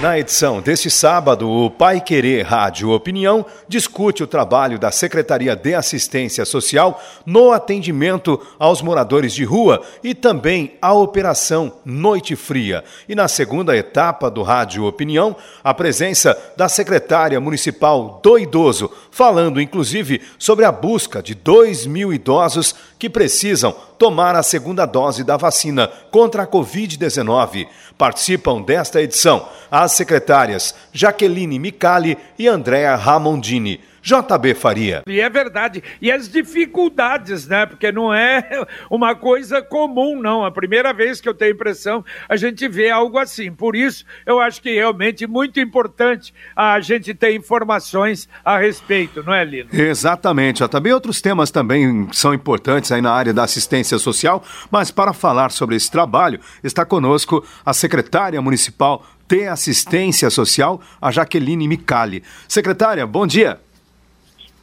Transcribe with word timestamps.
Na 0.00 0.16
edição 0.16 0.60
deste 0.60 0.88
sábado, 0.88 1.50
o 1.50 1.68
Pai 1.68 2.00
Querer 2.00 2.42
Rádio 2.42 2.90
Opinião 2.90 3.44
discute 3.66 4.22
o 4.22 4.28
trabalho 4.28 4.78
da 4.78 4.92
Secretaria 4.92 5.56
de 5.56 5.74
Assistência 5.74 6.44
Social 6.44 7.02
no 7.26 7.50
atendimento 7.50 8.40
aos 8.60 8.80
moradores 8.80 9.32
de 9.32 9.42
rua 9.42 9.84
e 10.04 10.14
também 10.14 10.74
a 10.80 10.92
Operação 10.92 11.72
Noite 11.84 12.36
Fria. 12.36 12.84
E 13.08 13.14
na 13.16 13.26
segunda 13.26 13.76
etapa 13.76 14.30
do 14.30 14.44
Rádio 14.44 14.84
Opinião, 14.84 15.34
a 15.64 15.74
presença 15.74 16.38
da 16.56 16.68
secretária 16.68 17.40
municipal 17.40 18.20
do 18.22 18.38
idoso, 18.38 18.88
falando 19.10 19.60
inclusive 19.60 20.22
sobre 20.38 20.64
a 20.64 20.70
busca 20.70 21.20
de 21.20 21.34
2 21.34 21.86
mil 21.86 22.12
idosos 22.12 22.72
que 22.98 23.08
precisam 23.08 23.74
tomar 23.98 24.34
a 24.34 24.42
segunda 24.42 24.84
dose 24.84 25.22
da 25.22 25.36
vacina 25.36 25.88
contra 26.10 26.42
a 26.42 26.46
Covid-19. 26.46 27.68
Participam 27.96 28.62
desta 28.62 29.00
edição 29.00 29.48
as 29.70 29.92
secretárias 29.92 30.74
Jaqueline 30.92 31.58
Micali 31.58 32.18
e 32.38 32.48
Andréa 32.48 32.96
Ramondini. 32.96 33.80
JB 34.08 34.54
Faria. 34.54 35.02
E 35.06 35.20
é 35.20 35.28
verdade. 35.28 35.82
E 36.00 36.10
as 36.10 36.28
dificuldades, 36.28 37.46
né? 37.46 37.66
Porque 37.66 37.92
não 37.92 38.12
é 38.12 38.42
uma 38.90 39.14
coisa 39.14 39.60
comum, 39.60 40.18
não. 40.18 40.44
A 40.44 40.50
primeira 40.50 40.94
vez 40.94 41.20
que 41.20 41.28
eu 41.28 41.34
tenho 41.34 41.52
impressão, 41.52 42.02
a 42.26 42.34
gente 42.34 42.66
vê 42.68 42.88
algo 42.88 43.18
assim. 43.18 43.52
Por 43.52 43.76
isso, 43.76 44.06
eu 44.24 44.40
acho 44.40 44.62
que 44.62 44.72
realmente 44.72 45.26
muito 45.26 45.60
importante 45.60 46.32
a 46.56 46.80
gente 46.80 47.12
ter 47.12 47.34
informações 47.34 48.28
a 48.42 48.56
respeito, 48.56 49.22
não 49.22 49.34
é, 49.34 49.44
Lino? 49.44 49.68
Exatamente. 49.72 50.66
Também 50.68 50.92
outros 50.92 51.20
temas 51.20 51.50
também 51.50 52.08
são 52.12 52.32
importantes 52.32 52.90
aí 52.90 53.02
na 53.02 53.12
área 53.12 53.34
da 53.34 53.44
assistência 53.44 53.98
social, 53.98 54.42
mas 54.70 54.90
para 54.90 55.12
falar 55.12 55.50
sobre 55.50 55.76
esse 55.76 55.90
trabalho, 55.90 56.40
está 56.64 56.84
conosco 56.84 57.44
a 57.64 57.74
secretária 57.74 58.40
municipal 58.40 59.04
de 59.28 59.46
assistência 59.46 60.30
social, 60.30 60.80
a 61.00 61.10
Jaqueline 61.10 61.68
Micali. 61.68 62.22
Secretária, 62.48 63.06
bom 63.06 63.26
dia. 63.26 63.60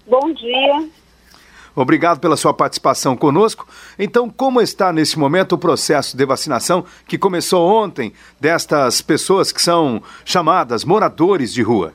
Bom 0.07 0.31
dia. 0.33 0.89
Obrigado 1.75 2.21
pela 2.21 2.37
sua 2.37 2.53
participação 2.53 3.17
conosco. 3.17 3.67
Então, 3.99 4.29
como 4.29 4.61
está 4.61 4.93
nesse 4.93 5.19
momento 5.19 5.53
o 5.53 5.57
processo 5.57 6.15
de 6.15 6.25
vacinação 6.25 6.85
que 7.05 7.17
começou 7.17 7.69
ontem 7.69 8.13
destas 8.39 9.01
pessoas 9.01 9.51
que 9.51 9.61
são 9.61 10.01
chamadas 10.23 10.85
moradores 10.85 11.53
de 11.53 11.61
rua? 11.61 11.93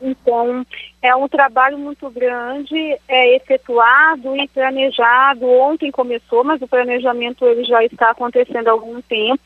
Então, 0.00 0.64
é 1.00 1.14
um 1.14 1.28
trabalho 1.28 1.78
muito 1.78 2.08
grande, 2.10 2.76
é 3.08 3.36
efetuado 3.36 4.36
e 4.36 4.48
planejado. 4.48 5.48
Ontem 5.48 5.90
começou, 5.90 6.44
mas 6.44 6.62
o 6.62 6.68
planejamento 6.68 7.44
ele 7.44 7.64
já 7.64 7.84
está 7.84 8.10
acontecendo 8.10 8.68
há 8.68 8.72
algum 8.72 9.00
tempo 9.02 9.42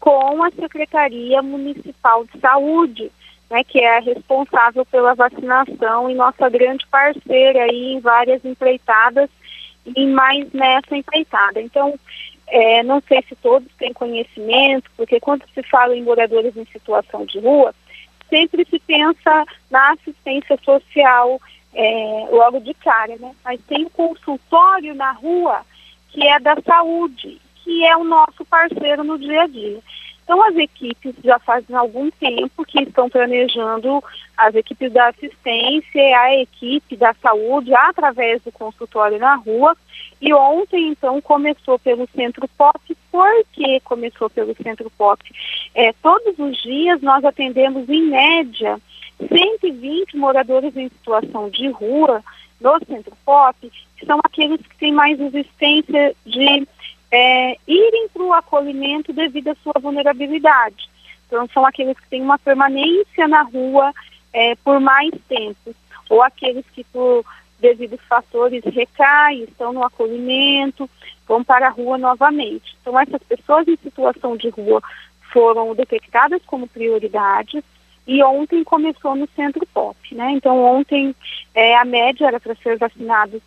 com 0.00 0.42
a 0.42 0.50
Secretaria 0.50 1.42
Municipal 1.42 2.24
de 2.26 2.38
Saúde 2.38 3.10
né, 3.50 3.62
que 3.64 3.80
é 3.80 4.00
responsável 4.00 4.84
pela 4.86 5.14
vacinação 5.14 6.10
e 6.10 6.14
nossa 6.14 6.48
grande 6.48 6.86
parceira 6.86 7.64
aí 7.64 7.94
em 7.94 8.00
várias 8.00 8.44
empreitadas 8.44 9.28
e 9.84 10.06
mais 10.06 10.50
nessa 10.52 10.96
empreitada. 10.96 11.60
Então, 11.60 11.98
é, 12.46 12.82
não 12.82 13.02
sei 13.06 13.22
se 13.28 13.36
todos 13.36 13.68
têm 13.78 13.92
conhecimento, 13.92 14.90
porque 14.96 15.20
quando 15.20 15.44
se 15.52 15.62
fala 15.64 15.96
em 15.96 16.02
moradores 16.02 16.56
em 16.56 16.64
situação 16.66 17.24
de 17.24 17.38
rua, 17.38 17.74
sempre 18.28 18.66
se 18.68 18.78
pensa 18.80 19.44
na 19.70 19.92
assistência 19.92 20.58
social 20.64 21.40
é, 21.74 22.28
logo 22.30 22.60
de 22.60 22.74
cara, 22.74 23.16
né? 23.16 23.34
Mas 23.44 23.60
tem 23.68 23.84
o 23.84 23.90
consultório 23.90 24.94
na 24.94 25.12
rua 25.12 25.62
que 26.08 26.26
é 26.26 26.38
da 26.38 26.56
saúde, 26.64 27.40
que 27.56 27.84
é 27.84 27.96
o 27.96 28.04
nosso 28.04 28.44
parceiro 28.44 29.02
no 29.02 29.18
dia 29.18 29.42
a 29.42 29.46
dia. 29.46 29.80
Então, 30.24 30.42
as 30.42 30.56
equipes 30.56 31.14
já 31.22 31.38
fazem 31.38 31.76
algum 31.76 32.10
tempo 32.10 32.64
que 32.64 32.82
estão 32.82 33.10
planejando, 33.10 34.02
as 34.36 34.54
equipes 34.54 34.90
da 34.90 35.08
assistência, 35.08 36.18
a 36.18 36.34
equipe 36.34 36.96
da 36.96 37.12
saúde, 37.22 37.74
através 37.74 38.40
do 38.42 38.50
consultório 38.50 39.18
na 39.18 39.34
rua. 39.34 39.76
E 40.20 40.32
ontem, 40.32 40.88
então, 40.88 41.20
começou 41.20 41.78
pelo 41.78 42.08
Centro 42.16 42.48
Pop. 42.56 42.80
Por 43.12 43.44
que 43.52 43.80
começou 43.80 44.30
pelo 44.30 44.56
Centro 44.56 44.90
Pop? 44.96 45.22
É, 45.74 45.92
todos 45.92 46.38
os 46.38 46.62
dias 46.62 47.02
nós 47.02 47.22
atendemos, 47.22 47.86
em 47.86 48.04
média, 48.04 48.80
120 49.28 50.16
moradores 50.16 50.74
em 50.74 50.88
situação 50.88 51.50
de 51.50 51.68
rua 51.68 52.24
no 52.60 52.78
Centro 52.86 53.12
Pop, 53.26 53.56
que 53.96 54.06
são 54.06 54.18
aqueles 54.24 54.60
que 54.66 54.76
têm 54.78 54.92
mais 54.92 55.18
resistência 55.18 56.16
de 56.24 56.66
é, 57.14 57.56
irem 57.68 58.08
para 58.08 58.22
o 58.22 58.32
acolhimento 58.32 59.12
devido 59.12 59.48
à 59.48 59.54
sua 59.62 59.74
vulnerabilidade. 59.80 60.88
Então, 61.26 61.48
são 61.54 61.64
aqueles 61.64 61.98
que 61.98 62.08
têm 62.08 62.20
uma 62.20 62.38
permanência 62.38 63.28
na 63.28 63.42
rua 63.42 63.92
é, 64.32 64.56
por 64.56 64.80
mais 64.80 65.12
tempo, 65.28 65.74
ou 66.10 66.22
aqueles 66.22 66.64
que, 66.74 66.82
por 66.84 67.24
devido 67.60 67.94
a 67.94 68.08
fatores, 68.08 68.64
recaem, 68.64 69.44
estão 69.44 69.72
no 69.72 69.84
acolhimento, 69.84 70.90
vão 71.26 71.44
para 71.44 71.68
a 71.68 71.70
rua 71.70 71.96
novamente. 71.96 72.76
Então, 72.80 72.98
essas 72.98 73.22
pessoas 73.22 73.68
em 73.68 73.76
situação 73.76 74.36
de 74.36 74.48
rua 74.48 74.82
foram 75.32 75.72
detectadas 75.74 76.42
como 76.46 76.66
prioridades 76.66 77.62
e 78.06 78.22
ontem 78.22 78.64
começou 78.64 79.14
no 79.14 79.28
Centro 79.34 79.64
POP, 79.72 80.14
né? 80.14 80.32
Então, 80.32 80.62
ontem 80.62 81.14
é, 81.54 81.76
a 81.76 81.84
média 81.84 82.26
era 82.26 82.40
para 82.40 82.54
ser 82.56 82.76
vacinados 82.76 83.40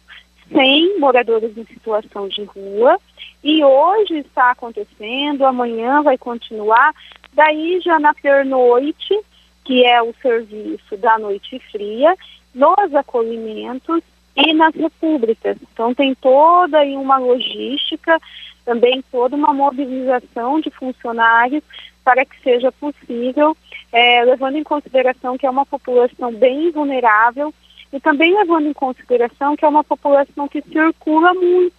100 0.51 0.99
moradores 0.99 1.57
em 1.57 1.65
situação 1.65 2.27
de 2.27 2.43
rua 2.43 2.97
e 3.43 3.63
hoje 3.63 4.19
está 4.19 4.51
acontecendo, 4.51 5.45
amanhã 5.45 6.01
vai 6.01 6.17
continuar. 6.17 6.93
Daí 7.33 7.79
já 7.81 7.99
na 7.99 8.13
pernoite, 8.13 9.19
que 9.63 9.85
é 9.85 10.01
o 10.01 10.13
serviço 10.21 10.97
da 10.97 11.19
noite 11.19 11.59
fria, 11.71 12.15
nos 12.53 12.93
acolhimentos 12.95 14.01
e 14.35 14.53
nas 14.53 14.73
repúblicas. 14.73 15.57
Então 15.71 15.93
tem 15.93 16.15
toda 16.15 16.79
aí 16.79 16.95
uma 16.95 17.17
logística, 17.17 18.19
também 18.65 19.03
toda 19.11 19.35
uma 19.35 19.53
mobilização 19.53 20.59
de 20.59 20.69
funcionários 20.71 21.63
para 22.03 22.25
que 22.25 22.41
seja 22.41 22.71
possível, 22.71 23.55
é, 23.91 24.23
levando 24.23 24.55
em 24.55 24.63
consideração 24.63 25.37
que 25.37 25.45
é 25.45 25.49
uma 25.49 25.65
população 25.65 26.33
bem 26.33 26.71
vulnerável 26.71 27.53
e 27.91 27.99
também 27.99 28.35
levando 28.37 28.67
em 28.67 28.73
consideração 28.73 29.55
que 29.55 29.65
é 29.65 29.67
uma 29.67 29.83
população 29.83 30.47
que 30.47 30.61
circula 30.61 31.33
muito. 31.33 31.75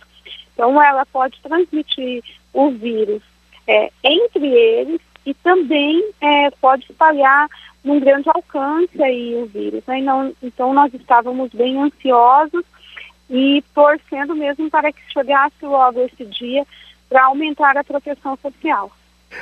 Então, 0.53 0.83
ela 0.83 1.07
pode 1.07 1.41
transmitir 1.41 2.23
o 2.53 2.71
vírus 2.71 3.23
é, 3.67 3.91
entre 4.03 4.47
eles 4.47 5.01
e 5.25 5.35
também 5.35 6.11
é, 6.21 6.51
pode 6.61 6.85
espalhar 6.91 7.49
num 7.85 8.01
grande 8.01 8.29
alcance 8.29 9.03
aí 9.03 9.35
o 9.37 9.47
vírus. 9.47 9.85
Né? 9.87 10.01
Não, 10.01 10.35
então, 10.43 10.73
nós 10.75 10.93
estávamos 10.95 11.51
bem 11.51 11.81
ansiosos 11.81 12.65
e 13.31 13.63
torcendo 13.75 14.35
mesmo 14.35 14.71
para 14.71 14.93
que 14.93 15.01
chegasse 15.13 15.65
logo 15.65 16.01
esse 16.01 16.25
dia 16.25 16.67
para 17.09 17.27
aumentar 17.27 17.77
a 17.77 17.85
proteção 17.85 18.37
social. 18.43 18.91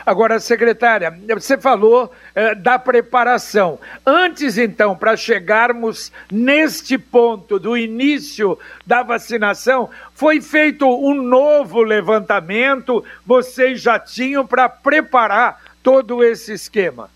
Agora, 0.04 0.40
secretária, 0.40 1.16
você 1.28 1.56
falou 1.56 2.12
eh, 2.34 2.54
da 2.54 2.78
preparação. 2.78 3.78
Antes, 4.04 4.58
então, 4.58 4.96
para 4.96 5.16
chegarmos 5.16 6.12
neste 6.30 6.98
ponto 6.98 7.58
do 7.58 7.76
início 7.76 8.58
da 8.84 9.02
vacinação, 9.02 9.88
foi 10.12 10.40
feito 10.40 10.86
um 10.86 11.14
novo 11.14 11.82
levantamento, 11.82 13.04
vocês 13.24 13.80
já 13.80 13.98
tinham 13.98 14.46
para 14.46 14.68
preparar 14.68 15.60
todo 15.82 16.22
esse 16.24 16.52
esquema? 16.52 17.08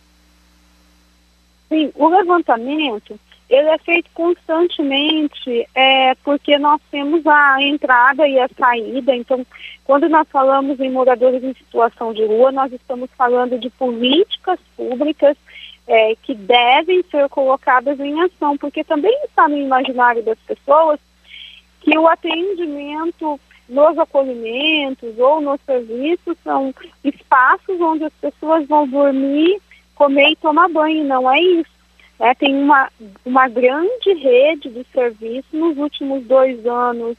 Sim, 1.69 1.93
o 1.95 2.09
levantamento 2.09 3.19
ele 3.51 3.69
é 3.69 3.79
feito 3.79 4.09
constantemente, 4.15 5.69
é, 5.75 6.15
porque 6.25 6.57
nós 6.57 6.81
temos 6.91 7.27
a 7.27 7.61
entrada 7.61 8.27
e 8.27 8.39
a 8.39 8.49
saída. 8.57 9.15
Então, 9.15 9.45
quando 9.85 10.09
nós 10.09 10.27
falamos 10.31 10.79
em 10.79 10.91
moradores 10.91 11.43
em 11.43 11.53
situação 11.55 12.15
de 12.15 12.25
rua, 12.25 12.53
nós 12.53 12.73
estamos 12.73 13.11
falando 13.19 13.59
de 13.59 13.69
políticas 13.71 14.59
públicas 14.77 15.37
é, 15.89 16.15
que 16.23 16.33
devem 16.35 17.03
ser 17.11 17.29
colocadas 17.29 17.99
em 17.99 18.23
ação, 18.23 18.57
porque 18.57 18.85
também 18.85 19.15
está 19.25 19.49
no 19.49 19.59
imaginário 19.59 20.23
das 20.23 20.39
pessoas 20.47 21.01
que 21.81 21.99
o 21.99 22.07
atendimento 22.07 23.41
nos 23.69 23.99
acolhimentos 23.99 25.19
ou 25.19 25.41
nos 25.41 25.61
serviços 25.67 26.37
são 26.45 26.75
espaços 27.03 27.81
onde 27.81 28.05
as 28.05 28.13
pessoas 28.15 28.67
vão 28.69 28.87
dormir 28.87 29.61
comer 30.01 30.31
e 30.31 30.37
tomar 30.37 30.67
banho, 30.71 31.05
não 31.05 31.31
é 31.31 31.39
isso. 31.39 31.80
É, 32.21 32.35
tem 32.35 32.55
uma, 32.55 32.91
uma 33.25 33.49
grande 33.49 34.13
rede 34.13 34.69
de 34.69 34.87
serviços 34.93 35.53
nos 35.53 35.79
últimos 35.79 36.23
dois 36.27 36.65
anos, 36.67 37.17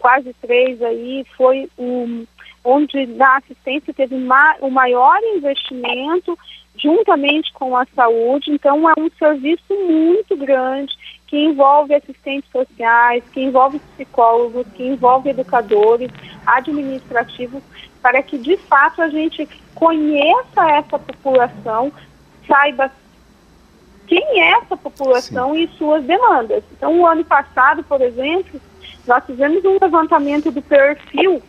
quase 0.00 0.34
três 0.42 0.82
aí, 0.82 1.24
foi 1.36 1.70
um, 1.78 2.26
onde 2.64 3.06
na 3.06 3.36
assistência 3.36 3.94
teve 3.94 4.16
ma 4.16 4.56
o 4.60 4.68
maior 4.68 5.16
investimento 5.36 6.36
juntamente 6.76 7.52
com 7.52 7.76
a 7.76 7.86
saúde, 7.94 8.50
então 8.50 8.90
é 8.90 8.94
um 8.98 9.08
serviço 9.16 9.72
muito 9.86 10.36
grande 10.36 10.92
que 11.28 11.38
envolve 11.38 11.94
assistentes 11.94 12.50
sociais, 12.50 13.22
que 13.32 13.40
envolve 13.40 13.78
psicólogos, 13.94 14.66
que 14.74 14.82
envolve 14.82 15.30
educadores, 15.30 16.10
administrativos, 16.44 17.62
para 18.02 18.22
que 18.22 18.36
de 18.36 18.56
fato 18.56 19.00
a 19.00 19.08
gente 19.08 19.48
conheça 19.74 20.68
essa 20.72 20.98
população, 20.98 21.92
saiba 22.46 22.90
quem 24.12 24.42
é 24.42 24.50
essa 24.58 24.76
população 24.76 25.54
Sim. 25.54 25.62
e 25.62 25.68
suas 25.78 26.04
demandas. 26.04 26.62
Então, 26.76 27.00
o 27.00 27.06
ano 27.06 27.24
passado, 27.24 27.82
por 27.82 28.02
exemplo, 28.02 28.60
nós 29.06 29.24
fizemos 29.24 29.64
um 29.64 29.78
levantamento 29.80 30.50
do 30.50 30.60
perfil 30.60 31.42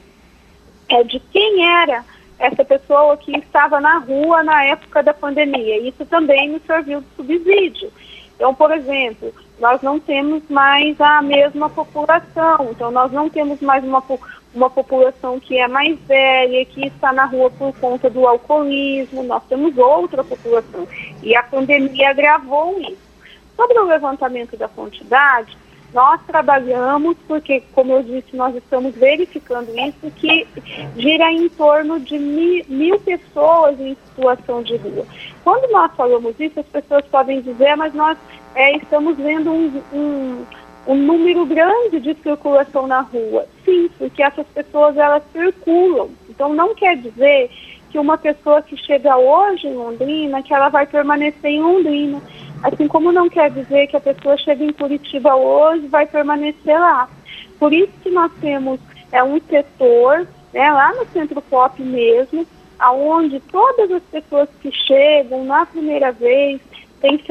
é, 0.88 1.04
de 1.04 1.20
quem 1.20 1.66
era 1.66 2.06
essa 2.40 2.64
pessoa 2.64 3.18
que 3.18 3.38
estava 3.38 3.82
na 3.82 3.98
rua 3.98 4.44
na 4.44 4.64
época 4.64 5.04
da 5.04 5.14
pandemia. 5.14 5.78
Isso 5.80 6.06
também 6.06 6.52
nos 6.52 6.64
serviu 6.64 7.02
de 7.02 7.08
subsídio. 7.18 7.92
Então, 8.36 8.56
por 8.56 8.72
exemplo, 8.72 9.34
nós 9.60 9.82
não 9.82 10.00
temos 10.00 10.44
mais 10.50 11.00
a 11.00 11.22
mesma 11.22 11.70
população, 11.70 12.70
então 12.72 12.92
nós 12.92 13.12
não 13.12 13.30
temos 13.30 13.62
mais 13.62 13.84
uma, 13.84 14.04
uma 14.54 14.70
população 14.70 15.40
que 15.40 15.58
é 15.58 15.68
mais 15.68 15.98
velha, 16.02 16.66
que 16.66 16.88
está 16.88 17.14
na 17.14 17.26
rua 17.26 17.50
por 17.52 17.74
conta 17.76 18.10
do 18.10 18.28
alcoolismo, 18.28 19.24
nós 19.24 19.44
temos 19.48 19.78
outra 19.78 20.24
população. 20.24 20.88
E 21.22 21.36
a 21.36 21.44
pandemia 21.44 22.10
agravou 22.10 22.80
isso. 22.80 23.14
Sobre 23.56 23.78
o 23.78 23.86
levantamento 23.86 24.58
da 24.58 24.68
quantidade, 24.68 25.56
nós 25.94 26.20
trabalhamos, 26.26 27.16
porque, 27.28 27.62
como 27.72 27.94
eu 27.94 28.04
disse, 28.04 28.36
nós 28.36 28.56
estamos 28.56 28.96
verificando 28.96 29.70
isso, 29.78 30.12
que 30.16 30.48
gira 30.98 31.32
em 31.32 31.48
torno 31.50 32.00
de 32.00 32.18
mil, 32.18 32.66
mil 32.68 33.00
pessoas 33.00 33.80
em 33.80 33.96
situação 34.08 34.64
de 34.64 34.76
rua. 34.78 35.06
Quando 35.44 35.72
nós 35.72 35.92
falamos 35.96 36.34
isso, 36.40 36.60
as 36.60 36.66
pessoas 36.66 37.06
podem 37.06 37.42
dizer, 37.42 37.78
mas 37.78 37.94
nós 37.94 38.18
é, 38.56 38.78
estamos 38.78 39.18
vendo 39.18 39.52
um, 39.52 39.82
um, 39.92 40.46
um 40.88 40.96
número 40.96 41.46
grande 41.46 42.00
de 42.00 42.14
circulação 42.22 42.88
na 42.88 43.02
rua. 43.02 43.46
Sim, 43.66 43.90
porque 43.98 44.22
essas 44.22 44.48
pessoas, 44.48 44.98
elas 44.98 45.24
circulam. 45.32 46.10
Então, 46.30 46.54
não 46.54 46.76
quer 46.76 46.98
dizer 46.98 47.50
que 47.90 48.00
uma 48.00 48.18
pessoa 48.18 48.62
que 48.62 48.76
chega 48.78 49.16
hoje 49.16 49.68
em 49.68 49.76
Londrina, 49.76 50.42
que 50.42 50.54
ela 50.54 50.70
vai 50.70 50.86
permanecer 50.86 51.52
em 51.52 51.62
Londrina 51.62 52.22
Assim 52.64 52.88
como 52.88 53.12
não 53.12 53.30
quer 53.30 53.52
dizer 53.52 53.88
que 53.88 53.98
a 53.98 54.02
pessoa 54.02 54.38
chega 54.38 54.64
em 54.64 54.72
Curitiba 54.72 55.36
hoje 55.36 55.86
vai 55.88 56.08
permanecer 56.08 56.80
lá. 56.80 57.10
Por 57.60 57.74
isso 57.74 57.92
que 58.02 58.10
nós 58.10 58.32
temos 58.40 58.80
é 59.12 59.22
um 59.22 59.40
setor, 59.42 60.26
né, 60.54 60.72
lá 60.72 60.94
no 60.96 61.06
Centro 61.08 61.42
Pop 61.42 61.82
mesmo, 61.82 62.48
aonde 62.80 63.42
todas 63.42 63.92
as 63.92 64.04
pessoas 64.04 64.48
que 64.62 64.72
chegam 64.72 65.44
na 65.44 65.66
primeira 65.66 66.14
vez 66.14 66.62
tem, 67.02 67.22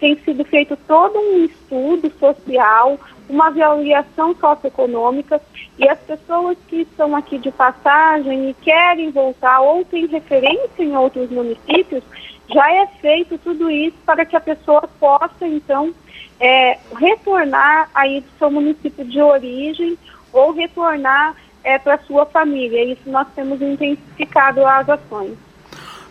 tem 0.00 0.18
sido 0.24 0.44
feito 0.44 0.76
todo 0.88 1.18
um 1.18 1.44
estudo 1.44 2.10
social, 2.18 2.98
uma 3.28 3.48
avaliação 3.48 4.34
socioeconômica 4.34 5.40
e 5.78 5.86
as 5.86 5.98
pessoas 6.00 6.56
que 6.66 6.80
estão 6.80 7.14
aqui 7.14 7.38
de 7.38 7.50
passagem 7.52 8.50
e 8.50 8.54
querem 8.54 9.10
voltar 9.10 9.60
ou 9.60 9.84
têm 9.84 10.06
referência 10.06 10.82
em 10.82 10.96
outros 10.96 11.30
municípios, 11.30 12.02
já 12.52 12.72
é 12.72 12.86
feito 13.00 13.38
tudo 13.38 13.70
isso 13.70 13.96
para 14.04 14.24
que 14.24 14.34
a 14.34 14.40
pessoa 14.40 14.88
possa, 14.98 15.46
então, 15.46 15.94
é, 16.40 16.78
retornar 16.96 17.90
aí 17.94 18.22
do 18.22 18.38
seu 18.38 18.50
município 18.50 19.04
de 19.04 19.20
origem 19.20 19.96
ou 20.32 20.52
retornar 20.52 21.36
é, 21.62 21.78
para 21.78 21.98
sua 21.98 22.24
família. 22.26 22.84
Isso 22.84 23.08
nós 23.08 23.28
temos 23.34 23.60
intensificado 23.60 24.64
as 24.66 24.88
ações. 24.88 25.36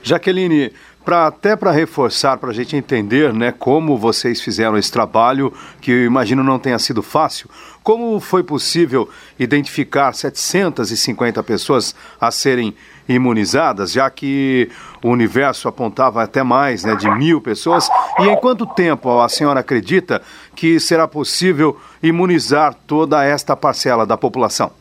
Jaqueline, 0.01 0.71
Pra, 1.10 1.26
até 1.26 1.56
para 1.56 1.72
reforçar, 1.72 2.38
para 2.38 2.52
a 2.52 2.54
gente 2.54 2.76
entender 2.76 3.34
né, 3.34 3.52
como 3.52 3.98
vocês 3.98 4.40
fizeram 4.40 4.78
esse 4.78 4.92
trabalho, 4.92 5.52
que 5.82 5.90
eu 5.90 6.06
imagino 6.06 6.44
não 6.44 6.60
tenha 6.60 6.78
sido 6.78 7.02
fácil, 7.02 7.50
como 7.82 8.20
foi 8.20 8.44
possível 8.44 9.10
identificar 9.40 10.14
750 10.14 11.42
pessoas 11.42 11.96
a 12.22 12.30
serem 12.30 12.76
imunizadas, 13.08 13.92
já 13.92 14.08
que 14.12 14.70
o 15.04 15.10
universo 15.10 15.68
apontava 15.68 16.22
até 16.22 16.44
mais 16.44 16.84
né, 16.84 16.96
de 16.96 17.10
mil 17.10 17.42
pessoas? 17.42 17.90
E 18.20 18.28
em 18.28 18.36
quanto 18.36 18.68
tempo 18.68 19.20
a 19.20 19.28
senhora 19.28 19.62
acredita 19.62 20.22
que 20.56 20.80
será 20.80 21.08
possível 21.08 21.76
imunizar 22.04 22.76
toda 22.86 23.26
esta 23.26 23.56
parcela 23.56 24.06
da 24.06 24.16
população? 24.16 24.72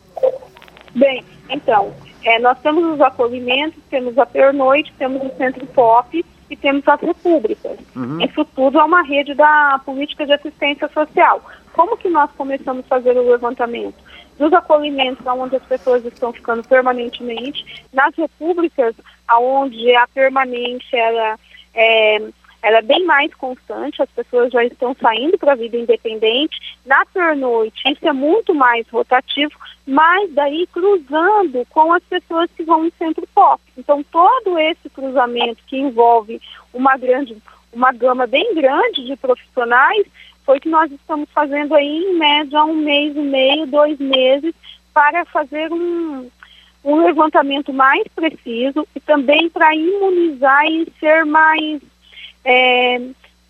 Bem, 0.95 1.25
então, 1.49 1.91
é, 2.25 2.39
nós 2.39 2.59
temos 2.61 2.85
os 2.85 3.01
acolhimentos, 3.01 3.83
temos 3.91 4.19
a 4.19 4.27
pernoite, 4.27 4.93
temos 4.99 5.23
o 5.23 5.37
centro 5.37 5.67
pop 5.67 6.25
e 6.51 6.57
temos 6.57 6.87
as 6.89 7.01
repúblicas. 7.01 7.79
Uhum. 7.95 8.21
Isso 8.21 8.45
tudo 8.45 8.79
é 8.79 8.85
uma 8.85 9.03
rede 9.03 9.35
da 9.35 9.81
política 9.85 10.27
de 10.27 10.33
assistência 10.33 10.89
social. 10.89 11.43
Como 11.73 11.97
que 11.97 12.09
nós 12.09 12.31
começamos 12.33 12.85
a 12.85 12.89
fazer 12.89 13.17
o 13.17 13.31
levantamento? 13.31 13.97
Dos 14.39 14.53
acolhimentos, 14.53 15.25
onde 15.27 15.57
as 15.57 15.65
pessoas 15.65 16.05
estão 16.05 16.33
ficando 16.33 16.67
permanentemente, 16.67 17.85
nas 17.93 18.15
repúblicas, 18.17 18.95
onde 19.41 19.95
a 19.95 20.07
permanência 20.09 20.97
ela, 20.97 21.39
é, 21.75 22.23
ela 22.63 22.79
é 22.79 22.83
bem 22.83 23.05
mais 23.05 23.33
constante, 23.35 24.03
as 24.03 24.11
pessoas 24.11 24.53
já 24.53 24.65
estão 24.65 24.95
saindo 25.01 25.39
para 25.39 25.53
a 25.53 25.57
vida 25.57 25.77
independente. 25.77 26.59
Na 26.85 27.05
pernoite, 27.07 27.89
isso 27.91 28.07
é 28.07 28.13
muito 28.13 28.55
mais 28.55 28.89
rotativo, 28.89 29.53
mas 29.87 30.33
daí 30.33 30.67
cruzando 30.73 31.65
com 31.71 31.93
as 31.93 32.03
pessoas 32.05 32.51
que 32.57 32.65
vão 32.65 32.85
no 32.85 32.93
centro 32.99 33.27
pop. 33.35 33.63
Então, 33.77 34.03
todo 34.03 34.59
esse 34.59 34.91
cruzamento 34.91 35.63
que 35.67 35.79
envolve 35.79 36.41
uma 36.75 36.97
grande, 36.97 37.37
uma 37.73 37.93
gama 37.93 38.27
bem 38.27 38.55
grande 38.55 39.05
de 39.05 39.17
profissionais, 39.17 40.07
foi 40.45 40.59
que 40.59 40.69
nós 40.69 40.91
estamos 40.91 41.29
fazendo 41.31 41.75
aí, 41.75 42.05
em 42.05 42.19
média, 42.19 42.65
um 42.65 42.75
mês 42.75 43.15
e 43.15 43.21
meio, 43.21 43.67
dois 43.67 43.99
meses, 43.99 44.55
para 44.93 45.25
fazer 45.27 45.71
um, 45.71 46.29
um 46.83 47.05
levantamento 47.05 47.73
mais 47.73 48.03
preciso 48.17 48.89
e 48.97 49.01
também 49.01 49.49
para 49.49 49.75
imunizar 49.75 50.67
e 50.67 50.91
ser 50.99 51.25
mais 51.25 51.81
é, 52.49 52.99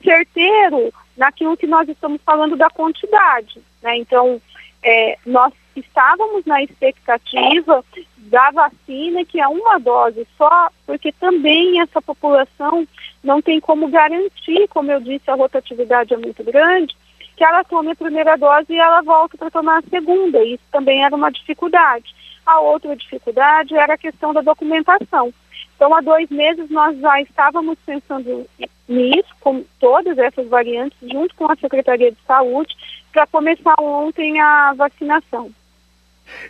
certeiro 0.03 0.93
naquilo 1.17 1.57
que 1.57 1.67
nós 1.67 1.89
estamos 1.89 2.21
falando 2.27 2.57
da 2.57 2.69
quantidade. 2.69 3.63
Né? 3.81 3.97
Então, 3.99 4.43
é, 4.83 5.17
nós 5.25 5.53
estávamos 5.77 6.45
na 6.45 6.63
expectativa 6.63 7.85
da 8.17 8.51
vacina, 8.51 9.25
que 9.25 9.41
é 9.41 9.47
uma 9.47 9.79
dose 9.79 10.27
só, 10.37 10.69
porque 10.85 11.13
também 11.13 11.81
essa 11.81 12.03
população 12.03 12.87
não 13.23 13.41
tem 13.41 13.61
como 13.61 13.89
garantir, 13.89 14.67
como 14.69 14.91
eu 14.91 15.01
disse, 15.01 15.31
a 15.31 15.35
rotatividade 15.35 16.13
é 16.13 16.17
muito 16.17 16.43
grande, 16.43 16.97
que 17.37 17.45
ela 17.45 17.63
tome 17.63 17.93
a 17.93 17.97
primeira 17.97 18.37
dose 18.37 18.67
e 18.73 18.79
ela 18.79 19.01
volta 19.03 19.39
para 19.39 19.51
tomar 19.51 19.79
a 19.79 19.89
segunda. 19.89 20.45
Isso 20.45 20.65
também 20.73 21.05
era 21.05 21.15
uma 21.15 21.31
dificuldade. 21.31 22.13
A 22.45 22.59
outra 22.61 22.97
dificuldade 22.97 23.77
era 23.77 23.95
a 23.95 23.99
questão 23.99 24.33
da 24.35 24.41
documentação. 24.41 25.33
Então, 25.77 25.95
há 25.95 26.01
dois 26.01 26.29
meses 26.29 26.69
nós 26.71 26.99
já 26.99 27.21
estávamos 27.21 27.79
pensando 27.87 28.47
nisso, 28.89 29.29
com 29.41 29.65
todas 29.79 30.19
essas 30.19 30.49
variantes, 30.49 30.99
junto 31.03 31.35
com 31.37 31.51
a 31.51 31.57
Secretaria 31.57 32.11
de 32.11 32.19
Saúde, 32.27 32.75
para 33.13 33.27
começar 33.27 33.75
ontem 33.81 34.41
a 34.41 34.73
vacinação. 34.75 35.51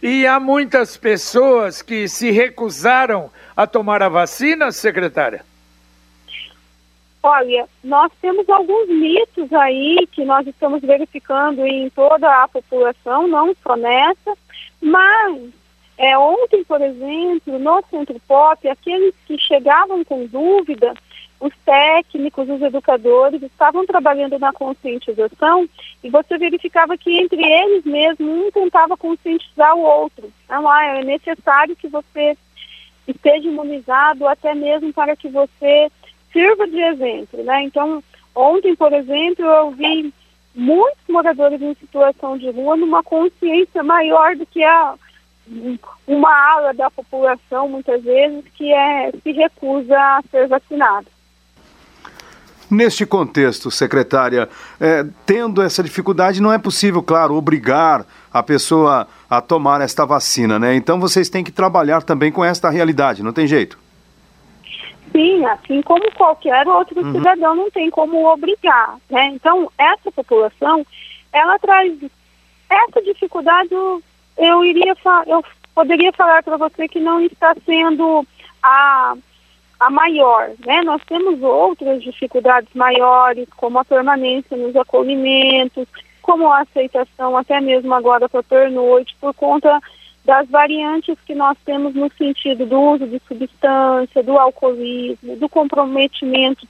E 0.03 0.27
há 0.27 0.41
muitas 0.41 0.97
pessoas 0.97 1.83
que 1.83 2.09
se 2.09 2.31
recusaram 2.31 3.31
a 3.57 3.67
tomar 3.67 4.03
a 4.03 4.09
vacina, 4.09 4.73
secretária? 4.73 5.45
Olha, 7.23 7.69
nós 7.83 8.13
temos 8.21 8.49
alguns 8.49 8.89
mitos 8.89 9.53
aí 9.53 10.09
que 10.13 10.25
nós 10.25 10.47
estamos 10.47 10.81
verificando 10.81 11.67
em 11.67 11.91
toda 11.91 12.43
a 12.43 12.49
população, 12.49 13.27
não 13.27 13.55
só 13.63 13.77
nessa, 13.77 14.35
mas 14.81 15.51
é, 15.99 16.17
ontem, 16.17 16.63
por 16.63 16.81
exemplo, 16.81 17.59
no 17.59 17.83
Centro 17.91 18.21
Pop, 18.29 18.69
aqueles 18.69 19.13
que 19.27 19.37
chegavam 19.37 20.05
com 20.05 20.27
dúvida, 20.27 20.95
os 21.41 21.53
técnicos, 21.65 22.49
os 22.49 22.63
educadores 22.63 23.43
estavam 23.43 23.85
trabalhando 23.85 24.39
na 24.39 24.53
conscientização 24.53 25.69
e 26.03 26.09
você 26.09 26.39
verificava 26.39 26.97
que 26.97 27.19
entre 27.19 27.45
eles 27.45 27.85
mesmo 27.85 28.47
um 28.47 28.51
tentava 28.53 28.97
conscientizar 28.97 29.75
o 29.77 29.81
outro. 29.81 30.33
Não, 30.49 30.69
ah, 30.69 30.85
é 30.85 31.05
necessário 31.05 31.75
que 31.75 31.89
você 31.89 32.37
esteja 33.07 33.49
imunizado 33.49 34.27
até 34.29 34.55
mesmo 34.55 34.93
para 34.93 35.17
que 35.17 35.29
você 35.29 35.91
sirva 36.33 36.67
de 36.69 36.81
exemplo, 36.81 37.43
né? 37.43 37.63
Então, 37.63 38.03
ontem, 38.35 38.77
por 38.77 38.93
exemplo, 38.93 39.45
eu 39.45 39.71
vi 39.73 40.13
muitos 40.55 41.09
moradores 41.09 41.61
em 41.61 41.75
situação 41.75 42.39
de 42.39 42.51
rua 42.51 42.77
numa 42.77 43.03
consciência 43.03 43.83
maior 43.83 44.37
do 44.37 44.47
que 44.47 44.63
a 44.63 44.95
uma 46.07 46.53
ala 46.53 46.75
da 46.75 46.91
população 46.91 47.69
muitas 47.69 48.03
vezes 48.03 48.45
que 48.55 48.73
é 48.73 49.11
se 49.23 49.33
recusa 49.33 49.97
a 49.97 50.21
ser 50.31 50.47
vacinada. 50.49 51.07
Neste 52.71 53.07
contexto, 53.07 53.71
secretária, 53.71 54.47
é, 54.79 55.05
tendo 55.25 55.63
essa 55.63 55.83
dificuldade, 55.83 56.43
não 56.43 56.53
é 56.53 56.59
possível, 56.59 57.03
claro, 57.03 57.35
obrigar 57.35 58.05
a 58.31 58.43
pessoa 58.43 59.09
a 59.29 59.41
tomar 59.41 59.81
esta 59.81 60.05
vacina, 60.05 60.59
né? 60.59 60.75
Então 60.75 61.01
vocês 61.01 61.31
têm 61.31 61.43
que 61.43 61.51
trabalhar 61.51 62.03
também 62.03 62.31
com 62.31 62.45
esta 62.45 62.69
realidade, 62.69 63.23
não 63.23 63.33
tem 63.33 63.47
jeito? 63.47 63.79
Sim, 65.13 65.47
assim 65.47 65.81
como 65.81 66.13
qualquer 66.13 66.67
outro 66.69 67.01
uhum. 67.01 67.13
cidadão 67.13 67.55
não 67.55 67.71
tem 67.71 67.89
como 67.91 68.31
obrigar, 68.31 68.97
né? 69.09 69.29
Então, 69.29 69.71
essa 69.79 70.13
população, 70.13 70.87
ela 71.33 71.59
traz 71.59 71.95
essa 72.69 73.03
dificuldade, 73.03 73.71
eu 74.39 74.65
iria 74.65 74.95
eu 75.27 75.45
poderia 75.75 76.13
falar 76.13 76.43
para 76.43 76.57
você 76.57 76.89
que 76.89 77.01
não 77.01 77.21
está 77.21 77.55
sendo 77.67 78.27
a 78.63 79.15
a 79.81 79.91
maior, 79.91 80.51
né? 80.67 80.83
Nós 80.83 81.01
temos 81.07 81.41
outras 81.41 82.03
dificuldades 82.03 82.69
maiores, 82.75 83.47
como 83.57 83.79
a 83.79 83.85
permanência 83.85 84.57
nos 84.57 84.75
acolhimentos, 84.75 85.87
como 86.21 86.49
a 86.49 86.63
aceitação 86.63 87.37
até 87.37 87.61
mesmo 87.61 87.95
agora 87.95 88.29
para 88.29 88.43
pernoite, 88.43 89.15
por 89.21 89.33
conta 89.35 89.81
das 90.25 90.49
variantes 90.49 91.17
que 91.25 91.35
nós 91.35 91.57
temos 91.65 91.95
no 91.95 92.11
sentido 92.13 92.67
do 92.67 92.79
uso 92.79 93.07
de 93.07 93.21
substância, 93.27 94.23
do 94.23 94.37
alcoolismo, 94.37 95.37
do 95.37 95.49
comprometimento 95.49 96.67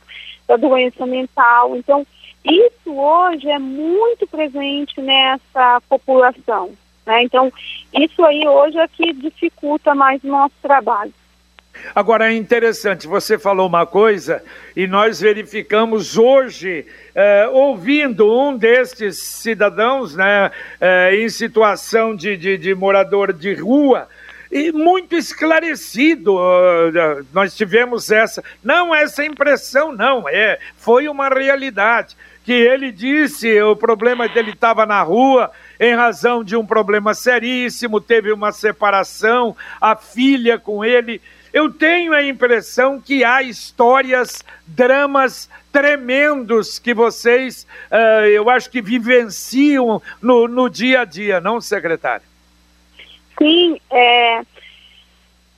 da 0.47 0.57
doença 0.57 1.05
mental. 1.07 1.77
Então, 1.77 2.07
isso 2.45 2.93
hoje 2.93 3.49
é 3.51 3.59
muito 3.59 4.27
presente 4.27 5.01
nessa 5.01 5.81
população. 5.89 6.71
Né? 7.09 7.23
Então, 7.23 7.51
isso 7.93 8.23
aí 8.23 8.47
hoje 8.47 8.77
é 8.77 8.87
que 8.87 9.15
dificulta 9.15 9.95
mais 9.95 10.23
o 10.23 10.29
nosso 10.29 10.55
trabalho. 10.61 11.13
Agora 11.95 12.31
é 12.31 12.37
interessante, 12.37 13.07
você 13.07 13.39
falou 13.39 13.67
uma 13.67 13.87
coisa 13.87 14.43
e 14.77 14.87
nós 14.87 15.21
verificamos 15.21 16.19
hoje, 16.19 16.85
eh, 17.15 17.49
ouvindo 17.53 18.31
um 18.31 18.57
destes 18.57 19.17
cidadãos 19.19 20.15
né, 20.15 20.51
eh, 20.81 21.15
em 21.15 21.29
situação 21.29 22.17
de, 22.17 22.37
de, 22.37 22.59
de 22.59 22.75
morador 22.75 23.33
de 23.33 23.55
rua, 23.55 24.09
e 24.51 24.73
muito 24.73 25.15
esclarecido. 25.15 26.37
Nós 27.33 27.55
tivemos 27.55 28.11
essa, 28.11 28.43
não 28.65 28.95
essa 28.95 29.25
impressão, 29.25 29.93
não, 29.93 30.29
é, 30.29 30.59
foi 30.77 31.09
uma 31.09 31.29
realidade. 31.29 32.17
Que 32.45 32.53
ele 32.55 32.91
disse 32.91 33.61
o 33.61 33.77
problema 33.77 34.27
dele 34.27 34.53
estava 34.53 34.87
na 34.87 35.03
rua 35.03 35.51
em 35.79 35.95
razão 35.95 36.43
de 36.43 36.57
um 36.57 36.67
problema 36.67 37.15
seríssimo, 37.15 38.01
teve 38.01 38.33
uma 38.33 38.53
separação, 38.53 39.57
a 39.81 39.95
filha 39.95 40.59
com 40.59 40.85
ele 40.85 41.21
eu 41.53 41.73
tenho 41.73 42.13
a 42.13 42.23
impressão 42.23 43.01
que 43.01 43.25
há 43.25 43.43
histórias, 43.43 44.45
dramas 44.67 45.49
tremendos 45.73 46.79
que 46.79 46.93
vocês, 46.93 47.67
uh, 47.91 48.27
eu 48.27 48.49
acho 48.51 48.71
que 48.71 48.83
vivenciam 48.83 50.01
no, 50.21 50.47
no 50.47 50.69
dia 50.69 51.01
a 51.01 51.05
dia, 51.05 51.41
não, 51.41 51.61
secretário? 51.61 52.27
Sim, 53.39 53.81
é, 53.91 54.43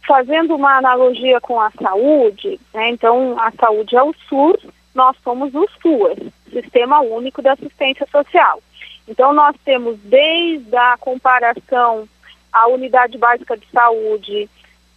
fazendo 0.06 0.54
uma 0.54 0.76
analogia 0.76 1.40
com 1.40 1.60
a 1.60 1.70
saúde, 1.70 2.60
né, 2.72 2.90
então 2.90 3.38
a 3.38 3.50
saúde 3.52 3.96
é 3.96 4.02
o 4.02 4.14
SUS, 4.28 4.66
nós 4.94 5.16
somos 5.22 5.54
o 5.54 5.68
SUAS, 5.80 6.18
Sistema 6.52 7.00
Único 7.00 7.42
de 7.42 7.48
Assistência 7.48 8.06
Social. 8.10 8.62
Então 9.10 9.32
nós 9.32 9.56
temos 9.64 9.98
desde 10.04 10.76
a 10.76 10.96
comparação 10.96 12.08
à 12.52 12.68
unidade 12.68 13.18
básica 13.18 13.56
de 13.56 13.66
saúde 13.72 14.48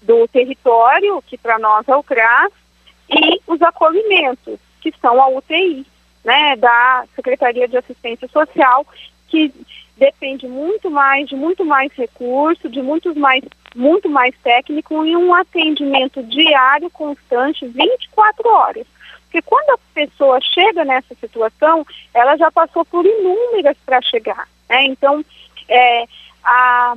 do 0.03 0.27
território, 0.27 1.21
que 1.25 1.35
para 1.35 1.57
nós 1.57 1.87
é 1.87 1.95
o 1.95 2.03
CRAS, 2.03 2.51
e 3.09 3.41
os 3.47 3.59
acolhimentos, 3.61 4.59
que 4.81 4.93
são 5.01 5.19
a 5.19 5.27
UTI, 5.29 5.83
né, 6.23 6.55
da 6.55 7.05
Secretaria 7.15 7.67
de 7.67 7.75
Assistência 7.75 8.27
Social, 8.27 8.85
que 9.27 9.51
depende 9.97 10.47
muito 10.47 10.91
mais 10.91 11.27
de 11.27 11.35
muito 11.35 11.65
mais 11.65 11.91
recurso, 11.93 12.69
de 12.69 12.83
muito 12.83 13.15
mais, 13.15 13.43
muito 13.75 14.07
mais 14.09 14.35
técnico 14.43 15.03
e 15.03 15.17
um 15.17 15.33
atendimento 15.33 16.21
diário 16.21 16.89
constante, 16.91 17.65
24 17.65 18.47
horas. 18.47 18.85
Porque 19.33 19.41
quando 19.49 19.71
a 19.71 19.79
pessoa 19.95 20.39
chega 20.41 20.85
nessa 20.85 21.15
situação, 21.15 21.83
ela 22.13 22.37
já 22.37 22.51
passou 22.51 22.85
por 22.85 23.03
inúmeras 23.03 23.75
para 23.83 23.99
chegar. 23.99 24.47
Né? 24.69 24.85
Então, 24.85 25.25
é, 25.67 26.05
a, 26.43 26.93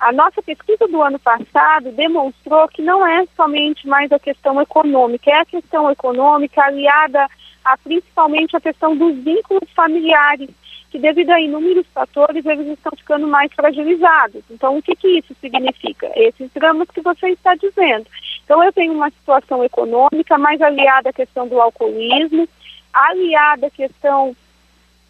a 0.00 0.12
nossa 0.12 0.42
pesquisa 0.42 0.88
do 0.88 1.00
ano 1.00 1.20
passado 1.20 1.92
demonstrou 1.92 2.66
que 2.66 2.82
não 2.82 3.06
é 3.06 3.24
somente 3.36 3.86
mais 3.86 4.10
a 4.10 4.18
questão 4.18 4.60
econômica, 4.60 5.30
é 5.30 5.38
a 5.38 5.44
questão 5.44 5.88
econômica 5.88 6.60
aliada 6.60 7.28
a 7.64 7.76
principalmente 7.76 8.56
a 8.56 8.60
questão 8.60 8.96
dos 8.96 9.16
vínculos 9.22 9.68
familiares, 9.74 10.50
que 10.96 10.98
devido 10.98 11.30
a 11.30 11.38
inúmeros 11.38 11.86
fatores 11.92 12.46
eles 12.46 12.68
estão 12.68 12.90
ficando 12.96 13.28
mais 13.28 13.52
fragilizados. 13.52 14.42
Então, 14.50 14.78
o 14.78 14.82
que, 14.82 14.96
que 14.96 15.18
isso 15.18 15.36
significa? 15.42 16.10
Esses 16.16 16.50
dramas 16.54 16.88
que 16.88 17.02
você 17.02 17.28
está 17.28 17.54
dizendo. 17.54 18.06
Então, 18.42 18.64
eu 18.64 18.72
tenho 18.72 18.94
uma 18.94 19.10
situação 19.10 19.62
econômica 19.62 20.38
mais 20.38 20.60
aliada 20.62 21.10
à 21.10 21.12
questão 21.12 21.46
do 21.46 21.60
alcoolismo, 21.60 22.48
aliada 22.94 23.66
à 23.66 23.70
questão 23.70 24.34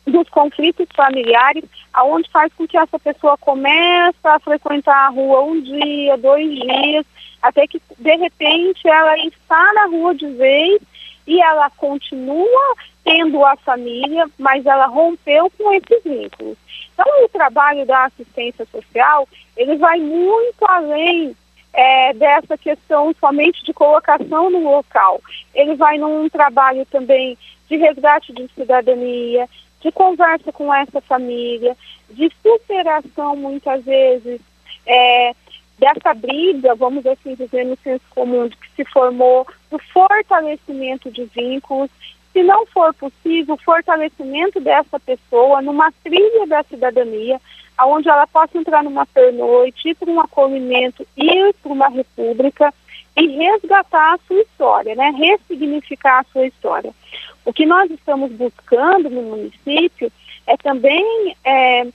dos 0.04 0.28
conflitos 0.28 0.88
familiares, 0.92 1.62
aonde 1.92 2.28
faz 2.30 2.52
com 2.54 2.66
que 2.66 2.76
essa 2.76 2.98
pessoa 2.98 3.38
começa 3.38 4.28
a 4.28 4.40
frequentar 4.40 5.06
a 5.06 5.10
rua 5.10 5.44
um 5.44 5.60
dia, 5.60 6.16
dois 6.18 6.50
dias, 6.50 7.06
até 7.40 7.64
que 7.68 7.80
de 7.96 8.16
repente 8.16 8.88
ela 8.88 9.16
está 9.18 9.72
na 9.72 9.86
rua 9.86 10.16
de 10.16 10.26
vez 10.26 10.82
e 11.28 11.40
ela 11.40 11.70
continua 11.70 12.74
tendo 13.06 13.44
a 13.44 13.54
família, 13.58 14.28
mas 14.36 14.66
ela 14.66 14.86
rompeu 14.86 15.48
com 15.56 15.72
esses 15.72 16.02
vínculos. 16.02 16.58
Então 16.92 17.06
o 17.24 17.28
trabalho 17.28 17.86
da 17.86 18.06
assistência 18.06 18.66
social 18.66 19.28
ele 19.56 19.76
vai 19.76 20.00
muito 20.00 20.64
além 20.66 21.36
é, 21.72 22.12
dessa 22.14 22.58
questão 22.58 23.14
somente 23.20 23.64
de 23.64 23.72
colocação 23.72 24.50
no 24.50 24.58
local. 24.58 25.20
Ele 25.54 25.76
vai 25.76 25.98
num 25.98 26.28
trabalho 26.28 26.84
também 26.86 27.38
de 27.68 27.76
resgate 27.76 28.32
de 28.32 28.48
cidadania, 28.48 29.48
de 29.80 29.92
conversa 29.92 30.50
com 30.50 30.74
essa 30.74 31.00
família, 31.00 31.76
de 32.10 32.28
superação 32.42 33.36
muitas 33.36 33.84
vezes 33.84 34.40
é, 34.84 35.32
dessa 35.78 36.12
briga, 36.12 36.74
vamos 36.74 37.06
assim 37.06 37.36
dizer, 37.36 37.64
no 37.64 37.78
senso 37.84 38.04
comum, 38.10 38.48
que 38.48 38.68
se 38.74 38.84
formou, 38.90 39.46
do 39.70 39.78
fortalecimento 39.92 41.08
de 41.10 41.24
vínculos, 41.26 41.90
se 42.36 42.42
não 42.42 42.66
for 42.66 42.92
possível, 42.92 43.54
o 43.54 43.64
fortalecimento 43.64 44.60
dessa 44.60 45.00
pessoa 45.00 45.62
numa 45.62 45.90
trilha 46.04 46.46
da 46.46 46.62
cidadania, 46.64 47.40
onde 47.80 48.10
ela 48.10 48.26
possa 48.26 48.58
entrar 48.58 48.84
numa 48.84 49.06
pernoite, 49.06 49.88
ir 49.88 49.94
para 49.94 50.10
um 50.10 50.20
acolhimento, 50.20 51.06
ir 51.16 51.54
para 51.62 51.72
uma 51.72 51.88
república 51.88 52.74
e 53.16 53.26
resgatar 53.38 54.12
a 54.12 54.18
sua 54.28 54.38
história, 54.42 54.94
né? 54.94 55.14
ressignificar 55.16 56.18
a 56.18 56.24
sua 56.30 56.46
história. 56.46 56.92
O 57.42 57.54
que 57.54 57.64
nós 57.64 57.90
estamos 57.90 58.30
buscando 58.32 59.08
no 59.08 59.22
município 59.22 60.12
é 60.46 60.58
também 60.58 61.34
é, 61.42 61.86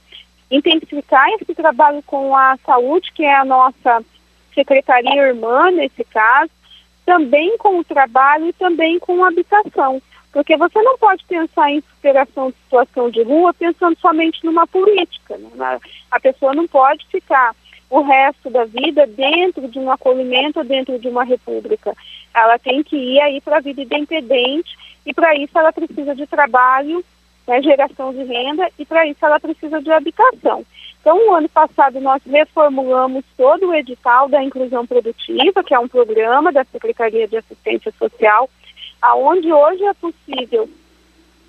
intensificar 0.50 1.30
esse 1.40 1.54
trabalho 1.54 2.02
com 2.02 2.36
a 2.36 2.58
saúde, 2.66 3.12
que 3.14 3.24
é 3.24 3.36
a 3.36 3.46
nossa 3.46 4.04
secretaria 4.56 5.22
irmã 5.22 5.70
nesse 5.70 6.04
caso, 6.06 6.50
também 7.06 7.56
com 7.60 7.78
o 7.78 7.84
trabalho 7.84 8.48
e 8.48 8.54
também 8.54 8.98
com 8.98 9.24
a 9.24 9.28
habitação. 9.28 10.02
Porque 10.32 10.56
você 10.56 10.82
não 10.82 10.98
pode 10.98 11.26
pensar 11.26 11.72
em 11.72 11.82
superação 11.82 12.50
de 12.50 12.56
situação 12.64 13.10
de 13.10 13.22
rua 13.22 13.54
pensando 13.54 13.98
somente 14.00 14.44
numa 14.46 14.66
política. 14.66 15.38
Né? 15.38 15.80
A 16.10 16.20
pessoa 16.20 16.54
não 16.54 16.68
pode 16.68 17.06
ficar 17.08 17.54
o 17.90 18.02
resto 18.02 18.50
da 18.50 18.64
vida 18.64 19.06
dentro 19.06 19.68
de 19.68 19.78
um 19.78 19.92
acolhimento, 19.92 20.64
dentro 20.64 20.98
de 20.98 21.10
uma 21.10 21.26
república. 21.26 21.94
Ela 22.34 22.58
tem 22.58 22.82
que 22.82 22.96
ir 22.96 23.20
aí 23.20 23.42
para 23.42 23.58
a 23.58 23.62
vida 23.62 23.82
independente 23.82 24.74
e 25.06 25.14
para 25.14 25.36
isso 25.36 25.58
ela 25.58 25.74
precisa 25.74 26.16
de 26.16 26.26
trabalho, 26.26 27.04
né, 27.46 27.62
geração 27.62 28.14
de 28.14 28.24
renda 28.24 28.70
e 28.80 28.86
para 28.86 29.06
isso 29.08 29.26
ela 29.26 29.40
precisa 29.40 29.82
de 29.82 29.92
habitação. 29.92 30.66
Então, 31.02 31.18
o 31.28 31.34
ano 31.34 31.50
passado 31.50 32.00
nós 32.00 32.22
reformulamos 32.24 33.26
todo 33.36 33.68
o 33.68 33.74
edital 33.74 34.30
da 34.30 34.42
inclusão 34.42 34.86
produtiva, 34.86 35.64
que 35.64 35.74
é 35.74 35.80
um 35.80 35.88
programa 35.88 36.52
da 36.52 36.64
Secretaria 36.64 37.28
de 37.28 37.38
Assistência 37.38 37.92
Social, 37.98 38.48
aonde 39.02 39.52
hoje 39.52 39.84
é 39.84 39.94
possível 39.94 40.70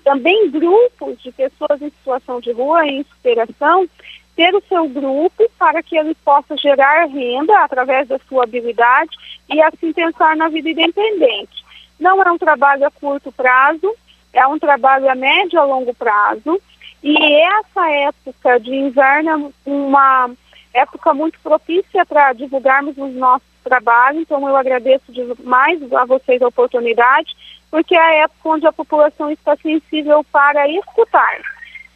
também 0.03 0.51
grupos 0.51 1.21
de 1.21 1.31
pessoas 1.31 1.81
em 1.81 1.89
situação 1.89 2.39
de 2.39 2.51
rua 2.51 2.85
em 2.85 3.03
superação 3.03 3.87
ter 4.35 4.53
o 4.53 4.63
seu 4.67 4.87
grupo 4.89 5.49
para 5.57 5.81
que 5.81 5.97
ele 5.97 6.15
possa 6.15 6.57
gerar 6.57 7.05
renda 7.05 7.57
através 7.63 8.07
da 8.07 8.19
sua 8.27 8.43
habilidade 8.43 9.15
e 9.49 9.61
assim 9.61 9.93
pensar 9.93 10.35
na 10.35 10.49
vida 10.49 10.71
independente. 10.71 11.63
Não 11.99 12.21
é 12.21 12.31
um 12.31 12.37
trabalho 12.37 12.85
a 12.85 12.91
curto 12.91 13.31
prazo, 13.31 13.95
é 14.33 14.45
um 14.47 14.57
trabalho 14.57 15.09
a 15.09 15.15
médio 15.15 15.59
a 15.59 15.63
longo 15.63 15.93
prazo. 15.93 16.59
E 17.03 17.15
essa 17.41 17.89
época 17.91 18.59
de 18.59 18.73
inverno 18.73 19.53
é 19.65 19.69
uma 19.69 20.31
época 20.73 21.13
muito 21.13 21.39
propícia 21.39 22.05
para 22.05 22.33
divulgarmos 22.33 22.97
os 22.97 23.13
nossos 23.13 23.52
trabalho, 23.63 24.19
então 24.19 24.47
eu 24.47 24.55
agradeço 24.55 25.05
mais 25.43 25.81
a 25.93 26.05
vocês 26.05 26.41
a 26.41 26.47
oportunidade, 26.47 27.33
porque 27.71 27.95
é 27.95 27.99
a 27.99 28.13
época 28.23 28.49
onde 28.49 28.67
a 28.67 28.73
população 28.73 29.31
está 29.31 29.55
sensível 29.57 30.23
para 30.31 30.67
escutar. 30.69 31.39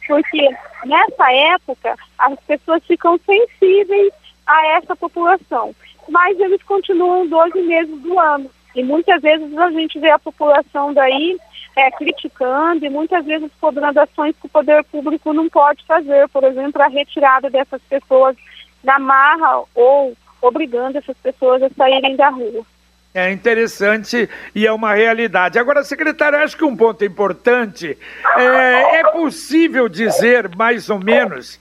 Porque 0.06 0.48
nessa 0.84 1.32
época 1.32 1.94
as 2.18 2.34
pessoas 2.46 2.84
ficam 2.84 3.18
sensíveis 3.24 4.12
a 4.46 4.66
essa 4.68 4.96
população, 4.96 5.74
mas 6.08 6.38
eles 6.40 6.62
continuam 6.62 7.26
12 7.26 7.62
meses 7.62 8.00
do 8.00 8.18
ano. 8.18 8.50
E 8.74 8.82
muitas 8.82 9.20
vezes 9.20 9.56
a 9.56 9.70
gente 9.70 9.98
vê 9.98 10.10
a 10.10 10.18
população 10.18 10.92
daí 10.94 11.38
é, 11.76 11.90
criticando 11.92 12.84
e 12.84 12.90
muitas 12.90 13.24
vezes 13.24 13.50
cobrando 13.60 14.00
ações 14.00 14.34
que 14.40 14.46
o 14.46 14.50
poder 14.50 14.82
público 14.84 15.32
não 15.32 15.48
pode 15.48 15.84
fazer, 15.84 16.28
por 16.28 16.42
exemplo, 16.44 16.82
a 16.82 16.88
retirada 16.88 17.48
dessas 17.48 17.80
pessoas 17.82 18.36
da 18.82 18.98
marra 18.98 19.62
ou 19.74 20.16
obrigando 20.40 20.98
essas 20.98 21.16
pessoas 21.18 21.62
a 21.62 21.70
saírem 21.70 22.16
da 22.16 22.28
rua. 22.28 22.64
É 23.14 23.32
interessante 23.32 24.28
e 24.54 24.66
é 24.66 24.72
uma 24.72 24.94
realidade. 24.94 25.58
Agora, 25.58 25.82
secretário, 25.82 26.38
acho 26.38 26.56
que 26.56 26.64
um 26.64 26.76
ponto 26.76 27.04
importante 27.04 27.96
é, 28.36 29.00
é 29.00 29.10
possível 29.10 29.88
dizer 29.88 30.54
mais 30.54 30.90
ou 30.90 31.02
menos 31.02 31.58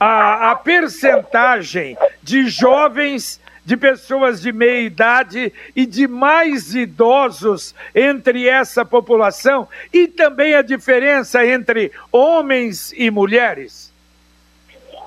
a, 0.00 0.50
a 0.50 0.56
percentagem 0.56 1.96
de 2.22 2.48
jovens 2.48 3.40
de 3.64 3.76
pessoas 3.76 4.40
de 4.40 4.52
meia 4.52 4.80
idade 4.80 5.52
e 5.76 5.86
de 5.86 6.08
mais 6.08 6.74
idosos 6.74 7.74
entre 7.94 8.48
essa 8.48 8.84
população 8.84 9.68
e 9.92 10.08
também 10.08 10.54
a 10.54 10.62
diferença 10.62 11.46
entre 11.46 11.92
homens 12.10 12.92
e 12.96 13.10
mulheres? 13.10 13.91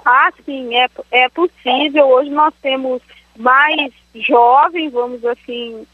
Ah, 0.05 0.31
sim, 0.45 0.75
é, 0.75 0.87
é 1.11 1.29
possível. 1.29 2.07
Hoje 2.07 2.29
nós 2.29 2.53
temos 2.61 3.01
mais 3.35 3.91
jovens, 4.13 4.93
vamos 4.93 5.25
assim. 5.25 5.85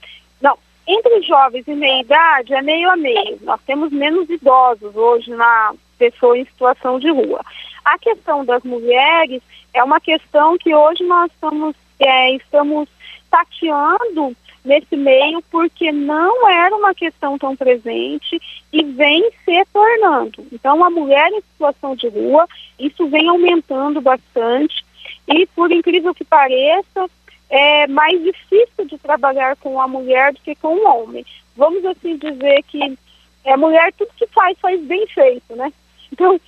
Não, 0.42 0.58
entre 0.86 1.22
jovens 1.22 1.66
e 1.66 1.74
meia 1.74 2.02
idade 2.02 2.54
é 2.54 2.62
meio 2.62 2.90
a 2.92 2.98
meio. 2.98 3.40
Nós 3.42 3.62
temos 3.66 3.92
menos 3.92 4.30
idosos 4.30 4.94
hoje 4.96 5.32
na 5.32 5.74
pessoa 5.98 6.38
em 6.38 6.46
situação 6.46 7.00
de 7.00 7.10
rua. 7.10 7.42
A 7.86 7.98
questão 7.98 8.44
das 8.44 8.62
mulheres 8.64 9.42
é 9.74 9.82
uma 9.82 10.02
questão 10.02 10.58
que 10.58 10.76
hoje 10.76 11.04
nós 11.06 11.32
estamos 11.32 11.76
é, 12.00 12.32
estamos 12.32 12.90
tateando 13.30 14.36
nesse 14.64 14.96
meio 14.96 15.42
porque 15.50 15.92
não 15.92 16.50
era 16.50 16.76
uma 16.76 16.94
questão 16.94 17.38
tão 17.38 17.56
presente 17.56 18.40
e 18.72 18.84
vem 18.84 19.32
se 19.44 19.66
tornando. 19.74 20.46
Então, 20.52 20.84
a 20.84 20.90
mulher 20.90 21.30
em 21.32 21.42
situação 21.42 21.96
de 21.96 22.08
rua, 22.08 22.48
isso 22.80 23.08
vem 23.08 23.28
aumentando 23.28 24.02
bastante 24.02 24.84
e, 25.28 25.46
por 25.48 25.72
incrível 25.72 26.14
que 26.14 26.24
pareça, 26.24 27.10
é 27.50 27.88
mais 27.88 28.22
difícil 28.24 28.86
de 28.86 28.98
trabalhar 28.98 29.56
com 29.58 29.82
a 29.82 29.88
mulher 29.88 30.34
do 30.34 30.40
que 30.40 30.56
com 30.56 30.76
o 30.76 30.86
homem. 30.86 31.26
Vamos 31.56 31.84
assim 31.86 32.16
dizer 32.18 32.64
que 32.64 32.98
a 33.46 33.58
mulher 33.58 33.92
tudo 33.94 34.12
que 34.16 34.28
faz 34.28 34.58
faz 34.60 34.80
bem 34.82 35.06
feito, 35.08 35.56
né? 35.56 35.72
Então, 36.12 36.40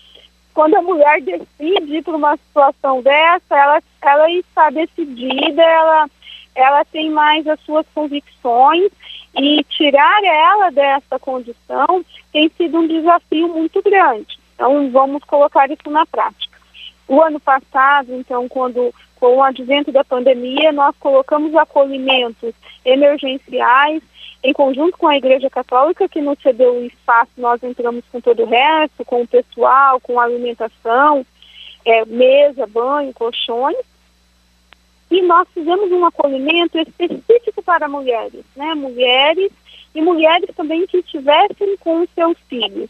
quando 0.54 0.76
a 0.76 0.82
mulher 0.82 1.22
decide 1.22 1.98
ir 1.98 2.04
para 2.04 2.16
uma 2.16 2.38
situação 2.38 3.02
dessa, 3.02 3.58
ela, 3.58 3.84
ela 4.02 4.32
está 4.32 4.70
decidida, 4.70 5.62
ela, 5.62 6.10
ela 6.56 6.86
tem 6.86 7.10
mais 7.10 7.48
as 7.48 7.60
suas 7.62 7.86
convicções 7.94 8.92
e 9.36 9.64
tirar 9.64 10.24
ela 10.24 10.70
dessa 10.70 11.18
condição 11.20 12.06
tem 12.32 12.50
sido 12.50 12.80
um 12.80 12.88
desafio 12.88 13.48
muito 13.48 13.82
grande. 13.82 14.38
Então, 14.56 14.90
vamos 14.92 15.24
colocar 15.24 15.70
isso 15.70 15.90
na 15.90 16.06
prática. 16.06 16.58
O 17.08 17.22
ano 17.22 17.40
passado, 17.40 18.14
então, 18.14 18.48
quando 18.48 18.94
com 19.24 19.38
o 19.38 19.44
advento 19.44 19.92
da 19.92 20.04
pandemia, 20.04 20.72
nós 20.74 20.96
colocamos 21.00 21.56
acolhimentos 21.56 22.54
emergenciais 22.84 24.04
em 24.44 24.52
conjunto 24.52 24.98
com 24.98 25.08
a 25.08 25.16
Igreja 25.16 25.50
Católica, 25.50 26.10
que 26.10 26.22
nos 26.22 26.38
cedeu 26.42 26.74
o 26.76 26.86
espaço, 26.86 27.32
nós 27.38 27.64
entramos 27.64 28.04
com 28.12 28.20
todo 28.20 28.44
o 28.44 28.46
resto, 28.46 29.06
com 29.06 29.22
o 29.22 29.28
pessoal, 29.28 30.02
com 30.02 30.20
alimentação, 30.20 31.26
é, 31.86 32.04
mesa, 32.04 32.68
banho, 32.68 33.14
colchões. 33.14 33.78
E 35.14 35.22
nós 35.22 35.48
fizemos 35.54 35.92
um 35.92 36.04
acolhimento 36.04 36.76
específico 36.80 37.62
para 37.62 37.88
mulheres, 37.88 38.44
né? 38.56 38.74
Mulheres 38.74 39.52
e 39.94 40.02
mulheres 40.02 40.50
também 40.56 40.88
que 40.88 40.98
estivessem 40.98 41.78
com 41.78 42.04
seus 42.16 42.36
filhos. 42.50 42.90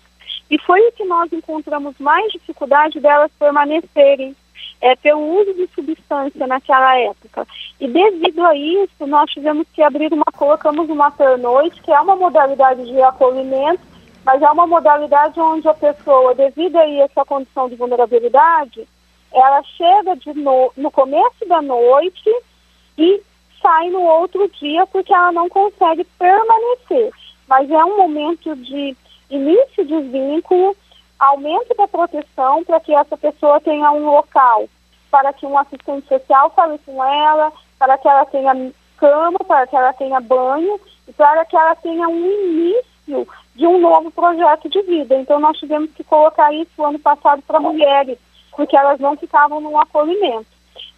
E 0.50 0.58
foi 0.58 0.80
o 0.88 0.92
que 0.94 1.04
nós 1.04 1.34
encontramos 1.34 1.94
mais 2.00 2.32
dificuldade 2.32 3.02
delas 3.02 3.30
permanecerem 3.38 4.34
é, 4.80 4.96
pelo 4.96 5.20
uso 5.42 5.54
de 5.54 5.68
substância 5.76 6.48
naquela 6.48 6.98
época. 6.98 7.46
E 7.78 7.90
devido 7.90 8.42
a 8.46 8.56
isso, 8.56 9.06
nós 9.06 9.30
tivemos 9.30 9.68
que 9.74 9.84
abrir 9.84 10.14
uma, 10.14 10.24
colocamos 10.38 10.90
uma 10.90 11.12
pernoite, 11.12 11.82
que 11.82 11.92
é 11.92 12.00
uma 12.00 12.16
modalidade 12.16 12.86
de 12.86 13.02
acolhimento, 13.02 13.82
mas 14.24 14.42
é 14.42 14.50
uma 14.50 14.66
modalidade 14.66 15.38
onde 15.42 15.68
a 15.68 15.74
pessoa, 15.74 16.34
devido 16.34 16.78
a 16.78 16.90
essa 16.90 17.26
condição 17.26 17.68
de 17.68 17.76
vulnerabilidade, 17.76 18.88
ela 19.34 19.64
chega 19.64 20.18
no, 20.36 20.72
no 20.78 20.92
começo 20.92 21.46
da 21.48 21.62
noite 21.62 22.30
e 22.98 23.22
sai 23.62 23.90
no 23.90 24.02
outro 24.02 24.50
dia 24.60 24.86
porque 24.88 25.14
ela 25.14 25.32
não 25.32 25.50
consegue 25.50 26.04
permanecer. 26.18 27.12
Mas 27.48 27.70
é 27.70 27.84
um 27.84 27.98
momento 27.98 28.56
de 28.56 28.96
início 29.30 29.86
de 29.86 30.00
vínculo, 30.02 30.76
aumento 31.20 31.74
da 31.76 31.88
proteção 31.88 32.64
para 32.64 32.80
que 32.80 32.94
essa 32.94 33.18
pessoa 33.18 33.60
tenha 33.62 33.92
um 33.92 34.06
local 34.06 34.68
para 35.14 35.32
que 35.32 35.46
um 35.46 35.56
assistente 35.60 36.08
social 36.08 36.50
fale 36.56 36.80
com 36.80 37.04
ela, 37.04 37.54
para 37.78 38.00
que 38.00 38.08
ela 38.08 38.26
tenha 38.26 38.72
cama, 38.98 39.38
para 39.48 39.68
que 39.68 39.76
ela 39.76 39.94
tenha 39.94 40.20
banho 40.20 40.82
e 41.08 41.14
para 41.14 41.46
que 41.46 41.56
ela 41.56 41.76
tenha 41.76 42.10
um 42.10 42.26
início 42.26 43.28
de 43.54 43.68
um 43.68 43.80
novo 43.80 44.10
projeto 44.10 44.68
de 44.68 44.82
vida. 44.82 45.16
Então 45.16 45.40
nós 45.40 45.60
tivemos 45.60 45.92
que 45.92 46.04
colocar 46.04 46.52
isso 46.52 46.84
ano 46.84 46.98
passado 46.98 47.44
para 47.44 47.60
mulheres, 47.60 48.18
porque 48.56 48.76
elas 48.76 49.00
não 49.00 49.16
ficavam 49.16 49.60
no 49.60 49.78
acolhimento. 49.80 50.48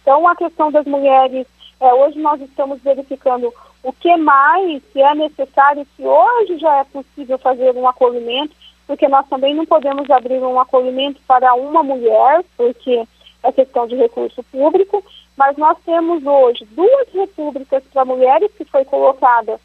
Então 0.02 0.26
a 0.26 0.36
questão 0.36 0.70
das 0.70 0.86
mulheres, 0.86 1.46
é, 1.80 1.92
hoje 1.94 2.18
nós 2.18 2.40
estamos 2.40 2.80
verificando 2.82 3.52
o 3.82 3.92
que 3.92 4.16
mais 4.16 4.82
é 4.94 5.14
necessário, 5.14 5.86
se 5.96 6.02
hoje 6.04 6.58
já 6.58 6.78
é 6.78 6.84
possível 6.84 7.38
fazer 7.38 7.74
um 7.76 7.86
acolhimento, 7.86 8.54
porque 8.86 9.08
nós 9.08 9.26
também 9.28 9.54
não 9.54 9.66
podemos 9.66 10.08
abrir 10.10 10.40
um 10.40 10.60
acolhimento 10.60 11.20
para 11.26 11.54
uma 11.54 11.82
mulher, 11.82 12.44
porque 12.56 13.06
é 13.42 13.52
questão 13.52 13.86
de 13.86 13.96
recurso 13.96 14.42
público, 14.44 15.04
mas 15.36 15.56
nós 15.56 15.76
temos 15.84 16.24
hoje 16.24 16.64
duas 16.72 17.08
repúblicas 17.12 17.82
para 17.92 18.04
mulheres 18.04 18.50
que 18.56 18.64
foi 18.64 18.84
colocada 18.84 19.60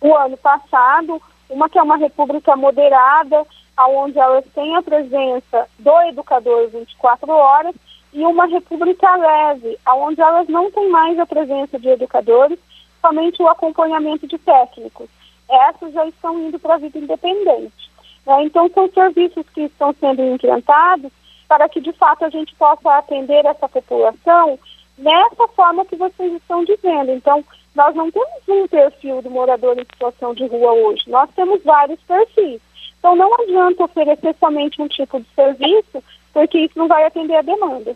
o 0.00 0.14
ano 0.14 0.36
passado, 0.36 1.20
uma 1.48 1.68
que 1.68 1.78
é 1.78 1.82
uma 1.82 1.96
república 1.96 2.56
moderada, 2.56 3.44
onde 3.78 4.18
elas 4.18 4.44
têm 4.54 4.76
a 4.76 4.82
presença 4.82 5.68
do 5.78 6.00
educador 6.02 6.68
24 6.68 7.30
horas, 7.30 7.74
e 8.12 8.24
uma 8.24 8.46
república 8.46 9.14
leve, 9.16 9.76
onde 9.88 10.20
elas 10.20 10.48
não 10.48 10.70
têm 10.70 10.88
mais 10.88 11.18
a 11.18 11.26
presença 11.26 11.78
de 11.78 11.88
educadores, 11.88 12.58
somente 13.00 13.42
o 13.42 13.48
acompanhamento 13.48 14.26
de 14.26 14.38
técnicos. 14.38 15.08
Essas 15.50 15.92
já 15.92 16.06
estão 16.06 16.38
indo 16.38 16.58
para 16.58 16.74
a 16.74 16.78
vida 16.78 16.98
independente. 16.98 17.90
Né? 18.24 18.44
Então, 18.44 18.70
são 18.72 18.88
serviços 18.88 19.44
que 19.52 19.62
estão 19.62 19.92
sendo 19.98 20.22
implantados 20.22 21.10
para 21.48 21.68
que, 21.68 21.80
de 21.80 21.92
fato, 21.92 22.24
a 22.24 22.30
gente 22.30 22.54
possa 22.54 22.96
atender 22.96 23.44
essa 23.44 23.68
população 23.68 24.58
nessa 24.96 25.48
forma 25.48 25.84
que 25.84 25.96
vocês 25.96 26.32
estão 26.34 26.64
dizendo. 26.64 27.10
Então, 27.10 27.44
nós 27.74 27.94
não 27.94 28.10
temos 28.10 28.28
um 28.48 28.68
perfil 28.68 29.20
do 29.22 29.30
morador 29.30 29.76
em 29.78 29.84
situação 29.84 30.34
de 30.34 30.46
rua 30.46 30.72
hoje, 30.72 31.02
nós 31.08 31.28
temos 31.34 31.62
vários 31.64 32.00
perfis. 32.02 32.60
Então, 32.98 33.16
não 33.16 33.34
adianta 33.34 33.84
oferecer 33.84 34.34
somente 34.40 34.80
um 34.80 34.88
tipo 34.88 35.20
de 35.20 35.26
serviço, 35.34 36.02
porque 36.32 36.58
isso 36.58 36.78
não 36.78 36.88
vai 36.88 37.04
atender 37.04 37.36
a 37.36 37.42
demanda. 37.42 37.94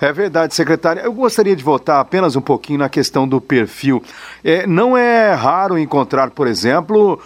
É 0.00 0.12
verdade, 0.12 0.54
secretária. 0.54 1.00
Eu 1.00 1.12
gostaria 1.12 1.54
de 1.54 1.62
voltar 1.62 2.00
apenas 2.00 2.34
um 2.34 2.40
pouquinho 2.40 2.80
na 2.80 2.88
questão 2.88 3.28
do 3.28 3.40
perfil. 3.40 4.02
É, 4.42 4.66
não 4.66 4.96
é 4.96 5.32
raro 5.32 5.78
encontrar, 5.78 6.30
por 6.30 6.46
exemplo, 6.46 7.20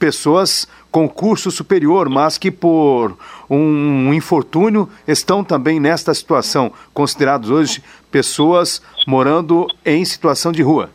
pessoas 0.00 0.66
com 0.90 1.06
curso 1.06 1.50
superior, 1.50 2.08
mas 2.08 2.38
que 2.38 2.50
por 2.50 3.16
um 3.48 4.12
infortúnio 4.14 4.88
estão 5.06 5.44
também 5.44 5.78
nesta 5.78 6.12
situação, 6.14 6.72
considerados 6.94 7.50
hoje 7.50 7.84
pessoas 8.10 8.82
morando 9.06 9.66
em 9.84 10.02
situação 10.04 10.50
de 10.50 10.62
rua. 10.62 10.90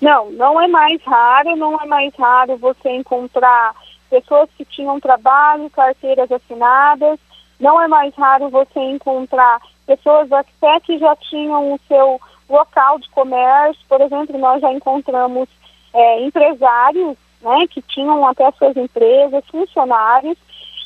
Não, 0.00 0.30
não 0.32 0.60
é 0.60 0.68
mais 0.68 1.02
raro, 1.02 1.56
não 1.56 1.80
é 1.80 1.86
mais 1.86 2.14
raro 2.14 2.58
você 2.58 2.90
encontrar 2.90 3.74
pessoas 4.10 4.48
que 4.56 4.64
tinham 4.66 5.00
trabalho, 5.00 5.70
carteiras 5.70 6.30
assinadas, 6.30 7.18
não 7.58 7.80
é 7.80 7.88
mais 7.88 8.14
raro 8.14 8.50
você 8.50 8.78
encontrar 8.78 9.58
pessoas 9.86 10.30
até 10.30 10.78
que 10.80 10.98
já 10.98 11.16
tinham 11.16 11.72
o 11.72 11.80
seu 11.88 12.20
local 12.48 12.98
de 12.98 13.08
comércio, 13.10 13.82
por 13.88 14.00
exemplo, 14.02 14.38
nós 14.38 14.60
já 14.60 14.70
encontramos 14.70 15.48
é, 15.94 16.22
empresários 16.24 17.16
né, 17.46 17.66
que 17.68 17.80
tinham 17.82 18.26
até 18.26 18.50
suas 18.52 18.76
empresas, 18.76 19.44
funcionários, 19.46 20.36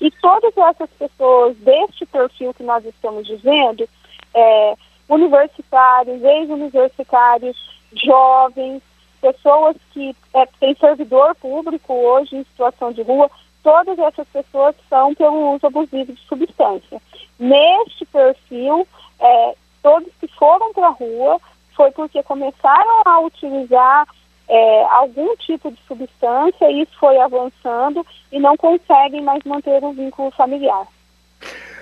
e 0.01 0.11
todas 0.11 0.57
essas 0.57 0.91
pessoas 0.91 1.57
deste 1.59 2.05
perfil 2.07 2.53
que 2.55 2.63
nós 2.63 2.85
estamos 2.85 3.27
dizendo, 3.27 3.89
é, 4.35 4.75
universitários, 5.09 6.23
ex-universitários, 6.23 7.57
jovens, 7.93 8.83
pessoas 9.21 9.77
que 9.93 10.15
é, 10.35 10.47
têm 10.59 10.75
servidor 10.77 11.35
público 11.37 11.93
hoje 11.93 12.37
em 12.37 12.45
situação 12.45 12.93
de 12.93 13.03
rua, 13.03 13.31
todas 13.63 13.99
essas 13.99 14.27
pessoas 14.29 14.75
são 14.89 15.15
pelo 15.15 15.55
uso 15.55 15.67
abusivo 15.67 16.13
de 16.13 16.21
substância. 16.23 17.01
Neste 17.39 18.05
perfil, 18.07 18.87
é, 19.19 19.55
todos 19.83 20.09
que 20.21 20.29
foram 20.29 20.73
para 20.73 20.89
a 20.89 20.93
rua 20.93 21.41
foi 21.75 21.91
porque 21.93 22.23
começaram 22.23 23.03
a 23.05 23.21
utilizar 23.21 24.07
é, 24.51 24.85
algum 24.91 25.37
tipo 25.37 25.71
de 25.71 25.79
substância 25.87 26.69
e 26.71 26.83
isso 26.83 26.93
foi 26.99 27.17
avançando 27.19 28.05
e 28.33 28.41
não 28.41 28.57
conseguem 28.57 29.23
mais 29.23 29.43
manter 29.45 29.83
o 29.83 29.93
vínculo 29.93 30.31
familiar. 30.33 30.87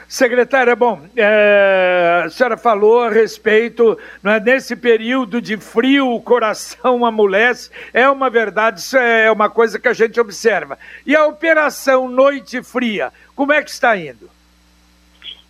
Secretária, 0.06 0.74
bom, 0.74 1.00
é, 1.16 2.22
a 2.24 2.30
senhora 2.30 2.56
falou 2.56 3.02
a 3.02 3.10
respeito, 3.10 3.98
né, 4.22 4.40
nesse 4.40 4.74
período 4.74 5.40
de 5.40 5.58
frio, 5.58 6.14
o 6.14 6.22
coração 6.22 7.04
amolece, 7.04 7.70
é 7.92 8.08
uma 8.08 8.30
verdade, 8.30 8.80
isso 8.80 8.96
é 8.96 9.30
uma 9.30 9.50
coisa 9.50 9.78
que 9.78 9.86
a 9.86 9.92
gente 9.92 10.18
observa. 10.18 10.78
E 11.06 11.14
a 11.14 11.26
Operação 11.26 12.08
Noite 12.08 12.62
Fria, 12.62 13.12
como 13.36 13.52
é 13.52 13.62
que 13.62 13.70
está 13.70 13.96
indo? 13.98 14.30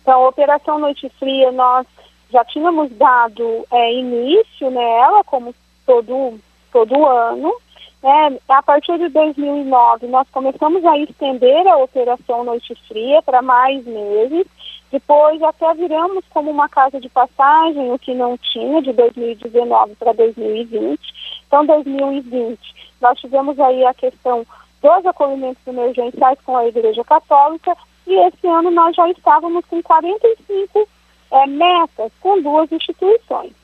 Então, 0.01 0.25
a 0.25 0.27
Operação 0.27 0.77
Noite 0.77 1.09
Fria, 1.17 1.53
nós 1.53 1.87
já 2.29 2.43
tínhamos 2.43 2.91
dado 2.91 3.65
é, 3.71 3.93
início 3.93 4.69
nela, 4.69 5.23
como 5.23 5.55
todo, 5.85 6.37
todo 6.71 7.05
ano, 7.05 7.53
né? 8.01 8.37
A 8.47 8.63
partir 8.63 8.97
de 8.97 9.09
2009, 9.09 10.07
nós 10.07 10.27
começamos 10.31 10.83
a 10.85 10.97
estender 10.97 11.67
a 11.67 11.77
Operação 11.77 12.43
Noite 12.43 12.73
Fria 12.87 13.21
para 13.21 13.41
mais 13.41 13.85
meses. 13.85 14.45
Depois, 14.91 15.41
até 15.43 15.73
viramos 15.75 16.23
como 16.29 16.49
uma 16.49 16.67
casa 16.67 16.99
de 16.99 17.09
passagem, 17.09 17.91
o 17.91 17.99
que 17.99 18.13
não 18.13 18.37
tinha, 18.37 18.81
de 18.81 18.91
2019 18.93 19.95
para 19.95 20.13
2020. 20.13 20.99
Então, 21.45 21.65
2020, 21.65 22.59
nós 23.01 23.19
tivemos 23.19 23.59
aí 23.59 23.85
a 23.85 23.93
questão 23.93 24.45
dos 24.81 25.05
acolhimentos 25.05 25.65
emergenciais 25.67 26.39
com 26.45 26.55
a 26.55 26.67
Igreja 26.67 27.03
Católica 27.03 27.75
e 28.07 28.13
esse 28.27 28.47
ano 28.47 28.71
nós 28.71 28.95
já 28.95 29.07
estávamos 29.09 29.65
com 29.65 29.83
45 29.83 30.87
é, 31.31 31.47
metas 31.47 32.11
com 32.21 32.41
duas 32.41 32.71
instituições. 32.71 33.58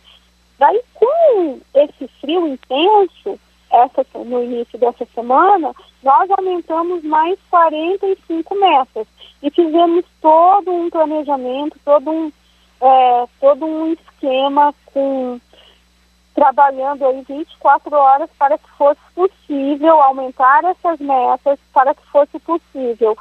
Daí, 0.58 0.82
com 0.94 1.60
esse 1.74 2.08
frio 2.20 2.48
intenso, 2.48 3.39
essa, 3.72 4.06
no 4.13 4.44
início 4.44 4.80
dessa 4.80 5.06
semana, 5.13 5.74
nós 6.02 6.30
aumentamos 6.32 7.04
mais 7.04 7.38
45 7.50 8.56
metas. 8.56 9.08
E 9.44 9.50
fizemos 9.52 10.06
todo 10.22 10.72
um 10.72 10.89
planejamento, 10.89 11.78
todo 11.84 12.10
um, 12.10 12.32
é, 12.82 13.26
todo 13.39 13.65
um 13.65 13.94
esquema 13.94 14.74
com 14.86 15.39
trabalhando 16.34 17.06
aí 17.06 17.22
24 17.28 17.96
horas 17.96 18.30
para 18.38 18.58
que 18.58 18.70
fosse 18.78 19.00
possível 19.13 20.02
aumentar 20.02 20.65
essas 20.65 21.00
metas, 21.00 21.58
para 21.74 21.96
que 21.96 22.06
fosse 22.08 22.38
possível 22.39 23.18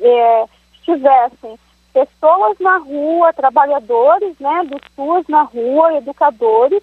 é, 0.00 0.44
tivessem 0.82 1.56
pessoas 1.96 2.58
na 2.60 2.76
rua, 2.76 3.32
trabalhadores, 3.32 4.38
né, 4.38 4.64
dos 4.64 4.82
SUAS 4.94 5.24
na 5.28 5.44
rua, 5.44 5.96
educadores, 5.96 6.82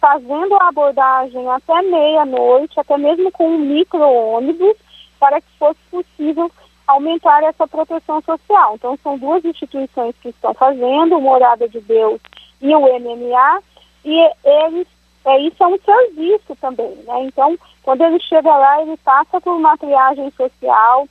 fazendo 0.00 0.54
a 0.54 0.68
abordagem 0.68 1.48
até 1.50 1.82
meia-noite, 1.82 2.78
até 2.78 2.96
mesmo 2.96 3.32
com 3.32 3.48
um 3.48 3.58
micro-ônibus, 3.58 4.76
para 5.18 5.40
que 5.40 5.48
fosse 5.58 5.80
possível 5.90 6.48
aumentar 6.86 7.42
essa 7.42 7.66
proteção 7.66 8.20
social. 8.22 8.74
Então, 8.76 8.96
são 9.02 9.18
duas 9.18 9.44
instituições 9.44 10.14
que 10.22 10.28
estão 10.28 10.54
fazendo, 10.54 11.16
o 11.16 11.20
Morada 11.20 11.68
de 11.68 11.80
Deus 11.80 12.20
e 12.60 12.72
o 12.72 12.80
MMA, 12.80 13.62
e 14.04 14.30
eles, 14.44 14.86
é, 15.24 15.40
isso 15.40 15.60
é 15.60 15.66
um 15.66 15.78
serviço 15.78 16.54
também, 16.60 16.94
né? 17.04 17.24
Então, 17.24 17.58
quando 17.82 18.02
ele 18.02 18.20
chega 18.20 18.56
lá, 18.56 18.80
ele 18.82 18.96
passa 18.98 19.40
por 19.40 19.54
uma 19.54 19.76
triagem 19.76 20.30
social, 20.36 21.08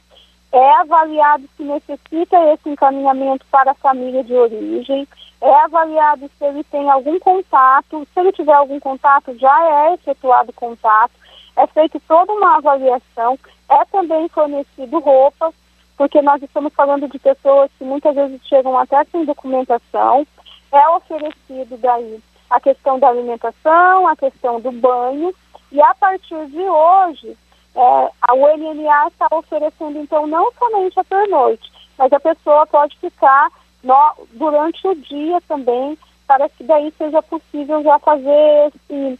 é 0.51 0.71
avaliado 0.81 1.47
se 1.55 1.63
necessita 1.63 2.37
esse 2.53 2.69
encaminhamento 2.69 3.45
para 3.49 3.71
a 3.71 3.75
família 3.75 4.23
de 4.23 4.33
origem, 4.33 5.07
é 5.41 5.55
avaliado 5.63 6.29
se 6.37 6.45
ele 6.45 6.63
tem 6.65 6.89
algum 6.89 7.17
contato, 7.19 8.07
se 8.13 8.19
ele 8.19 8.31
tiver 8.31 8.53
algum 8.53 8.79
contato, 8.79 9.37
já 9.37 9.87
é 9.89 9.93
efetuado 9.93 10.51
contato, 10.53 11.13
é 11.55 11.65
feita 11.67 11.99
toda 12.07 12.33
uma 12.33 12.57
avaliação, 12.57 13.39
é 13.69 13.85
também 13.85 14.27
fornecido 14.29 14.99
roupa, 14.99 15.53
porque 15.97 16.21
nós 16.21 16.41
estamos 16.41 16.73
falando 16.73 17.07
de 17.07 17.17
pessoas 17.17 17.71
que 17.77 17.83
muitas 17.83 18.13
vezes 18.13 18.41
chegam 18.45 18.77
até 18.77 19.03
sem 19.05 19.23
documentação, 19.25 20.27
é 20.71 20.89
oferecido 20.89 21.77
daí 21.77 22.21
a 22.49 22.59
questão 22.59 22.99
da 22.99 23.07
alimentação, 23.07 24.07
a 24.07 24.15
questão 24.15 24.59
do 24.59 24.71
banho, 24.71 25.33
e 25.71 25.81
a 25.81 25.95
partir 25.95 26.45
de 26.47 26.61
hoje, 26.61 27.37
é, 27.75 28.11
a 28.21 28.33
UNMA 28.33 29.07
está 29.07 29.27
oferecendo, 29.31 29.99
então, 29.99 30.27
não 30.27 30.51
somente 30.59 30.99
a 30.99 31.03
pernoite, 31.03 31.71
mas 31.97 32.11
a 32.11 32.19
pessoa 32.19 32.65
pode 32.67 32.97
ficar 32.99 33.49
no, 33.83 34.13
durante 34.33 34.85
o 34.87 34.95
dia 34.95 35.39
também, 35.47 35.97
para 36.27 36.49
que 36.49 36.63
daí 36.63 36.93
seja 36.97 37.21
possível 37.21 37.83
já 37.83 37.99
fazer 37.99 38.71
esse, 38.73 39.19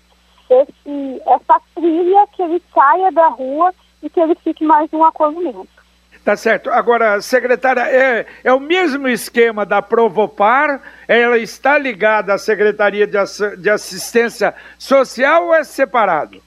esse, 0.50 1.22
essa 1.26 1.62
trilha, 1.76 2.28
que 2.34 2.42
ele 2.42 2.62
saia 2.74 3.12
da 3.12 3.28
rua 3.28 3.74
e 4.04 4.10
que 4.10 4.20
ele 4.20 4.36
fique 4.36 4.64
mais 4.64 4.92
um 4.94 5.04
acolhimento. 5.04 5.82
Tá 6.24 6.36
certo. 6.36 6.70
Agora, 6.70 7.20
secretária, 7.20 7.82
é, 7.82 8.28
é 8.44 8.54
o 8.54 8.60
mesmo 8.60 9.08
esquema 9.08 9.66
da 9.66 9.82
Provopar? 9.82 10.80
Ela 11.08 11.38
está 11.40 11.80
ligada 11.80 12.34
à 12.34 12.38
Secretaria 12.38 13.08
de, 13.08 13.18
de 13.58 13.70
Assistência 13.70 14.54
Social 14.78 15.48
ou 15.48 15.56
é 15.56 15.64
separado? 15.64 16.40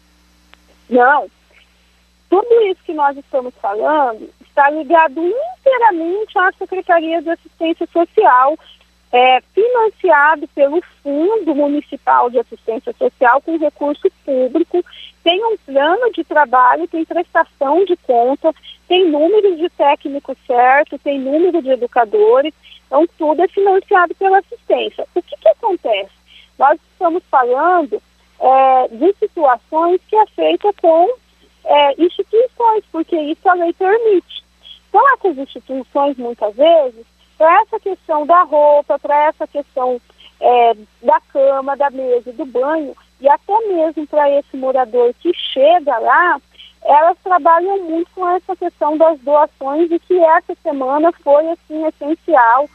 Não, 0.89 1.27
tudo 2.29 2.63
isso 2.63 2.83
que 2.85 2.93
nós 2.93 3.17
estamos 3.17 3.55
falando 3.61 4.29
está 4.41 4.71
ligado 4.71 5.21
inteiramente 5.21 6.39
à 6.39 6.53
Secretaria 6.53 7.21
de 7.21 7.31
Assistência 7.31 7.87
Social, 7.93 8.57
é, 9.13 9.41
financiado 9.55 10.49
pelo 10.49 10.83
Fundo 11.03 11.55
Municipal 11.55 12.31
de 12.31 12.39
Assistência 12.39 12.93
Social 12.99 13.41
com 13.43 13.57
recurso 13.57 14.11
público, 14.25 14.85
tem 15.23 15.45
um 15.45 15.57
plano 15.59 16.13
de 16.13 16.25
trabalho, 16.25 16.89
tem 16.89 17.05
prestação 17.05 17.85
de 17.85 17.97
conta, 17.97 18.53
tem 18.89 19.09
número 19.09 19.57
de 19.57 19.69
técnicos 19.71 20.37
certo, 20.47 20.99
tem 20.99 21.19
número 21.19 21.63
de 21.63 21.71
educadores, 21.71 22.53
então 22.87 23.07
tudo 23.17 23.43
é 23.43 23.49
financiado 23.49 24.15
pela 24.17 24.39
assistência. 24.39 25.07
O 25.15 25.23
que, 25.23 25.37
que 25.37 25.49
acontece? 25.49 26.13
Nós 26.59 26.79
estamos 26.93 27.23
falando 27.31 28.03
é, 28.41 28.89
de 28.89 29.15
situações 29.19 30.01
que 30.09 30.17
é 30.17 30.27
feita 30.27 30.73
com 30.81 31.09
é, 31.65 32.03
instituições, 32.03 32.85
porque 32.93 33.17
isso 33.17 33.49
a 33.49 33.55
lei 33.55 33.73
permite. 33.73 34.45
Então, 34.89 35.03
essas 35.15 35.39
instituições, 35.39 36.17
muitas 36.17 36.55
vezes, 36.55 37.05
para 37.37 37.61
essa 37.63 37.81
questão 37.81 38.27
da 38.27 38.43
roupa, 38.43 38.99
para 38.99 39.25
essa 39.25 39.47
questão 39.47 40.01
é, 40.41 40.75
da 41.03 41.21
cama, 41.33 41.77
da 41.77 41.91
mesa 41.91 42.33
do 42.33 42.45
banho, 42.45 42.97
e 43.21 43.29
até 43.29 43.59
mesmo 43.67 44.07
para 44.07 44.31
esse 44.31 44.57
morador 44.57 45.15
que 45.21 45.33
chega 45.35 45.99
lá, 45.99 46.41
elas 46.85 47.17
trabalham 47.25 47.83
muito 47.83 48.11
com 48.15 48.29
essa 48.29 48.55
questão 48.55 48.97
das 48.99 49.19
doações 49.21 49.91
e 49.91 49.99
que 49.99 50.19
essa 50.19 50.55
semana 50.63 51.11
foi, 51.23 51.49
assim, 51.51 51.87
essencial. 51.87 52.69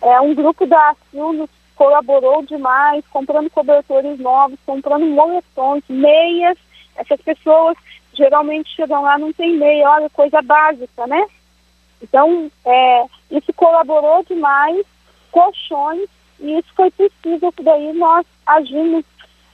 É, 0.00 0.18
um 0.20 0.34
grupo 0.34 0.66
da 0.66 0.96
nos 1.12 1.50
colaborou 1.76 2.42
demais, 2.42 3.04
comprando 3.08 3.50
cobertores 3.50 4.18
novos, 4.18 4.58
comprando 4.64 5.06
moletons, 5.06 5.82
meias. 5.88 6.56
Essas 6.96 7.20
pessoas 7.20 7.76
geralmente 8.14 8.74
chegam 8.74 9.02
lá 9.02 9.18
não 9.18 9.32
tem 9.32 9.56
meia, 9.56 9.90
olha, 9.90 10.10
coisa 10.10 10.42
básica, 10.42 11.06
né? 11.06 11.24
Então, 12.02 12.50
é, 12.64 13.04
isso 13.30 13.52
colaborou 13.52 14.24
demais, 14.24 14.84
colchões, 15.30 16.08
e 16.38 16.58
isso 16.58 16.68
foi 16.74 16.90
possível 16.90 17.52
que 17.52 17.62
daí 17.62 17.92
nós 17.92 18.26
agimos, 18.46 19.04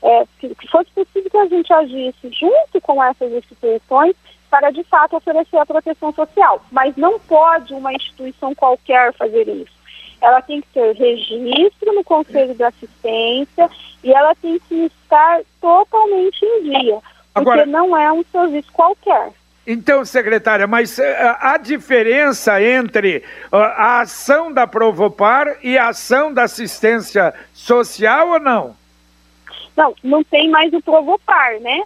é, 0.02 0.24
que, 0.38 0.54
que 0.54 0.68
fosse 0.68 0.90
possível 0.90 1.30
que 1.30 1.36
a 1.36 1.46
gente 1.46 1.72
agisse 1.72 2.30
junto 2.30 2.80
com 2.80 3.02
essas 3.02 3.32
instituições 3.32 4.14
para 4.48 4.70
de 4.70 4.84
fato 4.84 5.16
oferecer 5.16 5.58
a 5.58 5.66
proteção 5.66 6.12
social. 6.12 6.62
Mas 6.70 6.96
não 6.96 7.18
pode 7.18 7.74
uma 7.74 7.92
instituição 7.92 8.54
qualquer 8.54 9.12
fazer 9.14 9.48
isso. 9.48 9.74
Ela 10.20 10.40
tem 10.40 10.60
que 10.60 10.68
ter 10.68 10.94
registro 10.94 11.92
no 11.92 12.04
Conselho 12.04 12.54
de 12.54 12.62
Assistência 12.62 13.68
e 14.02 14.12
ela 14.12 14.34
tem 14.36 14.58
que 14.60 14.86
estar 14.86 15.42
totalmente 15.60 16.44
em 16.44 16.62
dia 16.62 17.02
Agora, 17.36 17.58
porque 17.58 17.70
não 17.70 17.96
é 17.96 18.10
um 18.12 18.24
serviço 18.32 18.72
qualquer. 18.72 19.32
Então, 19.66 20.04
secretária, 20.04 20.66
mas 20.66 20.96
uh, 20.98 21.02
a 21.40 21.58
diferença 21.58 22.62
entre 22.62 23.24
a 23.50 24.00
ação 24.00 24.52
da 24.52 24.66
Provopar 24.66 25.58
e 25.62 25.76
a 25.76 25.88
ação 25.88 26.32
da 26.32 26.44
assistência 26.44 27.34
social 27.52 28.28
ou 28.28 28.40
não? 28.40 28.76
Não, 29.76 29.94
não 30.02 30.22
tem 30.22 30.48
mais 30.48 30.72
o 30.72 30.80
Provopar, 30.80 31.58
né? 31.60 31.82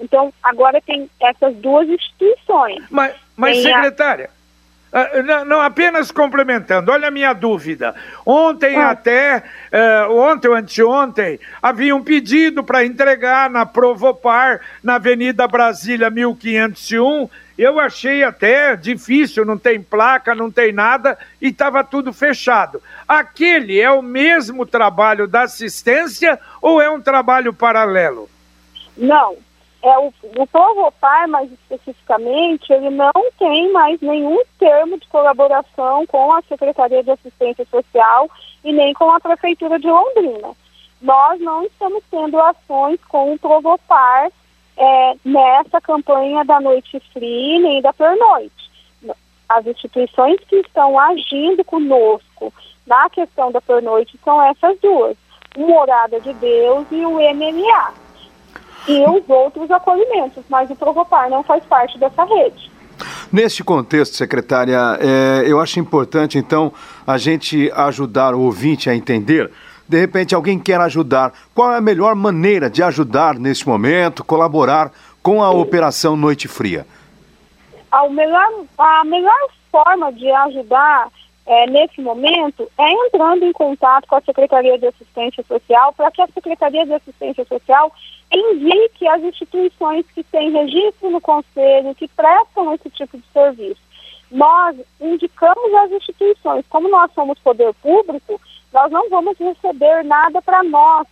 Então, 0.00 0.32
agora 0.42 0.80
tem 0.80 1.08
essas 1.20 1.54
duas 1.56 1.88
instituições. 1.88 2.82
Mas, 2.90 3.14
mas 3.36 3.62
secretária, 3.62 4.30
Uh, 4.30 4.37
não, 5.24 5.44
não, 5.44 5.60
apenas 5.60 6.10
complementando, 6.10 6.90
olha 6.90 7.08
a 7.08 7.10
minha 7.10 7.32
dúvida. 7.32 7.94
Ontem 8.24 8.76
ah. 8.76 8.90
até, 8.90 9.42
uh, 9.72 10.12
ontem 10.12 10.48
ou 10.48 10.54
anteontem, 10.54 11.38
havia 11.62 11.94
um 11.94 12.02
pedido 12.02 12.64
para 12.64 12.84
entregar 12.84 13.50
na 13.50 13.66
Provopar, 13.66 14.60
na 14.82 14.94
Avenida 14.94 15.46
Brasília 15.46 16.08
1501. 16.08 17.28
Eu 17.58 17.80
achei 17.80 18.22
até 18.22 18.76
difícil, 18.76 19.44
não 19.44 19.58
tem 19.58 19.82
placa, 19.82 20.34
não 20.34 20.50
tem 20.50 20.72
nada 20.72 21.18
e 21.42 21.48
estava 21.48 21.82
tudo 21.82 22.12
fechado. 22.12 22.80
Aquele 23.06 23.80
é 23.80 23.90
o 23.90 24.00
mesmo 24.00 24.64
trabalho 24.64 25.26
da 25.26 25.42
assistência 25.42 26.38
ou 26.62 26.80
é 26.80 26.88
um 26.88 27.00
trabalho 27.00 27.52
paralelo? 27.52 28.30
Não, 28.96 29.36
é 29.88 29.98
o, 29.98 30.12
o 30.38 30.46
Provopar, 30.46 31.26
mais 31.28 31.50
especificamente, 31.50 32.72
ele 32.72 32.90
não 32.90 33.12
tem 33.38 33.72
mais 33.72 34.00
nenhum 34.00 34.40
termo 34.58 34.98
de 34.98 35.08
colaboração 35.08 36.06
com 36.06 36.32
a 36.32 36.42
Secretaria 36.42 37.02
de 37.02 37.10
Assistência 37.10 37.66
Social 37.70 38.30
e 38.64 38.72
nem 38.72 38.92
com 38.94 39.10
a 39.10 39.20
Prefeitura 39.20 39.78
de 39.78 39.88
Londrina. 39.88 40.50
Nós 41.00 41.40
não 41.40 41.64
estamos 41.64 42.02
tendo 42.10 42.38
ações 42.40 42.98
com 43.08 43.32
o 43.32 43.38
Provopar 43.38 44.30
é, 44.76 45.14
nessa 45.24 45.80
campanha 45.80 46.44
da 46.44 46.60
Noite 46.60 47.00
Free 47.12 47.58
nem 47.58 47.80
da 47.80 47.92
Pernoite. 47.92 48.68
As 49.48 49.66
instituições 49.66 50.38
que 50.46 50.56
estão 50.56 50.98
agindo 50.98 51.64
conosco 51.64 52.52
na 52.86 53.08
questão 53.08 53.50
da 53.50 53.60
Pernoite 53.60 54.18
são 54.22 54.42
essas 54.42 54.78
duas, 54.80 55.16
o 55.56 55.66
Morada 55.66 56.20
de 56.20 56.32
Deus 56.34 56.86
e 56.90 57.06
o 57.06 57.14
MMA 57.34 58.07
e 58.88 59.04
os 59.08 59.28
outros 59.28 59.70
acolhimentos, 59.70 60.42
mas 60.48 60.70
o 60.70 60.76
Provopar 60.76 61.28
não 61.28 61.42
faz 61.42 61.64
parte 61.64 61.98
dessa 61.98 62.24
rede. 62.24 62.70
Neste 63.30 63.62
contexto, 63.62 64.16
secretária, 64.16 64.78
é, 65.00 65.44
eu 65.46 65.60
acho 65.60 65.78
importante, 65.78 66.38
então, 66.38 66.72
a 67.06 67.18
gente 67.18 67.70
ajudar 67.72 68.34
o 68.34 68.40
ouvinte 68.40 68.90
a 68.90 68.96
entender. 68.96 69.50
De 69.88 69.98
repente, 69.98 70.34
alguém 70.34 70.58
quer 70.58 70.80
ajudar. 70.80 71.32
Qual 71.54 71.72
é 71.72 71.76
a 71.76 71.80
melhor 71.80 72.14
maneira 72.14 72.68
de 72.68 72.82
ajudar 72.82 73.38
neste 73.38 73.68
momento, 73.68 74.24
colaborar 74.24 74.90
com 75.22 75.42
a 75.42 75.50
Sim. 75.50 75.60
Operação 75.60 76.16
Noite 76.16 76.48
Fria? 76.48 76.86
A 77.90 78.08
melhor, 78.08 78.46
a 78.76 79.04
melhor 79.04 79.48
forma 79.70 80.12
de 80.12 80.30
ajudar 80.30 81.08
é, 81.48 81.66
nesse 81.66 82.02
momento 82.02 82.70
é 82.76 82.92
entrando 83.06 83.42
em 83.42 83.52
contato 83.52 84.06
com 84.06 84.16
a 84.16 84.20
Secretaria 84.20 84.78
de 84.78 84.86
Assistência 84.86 85.42
Social 85.44 85.94
para 85.94 86.10
que 86.10 86.20
a 86.20 86.26
Secretaria 86.26 86.84
de 86.84 86.92
Assistência 86.92 87.42
Social 87.46 87.90
indique 88.30 89.08
as 89.08 89.22
instituições 89.22 90.04
que 90.14 90.22
têm 90.24 90.50
registro 90.50 91.08
no 91.08 91.22
Conselho, 91.22 91.94
que 91.94 92.06
prestam 92.08 92.74
esse 92.74 92.90
tipo 92.90 93.16
de 93.16 93.24
serviço. 93.32 93.80
Nós 94.30 94.76
indicamos 95.00 95.74
as 95.74 95.92
instituições, 95.92 96.66
como 96.68 96.86
nós 96.90 97.10
somos 97.14 97.38
poder 97.38 97.72
público, 97.80 98.38
nós 98.70 98.92
não 98.92 99.08
vamos 99.08 99.38
receber 99.38 100.04
nada 100.04 100.42
para 100.42 100.62
nós, 100.62 101.06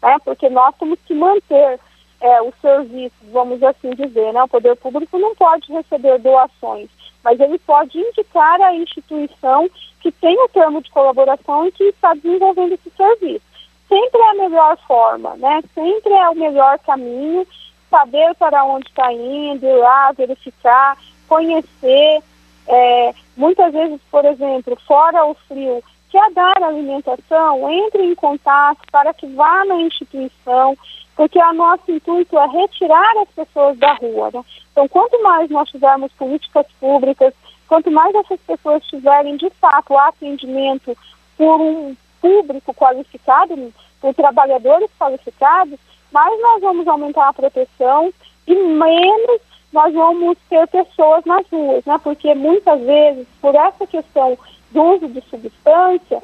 né, 0.00 0.16
porque 0.24 0.48
nós 0.48 0.72
temos 0.78 1.00
que 1.04 1.14
manter 1.14 1.80
é, 2.20 2.42
os 2.42 2.54
serviços, 2.60 3.28
vamos 3.32 3.60
assim 3.60 3.90
dizer, 3.96 4.32
né, 4.32 4.40
o 4.44 4.48
poder 4.48 4.76
público 4.76 5.18
não 5.18 5.34
pode 5.34 5.72
receber 5.72 6.20
doações 6.20 6.88
mas 7.22 7.38
ele 7.38 7.58
pode 7.58 7.98
indicar 7.98 8.60
a 8.60 8.74
instituição 8.74 9.68
que 10.00 10.10
tem 10.10 10.36
o 10.42 10.48
termo 10.48 10.82
de 10.82 10.90
colaboração 10.90 11.66
e 11.66 11.72
que 11.72 11.84
está 11.84 12.14
desenvolvendo 12.14 12.72
esse 12.72 12.90
serviço. 12.96 13.44
Sempre 13.88 14.20
é 14.20 14.30
a 14.30 14.34
melhor 14.34 14.78
forma, 14.86 15.36
né? 15.36 15.62
Sempre 15.74 16.12
é 16.12 16.28
o 16.28 16.36
melhor 16.36 16.78
caminho, 16.80 17.46
saber 17.90 18.34
para 18.36 18.64
onde 18.64 18.86
está 18.88 19.12
indo, 19.12 19.66
ir 19.66 19.76
lá, 19.76 20.12
verificar, 20.12 20.96
conhecer. 21.28 22.22
É, 22.68 23.14
muitas 23.36 23.72
vezes, 23.72 24.00
por 24.10 24.24
exemplo, 24.24 24.78
fora 24.86 25.26
o 25.26 25.34
frio, 25.48 25.82
quer 26.10 26.30
dar 26.32 26.62
alimentação, 26.62 27.70
entre 27.70 28.04
em 28.04 28.14
contato 28.14 28.80
para 28.92 29.12
que 29.12 29.26
vá 29.26 29.64
na 29.64 29.76
instituição, 29.76 30.76
porque 31.16 31.38
o 31.38 31.52
nosso 31.52 31.90
intuito 31.90 32.38
é 32.38 32.46
retirar 32.46 33.12
as 33.18 33.28
pessoas 33.30 33.76
da 33.78 33.92
rua. 33.94 34.30
Né? 34.32 34.44
Então, 34.72 34.88
quanto 34.88 35.22
mais 35.22 35.50
nós 35.50 35.68
tivermos 35.68 36.12
políticas 36.12 36.66
públicas, 36.78 37.34
quanto 37.68 37.90
mais 37.90 38.14
essas 38.14 38.40
pessoas 38.40 38.84
tiverem, 38.84 39.36
de 39.36 39.50
fato, 39.60 39.96
atendimento 39.96 40.96
por 41.36 41.60
um 41.60 41.96
público 42.20 42.74
qualificado, 42.74 43.72
por 44.00 44.14
trabalhadores 44.14 44.90
qualificados, 44.98 45.78
mais 46.12 46.40
nós 46.40 46.60
vamos 46.60 46.86
aumentar 46.88 47.28
a 47.28 47.32
proteção 47.32 48.12
e 48.46 48.54
menos 48.54 49.40
nós 49.72 49.94
vamos 49.94 50.36
ter 50.48 50.66
pessoas 50.68 51.24
nas 51.24 51.46
ruas, 51.48 51.84
né? 51.84 51.98
Porque 52.02 52.34
muitas 52.34 52.80
vezes, 52.80 53.26
por 53.40 53.54
essa 53.54 53.86
questão 53.86 54.36
do 54.72 54.82
uso 54.82 55.08
de 55.08 55.20
substância, 55.22 56.22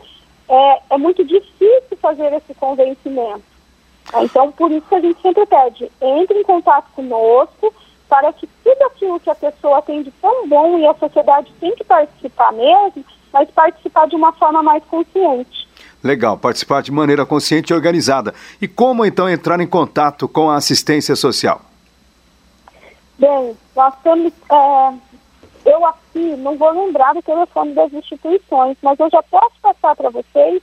é, 0.48 0.80
é 0.90 0.98
muito 0.98 1.24
difícil 1.24 1.96
fazer 2.00 2.32
esse 2.32 2.54
convencimento. 2.54 3.44
Então, 4.22 4.52
por 4.52 4.70
isso 4.70 4.86
que 4.88 4.94
a 4.94 5.00
gente 5.00 5.20
sempre 5.20 5.46
pede, 5.46 5.90
entre 6.00 6.38
em 6.38 6.44
contato 6.44 6.86
conosco, 6.94 7.72
para 8.08 8.32
que 8.32 8.46
tudo 8.62 8.82
aquilo 8.86 9.20
que 9.20 9.30
a 9.30 9.34
pessoa 9.34 9.82
tem 9.82 10.02
de 10.02 10.10
tão 10.12 10.48
bom 10.48 10.78
e 10.78 10.86
a 10.86 10.94
sociedade 10.94 11.52
tem 11.60 11.74
que 11.74 11.84
participar 11.84 12.52
mesmo, 12.52 13.04
mas 13.32 13.50
participar 13.50 14.06
de 14.06 14.16
uma 14.16 14.32
forma 14.32 14.62
mais 14.62 14.82
consciente. 14.84 15.66
Legal, 16.02 16.38
participar 16.38 16.82
de 16.82 16.92
maneira 16.92 17.26
consciente 17.26 17.72
e 17.72 17.76
organizada. 17.76 18.34
E 18.60 18.68
como 18.68 19.04
então 19.04 19.28
entrar 19.28 19.60
em 19.60 19.66
contato 19.66 20.28
com 20.28 20.50
a 20.50 20.56
assistência 20.56 21.16
social? 21.16 21.60
Bem, 23.18 23.56
nós 23.74 23.94
temos. 24.02 24.32
É, 24.50 24.94
eu 25.64 25.84
aqui 25.86 26.36
não 26.36 26.56
vou 26.56 26.70
lembrar 26.70 27.14
do 27.14 27.22
telefone 27.22 27.72
das 27.72 27.92
instituições, 27.92 28.76
mas 28.82 28.98
eu 29.00 29.10
já 29.10 29.22
posso 29.24 29.54
passar 29.60 29.96
para 29.96 30.10
vocês 30.10 30.62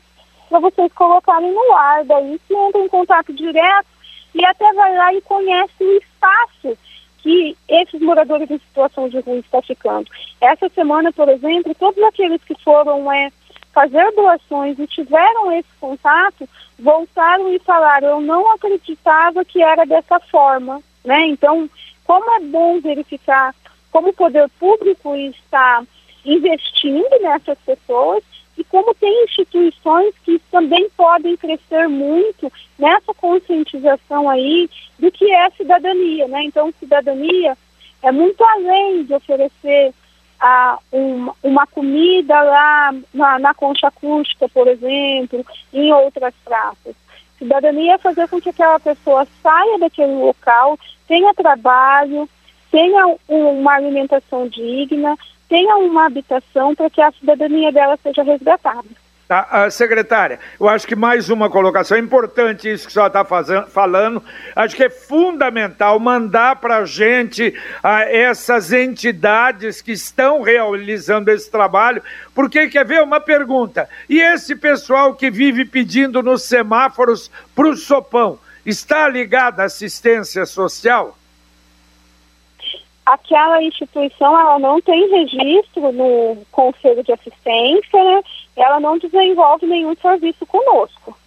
para 0.53 0.60
vocês 0.60 0.93
colocarem 0.93 1.51
no 1.51 1.73
ar, 1.73 2.06
daí 2.06 2.39
que 2.47 2.53
entra 2.53 2.79
em 2.79 2.88
contato 2.88 3.34
direto 3.34 3.88
e 4.36 4.45
até 4.45 4.71
vai 4.73 4.95
lá 4.95 5.12
e 5.12 5.21
conhece 5.21 5.84
o 5.84 5.97
espaço 5.97 6.77
que 7.23 7.57
esses 7.69 8.01
moradores 8.01 8.51
em 8.51 8.59
situação 8.59 9.07
de 9.07 9.19
rua 9.21 9.38
estão 9.38 9.62
ficando. 9.62 10.05
Essa 10.41 10.67
semana, 10.69 11.12
por 11.13 11.29
exemplo, 11.29 11.73
todos 11.73 12.03
aqueles 12.03 12.43
que 12.43 12.53
foram 12.62 13.09
é, 13.12 13.31
fazer 13.73 14.12
doações 14.12 14.77
e 14.77 14.86
tiveram 14.86 15.51
esse 15.53 15.69
contato, 15.79 16.47
voltaram 16.77 17.51
e 17.53 17.59
falaram, 17.59 18.09
eu 18.09 18.21
não 18.21 18.51
acreditava 18.51 19.45
que 19.45 19.63
era 19.63 19.86
dessa 19.86 20.19
forma, 20.19 20.81
né? 21.05 21.27
Então, 21.27 21.69
como 22.03 22.29
é 22.36 22.39
bom 22.41 22.81
verificar 22.81 23.55
como 23.89 24.09
o 24.09 24.13
poder 24.13 24.49
público 24.59 25.15
está 25.15 25.83
investindo 26.25 27.21
nessas 27.21 27.57
pessoas 27.59 28.23
e 28.57 28.63
como 28.63 28.93
tem 28.95 29.23
instituições 29.23 30.13
que 30.23 30.39
também 30.51 30.89
podem 30.95 31.35
crescer 31.35 31.87
muito 31.87 32.51
nessa 32.77 33.13
conscientização 33.13 34.29
aí 34.29 34.69
do 34.99 35.11
que 35.11 35.31
é 35.31 35.49
cidadania, 35.51 36.27
né? 36.27 36.43
Então, 36.43 36.73
cidadania 36.79 37.57
é 38.01 38.11
muito 38.11 38.43
além 38.43 39.03
de 39.03 39.13
oferecer 39.13 39.93
a, 40.39 40.77
uma, 40.91 41.33
uma 41.41 41.67
comida 41.67 42.41
lá 42.41 42.93
na, 43.13 43.39
na 43.39 43.53
concha 43.53 43.87
acústica, 43.87 44.47
por 44.49 44.67
exemplo, 44.67 45.45
em 45.73 45.91
outras 45.93 46.33
praças. 46.43 46.95
Cidadania 47.39 47.95
é 47.95 47.97
fazer 47.97 48.27
com 48.27 48.39
que 48.39 48.49
aquela 48.49 48.79
pessoa 48.79 49.25
saia 49.41 49.79
daquele 49.79 50.13
local, 50.13 50.77
tenha 51.07 51.33
trabalho, 51.33 52.29
tenha 52.71 53.15
uma 53.27 53.73
alimentação 53.73 54.47
digna, 54.47 55.17
tenha 55.53 55.75
uma 55.75 56.07
habitação 56.07 56.73
para 56.73 56.89
que 56.89 56.99
a 56.99 57.11
cidadania 57.11 57.71
dela 57.71 57.95
seja 58.01 58.23
resgatada. 58.23 58.87
Tá, 59.27 59.69
secretária, 59.69 60.39
eu 60.59 60.67
acho 60.67 60.87
que 60.87 60.95
mais 60.95 61.29
uma 61.29 61.47
colocação, 61.47 61.95
é 61.95 61.99
importante 61.99 62.67
isso 62.67 62.87
que 62.87 62.91
a 62.91 62.93
senhora 62.93 63.21
está 63.21 63.65
falando, 63.67 64.21
acho 64.55 64.75
que 64.75 64.83
é 64.83 64.89
fundamental 64.89 65.99
mandar 65.99 66.55
para 66.55 66.77
a 66.77 66.85
gente 66.85 67.53
essas 68.09 68.73
entidades 68.73 69.79
que 69.79 69.91
estão 69.91 70.41
realizando 70.41 71.29
esse 71.29 71.51
trabalho, 71.51 72.01
porque 72.33 72.67
quer 72.67 72.83
ver 72.83 73.03
uma 73.03 73.19
pergunta, 73.19 73.87
e 74.09 74.19
esse 74.19 74.55
pessoal 74.55 75.13
que 75.13 75.29
vive 75.29 75.65
pedindo 75.65 76.23
nos 76.23 76.43
semáforos 76.43 77.29
para 77.55 77.69
o 77.69 77.77
sopão, 77.77 78.39
está 78.65 79.07
ligado 79.07 79.59
à 79.59 79.65
assistência 79.65 80.47
social? 80.47 81.15
Aquela 83.05 83.61
instituição 83.63 84.39
ela 84.39 84.59
não 84.59 84.81
tem 84.81 85.09
registro 85.09 85.91
no 85.91 86.37
conselho 86.51 87.03
de 87.03 87.11
assistência, 87.11 88.03
né? 88.03 88.23
ela 88.55 88.79
não 88.79 88.97
desenvolve 88.97 89.65
nenhum 89.65 89.95
serviço 89.95 90.45
conosco. 90.45 91.17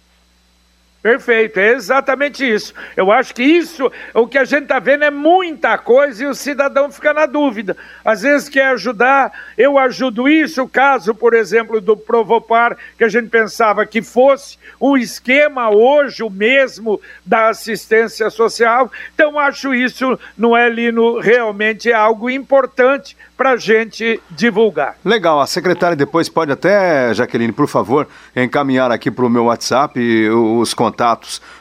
Perfeito, 1.07 1.57
é 1.57 1.71
exatamente 1.71 2.43
isso. 2.43 2.73
Eu 2.93 3.13
acho 3.13 3.33
que 3.33 3.41
isso, 3.41 3.89
o 4.13 4.27
que 4.27 4.37
a 4.37 4.43
gente 4.43 4.63
está 4.63 4.77
vendo 4.77 5.05
é 5.05 5.09
muita 5.09 5.77
coisa 5.77 6.25
e 6.25 6.27
o 6.27 6.35
cidadão 6.35 6.91
fica 6.91 7.13
na 7.13 7.25
dúvida. 7.25 7.77
Às 8.03 8.23
vezes 8.23 8.49
quer 8.49 8.73
ajudar, 8.73 9.31
eu 9.57 9.79
ajudo 9.79 10.27
isso, 10.27 10.63
o 10.63 10.67
caso, 10.67 11.15
por 11.15 11.33
exemplo, 11.33 11.79
do 11.79 11.95
Provopar, 11.95 12.75
que 12.97 13.05
a 13.05 13.07
gente 13.07 13.29
pensava 13.29 13.85
que 13.85 14.01
fosse 14.01 14.57
um 14.81 14.97
esquema 14.97 15.69
hoje 15.69 16.23
o 16.23 16.29
mesmo 16.29 16.99
da 17.25 17.47
assistência 17.47 18.29
social. 18.29 18.91
Então, 19.15 19.39
acho 19.39 19.73
isso, 19.73 20.19
não 20.37 20.57
é, 20.57 20.67
Lino, 20.69 21.21
realmente 21.21 21.89
é 21.89 21.93
algo 21.93 22.29
importante 22.29 23.15
para 23.37 23.51
a 23.51 23.57
gente 23.57 24.19
divulgar. 24.31 24.97
Legal, 25.05 25.39
a 25.39 25.47
secretária 25.47 25.95
depois 25.95 26.27
pode 26.27 26.51
até, 26.51 27.13
Jaqueline, 27.13 27.53
por 27.53 27.67
favor, 27.67 28.07
encaminhar 28.35 28.91
aqui 28.91 29.09
para 29.09 29.25
o 29.25 29.29
meu 29.29 29.45
WhatsApp 29.45 30.27
os 30.29 30.73
contatos 30.73 30.96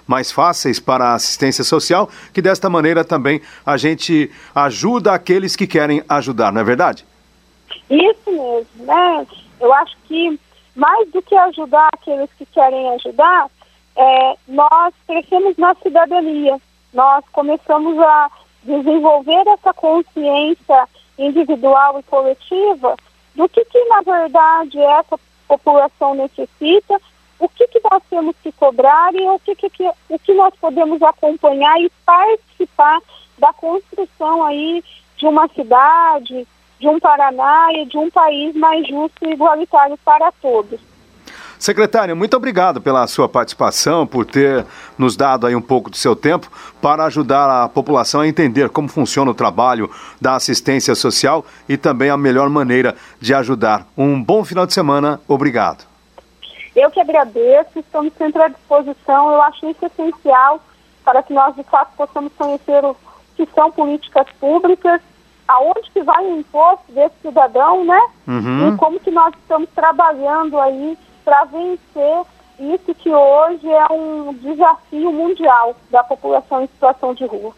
mais 0.07 0.31
fáceis 0.33 0.79
para 0.79 1.07
a 1.09 1.15
assistência 1.15 1.65
social, 1.65 2.09
que 2.33 2.41
desta 2.41 2.71
maneira 2.71 3.05
também 3.05 3.41
a 3.65 3.77
gente 3.77 4.31
ajuda 4.55 5.13
aqueles 5.13 5.57
que 5.57 5.67
querem 5.67 6.03
ajudar, 6.09 6.53
não 6.53 6.61
é 6.61 6.65
verdade? 6.65 7.05
Isso 7.91 8.31
mesmo, 8.31 8.85
né? 8.85 9.27
Eu 9.61 9.73
acho 9.75 9.97
que 10.05 10.39
mais 10.75 11.11
do 11.11 11.23
que 11.23 11.35
ajudar 11.35 11.89
aqueles 11.93 12.29
que 12.39 12.45
querem 12.47 12.91
ajudar, 12.95 13.49
é, 13.97 14.37
nós 14.47 14.95
crescemos 15.07 15.57
na 15.57 15.75
cidadania, 15.77 16.61
nós 16.93 17.25
começamos 17.33 17.99
a 17.99 18.31
desenvolver 18.63 19.47
essa 19.49 19.73
consciência 19.73 20.89
individual 21.19 21.99
e 21.99 22.03
coletiva 22.03 22.97
do 23.35 23.49
que, 23.49 23.65
que 23.65 23.85
na 23.87 24.03
verdade 24.03 24.79
essa 24.79 25.19
população 25.49 26.15
necessita, 26.15 27.01
o 27.39 27.49
que, 27.49 27.67
que 27.69 27.81
nós 27.91 28.03
temos 28.09 28.35
que 28.43 28.53
cobrar 28.53 29.15
e 29.15 29.29
o 29.29 29.39
que, 29.39 29.55
que, 29.55 29.71
que, 29.71 29.91
o 30.09 30.19
que 30.19 30.35
nós 30.35 30.55
podemos 30.61 31.03
acompanhar 31.03 31.81
e 31.81 31.91
participar 32.05 33.01
da 33.39 33.53
construção 33.53 34.45
aí 34.45 34.83
de 35.17 35.27
uma 35.27 35.49
cidade, 35.49 36.47
de 36.79 36.89
um 36.89 36.99
Paraná 36.99 37.69
e 37.73 37.87
de 37.87 37.97
um 37.97 38.11
país 38.11 38.55
mais 38.55 38.87
justo 38.87 39.25
e 39.25 39.33
igualitário 39.33 39.99
para 40.05 40.31
todos. 40.33 40.81
Secretária, 41.59 42.15
muito 42.15 42.37
obrigado 42.37 42.83
pela 42.83 43.07
sua 43.07 43.29
participação, 43.29 44.07
por 44.07 44.27
ter 44.27 44.65
nos 44.99 45.17
dado 45.17 45.47
aí 45.47 45.57
um 45.57 45.63
pouco 45.63 45.89
do 45.89 45.97
seu 45.97 46.15
tempo 46.15 46.51
para 46.83 47.05
ajudar 47.07 47.65
a 47.65 47.69
população 47.69 48.21
a 48.21 48.29
entender 48.29 48.69
como 48.69 48.89
funciona 48.89 49.31
o 49.31 49.35
trabalho 49.35 49.91
da 50.21 50.35
assistência 50.35 50.95
social 50.95 51.47
e 51.67 51.79
também 51.79 52.11
a 52.11 52.17
melhor 52.17 52.51
maneira 52.51 52.95
de 53.19 53.33
ajudar. 53.33 53.87
Um 53.97 54.23
bom 54.23 54.45
final 54.45 54.67
de 54.67 54.75
semana, 54.75 55.19
obrigado. 55.27 55.96
Eu 56.77 56.91
que 56.91 57.01
agradeço, 57.01 57.79
estamos 57.79 58.13
sempre 58.19 58.43
à 58.43 58.49
disposição. 58.49 59.31
Eu 59.33 59.41
acho 59.43 59.67
isso 59.71 59.87
essencial 59.87 60.61
para 61.03 61.23
que 61.23 61.33
nós, 61.33 61.57
de 61.57 61.63
fato, 61.63 61.97
possamos 61.97 62.31
conhecer 62.35 62.85
o 62.85 62.95
que 63.35 63.49
são 63.55 63.73
políticas 63.73 64.27
públicas, 64.39 65.01
aonde 65.49 65.91
que 65.91 66.03
vai 66.03 66.23
o 66.23 66.39
imposto 66.39 66.93
desse 66.93 67.15
cidadão, 67.23 67.83
né? 67.85 68.01
Uhum. 68.29 68.75
E 68.75 68.77
como 68.77 69.01
que 69.01 69.11
nós 69.11 69.33
estamos 69.35 69.71
trabalhando 69.75 70.59
aí 70.59 70.99
para 71.25 71.45
vencer 71.45 72.27
isso 72.59 72.95
que 72.95 73.11
hoje 73.11 73.69
é 73.71 73.93
um 73.93 74.35
desafio 74.35 75.13
mundial 75.13 75.75
da 75.91 76.05
população 76.05 76.63
em 76.63 76.67
situação 76.67 77.15
de 77.15 77.25
rua. 77.25 77.55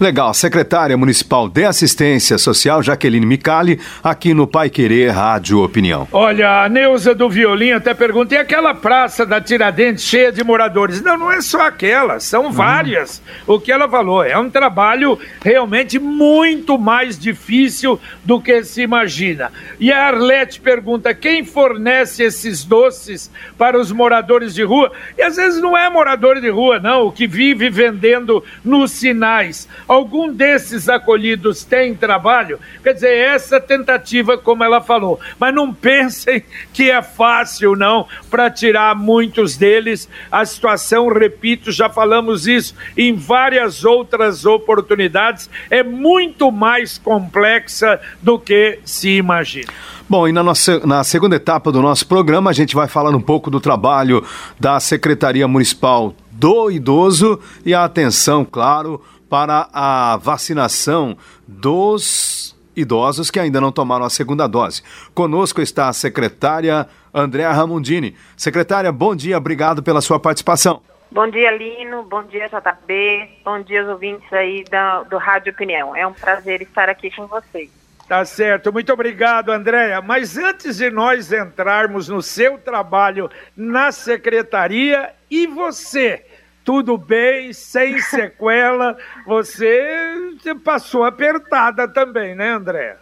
Legal, 0.00 0.34
secretária 0.34 0.96
municipal 0.96 1.48
de 1.48 1.64
assistência 1.64 2.36
social, 2.36 2.82
Jaqueline 2.82 3.24
Micali, 3.24 3.78
aqui 4.02 4.34
no 4.34 4.44
Pai 4.44 4.68
Querer 4.68 5.10
Rádio 5.10 5.62
Opinião. 5.62 6.08
Olha, 6.10 6.64
a 6.64 6.68
Neuza 6.68 7.14
do 7.14 7.30
Violim 7.30 7.70
até 7.70 7.94
pergunta, 7.94 8.34
e 8.34 8.38
aquela 8.38 8.74
praça 8.74 9.24
da 9.24 9.40
Tiradentes 9.40 10.02
cheia 10.02 10.32
de 10.32 10.42
moradores? 10.42 11.00
Não, 11.00 11.16
não 11.16 11.30
é 11.30 11.40
só 11.40 11.68
aquela, 11.68 12.18
são 12.18 12.50
várias. 12.50 13.22
Uhum. 13.46 13.54
O 13.54 13.60
que 13.60 13.70
ela 13.70 13.88
falou, 13.88 14.24
é 14.24 14.36
um 14.36 14.50
trabalho 14.50 15.16
realmente 15.40 15.96
muito 16.00 16.76
mais 16.76 17.16
difícil 17.16 18.00
do 18.24 18.40
que 18.40 18.64
se 18.64 18.82
imagina. 18.82 19.52
E 19.78 19.92
a 19.92 20.08
Arlete 20.08 20.60
pergunta, 20.60 21.14
quem 21.14 21.44
fornece 21.44 22.24
esses 22.24 22.64
doces 22.64 23.30
para 23.56 23.78
os 23.78 23.92
moradores 23.92 24.54
de 24.54 24.64
rua? 24.64 24.90
E 25.16 25.22
às 25.22 25.36
vezes 25.36 25.62
não 25.62 25.78
é 25.78 25.88
morador 25.88 26.40
de 26.40 26.50
rua, 26.50 26.80
não, 26.80 27.06
o 27.06 27.12
que 27.12 27.28
vive 27.28 27.70
vendendo 27.70 28.42
nos 28.64 28.90
sinais 28.90 29.68
algum 29.86 30.32
desses 30.32 30.88
acolhidos 30.88 31.64
tem 31.64 31.94
trabalho? 31.94 32.58
Quer 32.82 32.94
dizer, 32.94 33.16
essa 33.16 33.60
tentativa, 33.60 34.36
como 34.38 34.64
ela 34.64 34.80
falou. 34.80 35.18
Mas 35.38 35.54
não 35.54 35.72
pensem 35.72 36.42
que 36.72 36.90
é 36.90 37.02
fácil, 37.02 37.76
não, 37.76 38.06
para 38.30 38.50
tirar 38.50 38.94
muitos 38.94 39.56
deles. 39.56 40.08
A 40.30 40.44
situação, 40.44 41.08
repito, 41.08 41.70
já 41.72 41.88
falamos 41.88 42.46
isso 42.46 42.74
em 42.96 43.14
várias 43.14 43.84
outras 43.84 44.44
oportunidades, 44.44 45.48
é 45.70 45.82
muito 45.82 46.50
mais 46.50 46.98
complexa 46.98 48.00
do 48.22 48.38
que 48.38 48.78
se 48.84 49.16
imagina. 49.16 49.72
Bom, 50.08 50.28
e 50.28 50.32
na, 50.32 50.42
nossa, 50.42 50.80
na 50.86 51.02
segunda 51.02 51.36
etapa 51.36 51.72
do 51.72 51.80
nosso 51.80 52.06
programa, 52.06 52.50
a 52.50 52.52
gente 52.52 52.74
vai 52.74 52.86
falar 52.86 53.14
um 53.16 53.20
pouco 53.20 53.50
do 53.50 53.58
trabalho 53.58 54.22
da 54.60 54.78
Secretaria 54.78 55.48
Municipal 55.48 56.14
do 56.30 56.70
Idoso 56.70 57.40
e 57.64 57.72
a 57.72 57.84
atenção, 57.84 58.44
claro, 58.44 59.00
para 59.28 59.68
a 59.72 60.16
vacinação 60.16 61.16
dos 61.46 62.56
idosos 62.76 63.30
que 63.30 63.38
ainda 63.38 63.60
não 63.60 63.72
tomaram 63.72 64.04
a 64.04 64.10
segunda 64.10 64.46
dose. 64.46 64.82
Conosco 65.14 65.60
está 65.60 65.88
a 65.88 65.92
secretária 65.92 66.88
Andréa 67.12 67.52
Ramondini. 67.52 68.16
Secretária, 68.36 68.90
bom 68.90 69.14
dia, 69.14 69.38
obrigado 69.38 69.82
pela 69.82 70.00
sua 70.00 70.18
participação. 70.18 70.82
Bom 71.10 71.28
dia, 71.28 71.56
Lino. 71.56 72.02
Bom 72.02 72.24
dia, 72.24 72.48
JB. 72.48 73.28
Bom 73.44 73.62
dia, 73.62 73.84
os 73.84 73.88
ouvintes 73.88 74.32
aí 74.32 74.64
do, 74.64 75.10
do 75.10 75.16
Rádio 75.16 75.52
Opinião. 75.52 75.94
É 75.94 76.04
um 76.04 76.12
prazer 76.12 76.60
estar 76.60 76.88
aqui 76.88 77.08
com 77.14 77.26
vocês. 77.28 77.70
Tá 78.08 78.22
certo, 78.24 78.70
muito 78.70 78.92
obrigado, 78.92 79.50
Andréa. 79.50 80.02
Mas 80.02 80.36
antes 80.36 80.76
de 80.76 80.90
nós 80.90 81.32
entrarmos 81.32 82.08
no 82.08 82.20
seu 82.20 82.58
trabalho 82.58 83.30
na 83.56 83.92
secretaria, 83.92 85.10
e 85.30 85.46
você? 85.46 86.26
Tudo 86.64 86.96
bem, 86.96 87.52
sem 87.52 88.00
sequela. 88.02 88.96
Você 89.26 90.36
passou 90.64 91.04
apertada 91.04 91.86
também, 91.86 92.34
né, 92.34 92.48
André? 92.48 92.96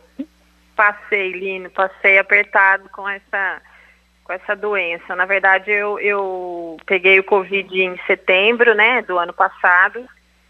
Passei, 0.74 1.32
Lino, 1.32 1.70
passei 1.70 2.18
apertado 2.18 2.88
com 2.90 3.08
essa 3.08 3.62
com 4.24 4.32
essa 4.32 4.54
doença. 4.54 5.16
Na 5.16 5.24
verdade, 5.24 5.70
eu, 5.70 5.98
eu 5.98 6.76
peguei 6.86 7.18
o 7.18 7.24
Covid 7.24 7.82
em 7.82 7.98
setembro, 8.06 8.72
né, 8.72 9.02
do 9.02 9.18
ano 9.18 9.32
passado. 9.32 10.06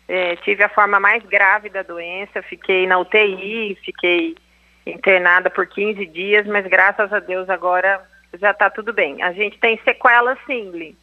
É, 0.06 0.36
tive 0.36 0.62
a 0.62 0.68
forma 0.68 1.00
mais 1.00 1.24
grave 1.24 1.70
da 1.70 1.82
doença, 1.82 2.42
fiquei 2.42 2.86
na 2.86 2.98
UTI, 2.98 3.78
fiquei 3.82 4.36
internada 4.84 5.48
por 5.48 5.66
15 5.66 6.04
dias, 6.04 6.46
mas 6.46 6.66
graças 6.66 7.10
a 7.14 7.18
Deus 7.18 7.48
agora 7.48 8.02
já 8.38 8.50
está 8.50 8.68
tudo 8.68 8.92
bem. 8.92 9.22
A 9.22 9.32
gente 9.32 9.58
tem 9.58 9.80
sequela 9.82 10.36
sim, 10.46 10.70
Lino 10.70 11.01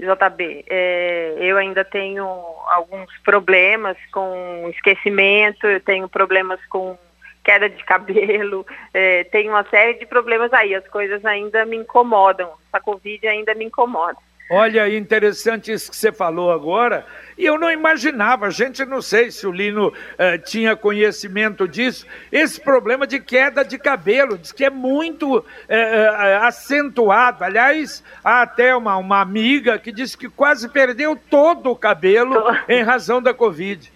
JB, 0.00 0.64
é, 0.68 1.36
eu 1.38 1.56
ainda 1.56 1.84
tenho 1.84 2.24
alguns 2.68 3.10
problemas 3.24 3.96
com 4.12 4.68
esquecimento, 4.74 5.66
eu 5.66 5.80
tenho 5.80 6.08
problemas 6.08 6.60
com 6.66 6.98
queda 7.44 7.68
de 7.68 7.82
cabelo, 7.84 8.66
é, 8.92 9.24
tenho 9.24 9.52
uma 9.52 9.64
série 9.64 9.94
de 9.94 10.06
problemas 10.06 10.52
aí, 10.52 10.74
as 10.74 10.86
coisas 10.88 11.24
ainda 11.24 11.64
me 11.64 11.76
incomodam, 11.76 12.50
a 12.72 12.80
Covid 12.80 13.26
ainda 13.26 13.54
me 13.54 13.66
incomoda. 13.66 14.18
Olha, 14.52 14.92
interessante 14.92 15.70
isso 15.70 15.88
que 15.88 15.96
você 15.96 16.10
falou 16.10 16.50
agora. 16.50 17.06
E 17.38 17.46
eu 17.46 17.56
não 17.56 17.70
imaginava, 17.70 18.48
a 18.48 18.50
gente 18.50 18.84
não 18.84 19.00
sei 19.00 19.30
se 19.30 19.46
o 19.46 19.52
Lino 19.52 19.94
eh, 20.18 20.38
tinha 20.38 20.74
conhecimento 20.74 21.68
disso, 21.68 22.04
esse 22.32 22.60
problema 22.60 23.06
de 23.06 23.20
queda 23.20 23.64
de 23.64 23.78
cabelo, 23.78 24.36
diz 24.36 24.50
que 24.50 24.64
é 24.64 24.68
muito 24.68 25.44
eh, 25.68 25.76
eh, 25.78 26.36
acentuado. 26.42 27.44
Aliás, 27.44 28.02
há 28.24 28.42
até 28.42 28.74
uma, 28.74 28.96
uma 28.96 29.20
amiga 29.20 29.78
que 29.78 29.92
disse 29.92 30.18
que 30.18 30.28
quase 30.28 30.68
perdeu 30.68 31.14
todo 31.14 31.70
o 31.70 31.76
cabelo 31.76 32.34
em 32.68 32.82
razão 32.82 33.22
da 33.22 33.32
Covid. 33.32 33.92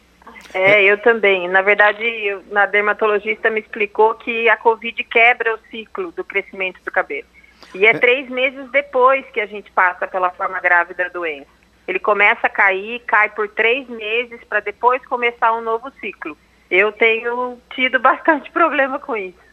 É, 0.54 0.84
eu 0.84 0.98
também. 0.98 1.48
Na 1.48 1.62
verdade, 1.62 2.04
eu, 2.04 2.44
na 2.52 2.64
dermatologista 2.64 3.50
me 3.50 3.58
explicou 3.58 4.14
que 4.14 4.48
a 4.48 4.56
Covid 4.56 5.02
quebra 5.02 5.52
o 5.52 5.58
ciclo 5.68 6.12
do 6.12 6.22
crescimento 6.22 6.80
do 6.84 6.92
cabelo. 6.92 7.26
E 7.74 7.86
é, 7.86 7.90
é 7.90 7.98
três 7.98 8.28
meses 8.28 8.70
depois 8.70 9.24
que 9.32 9.40
a 9.40 9.46
gente 9.46 9.70
passa 9.72 10.06
pela 10.06 10.30
forma 10.30 10.60
grave 10.60 10.94
da 10.94 11.08
doença. 11.08 11.48
Ele 11.86 11.98
começa 11.98 12.46
a 12.46 12.50
cair, 12.50 13.00
cai 13.00 13.28
por 13.28 13.48
três 13.48 13.88
meses 13.88 14.40
para 14.48 14.60
depois 14.60 15.04
começar 15.06 15.52
um 15.52 15.60
novo 15.60 15.90
ciclo. 16.00 16.36
Eu 16.70 16.92
tenho 16.92 17.58
tido 17.74 17.98
bastante 17.98 18.50
problema 18.52 18.98
com 18.98 19.16
isso. 19.16 19.44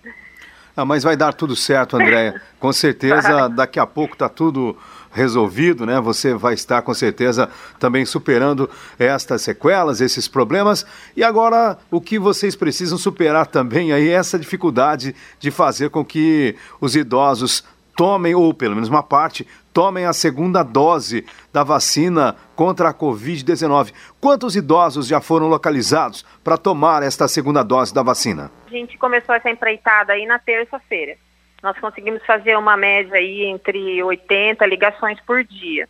Ah, 0.76 0.86
mas 0.86 1.04
vai 1.04 1.18
dar 1.18 1.34
tudo 1.34 1.56
certo, 1.56 1.98
Andréia. 1.98 2.42
Com 2.58 2.72
certeza, 2.72 3.50
daqui 3.50 3.80
a 3.80 3.86
pouco 3.86 4.14
está 4.14 4.30
tudo 4.30 4.78
resolvido, 5.12 5.86
né? 5.86 6.00
Você 6.00 6.34
vai 6.34 6.54
estar 6.54 6.82
com 6.82 6.94
certeza 6.94 7.50
também 7.78 8.06
superando 8.06 8.70
estas 8.98 9.42
sequelas, 9.42 10.00
esses 10.00 10.28
problemas. 10.28 10.86
E 11.16 11.24
agora, 11.24 11.78
o 11.90 12.00
que 12.00 12.18
vocês 12.18 12.56
precisam 12.56 12.98
superar 12.98 13.48
também 13.48 13.92
aí 13.92 14.08
é 14.08 14.14
essa 14.14 14.40
dificuldade 14.40 15.14
de 15.38 15.52
fazer 15.52 15.90
com 15.90 16.06
que 16.06 16.56
os 16.80 16.96
idosos 16.96 17.66
tomem, 17.96 18.36
ou 18.36 18.54
pelo 18.54 18.76
menos 18.76 18.90
uma 18.90 19.04
parte, 19.04 19.48
tomem 19.74 20.06
a 20.06 20.14
segunda 20.14 20.64
dose 20.64 21.26
da 21.52 21.64
vacina 21.64 22.36
contra 22.56 22.90
a 22.90 22.94
Covid-19. 22.94 23.94
Quantos 24.20 24.56
idosos 24.56 25.08
já 25.08 25.22
foram 25.22 25.48
localizados 25.48 26.26
para 26.44 26.58
tomar 26.58 27.04
esta 27.04 27.28
segunda 27.28 27.64
dose 27.64 27.94
da 27.94 28.04
vacina? 28.04 28.52
A 28.68 28.70
gente 28.70 28.98
começou 28.98 29.36
essa 29.36 29.50
empreitada 29.50 30.14
aí 30.14 30.26
na 30.26 30.40
terça-feira. 30.40 31.16
Nós 31.62 31.78
conseguimos 31.80 32.26
fazer 32.26 32.58
uma 32.58 32.76
média 32.76 33.16
aí 33.16 33.46
entre 33.46 34.02
80 34.02 34.66
ligações 34.66 35.20
por 35.22 35.44
dia. 35.44 35.88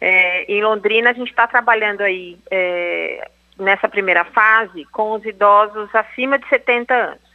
É, 0.00 0.44
em 0.44 0.62
Londrina, 0.62 1.10
a 1.10 1.12
gente 1.12 1.30
está 1.30 1.46
trabalhando 1.46 2.02
aí 2.02 2.38
é, 2.50 3.28
nessa 3.58 3.88
primeira 3.88 4.24
fase 4.24 4.84
com 4.86 5.12
os 5.12 5.24
idosos 5.24 5.92
acima 5.94 6.38
de 6.38 6.48
70 6.48 6.94
anos. 6.94 7.27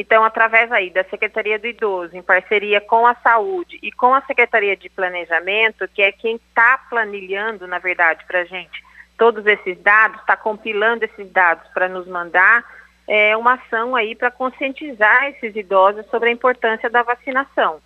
Então, 0.00 0.22
através 0.22 0.70
aí 0.70 0.90
da 0.90 1.02
Secretaria 1.02 1.58
do 1.58 1.66
Idoso, 1.66 2.16
em 2.16 2.22
parceria 2.22 2.80
com 2.80 3.04
a 3.04 3.16
Saúde 3.16 3.80
e 3.82 3.90
com 3.90 4.14
a 4.14 4.20
Secretaria 4.20 4.76
de 4.76 4.88
Planejamento, 4.88 5.88
que 5.88 6.00
é 6.00 6.12
quem 6.12 6.36
está 6.36 6.78
planilhando, 6.88 7.66
na 7.66 7.80
verdade, 7.80 8.24
para 8.24 8.42
a 8.42 8.44
gente 8.44 8.80
todos 9.18 9.44
esses 9.44 9.76
dados, 9.82 10.20
está 10.20 10.36
compilando 10.36 11.04
esses 11.04 11.28
dados 11.32 11.66
para 11.74 11.88
nos 11.88 12.06
mandar, 12.06 12.64
é 13.08 13.36
uma 13.36 13.54
ação 13.54 13.96
aí 13.96 14.14
para 14.14 14.30
conscientizar 14.30 15.30
esses 15.30 15.56
idosos 15.56 16.06
sobre 16.06 16.28
a 16.28 16.32
importância 16.32 16.88
da 16.88 17.02
vacinação. 17.02 17.80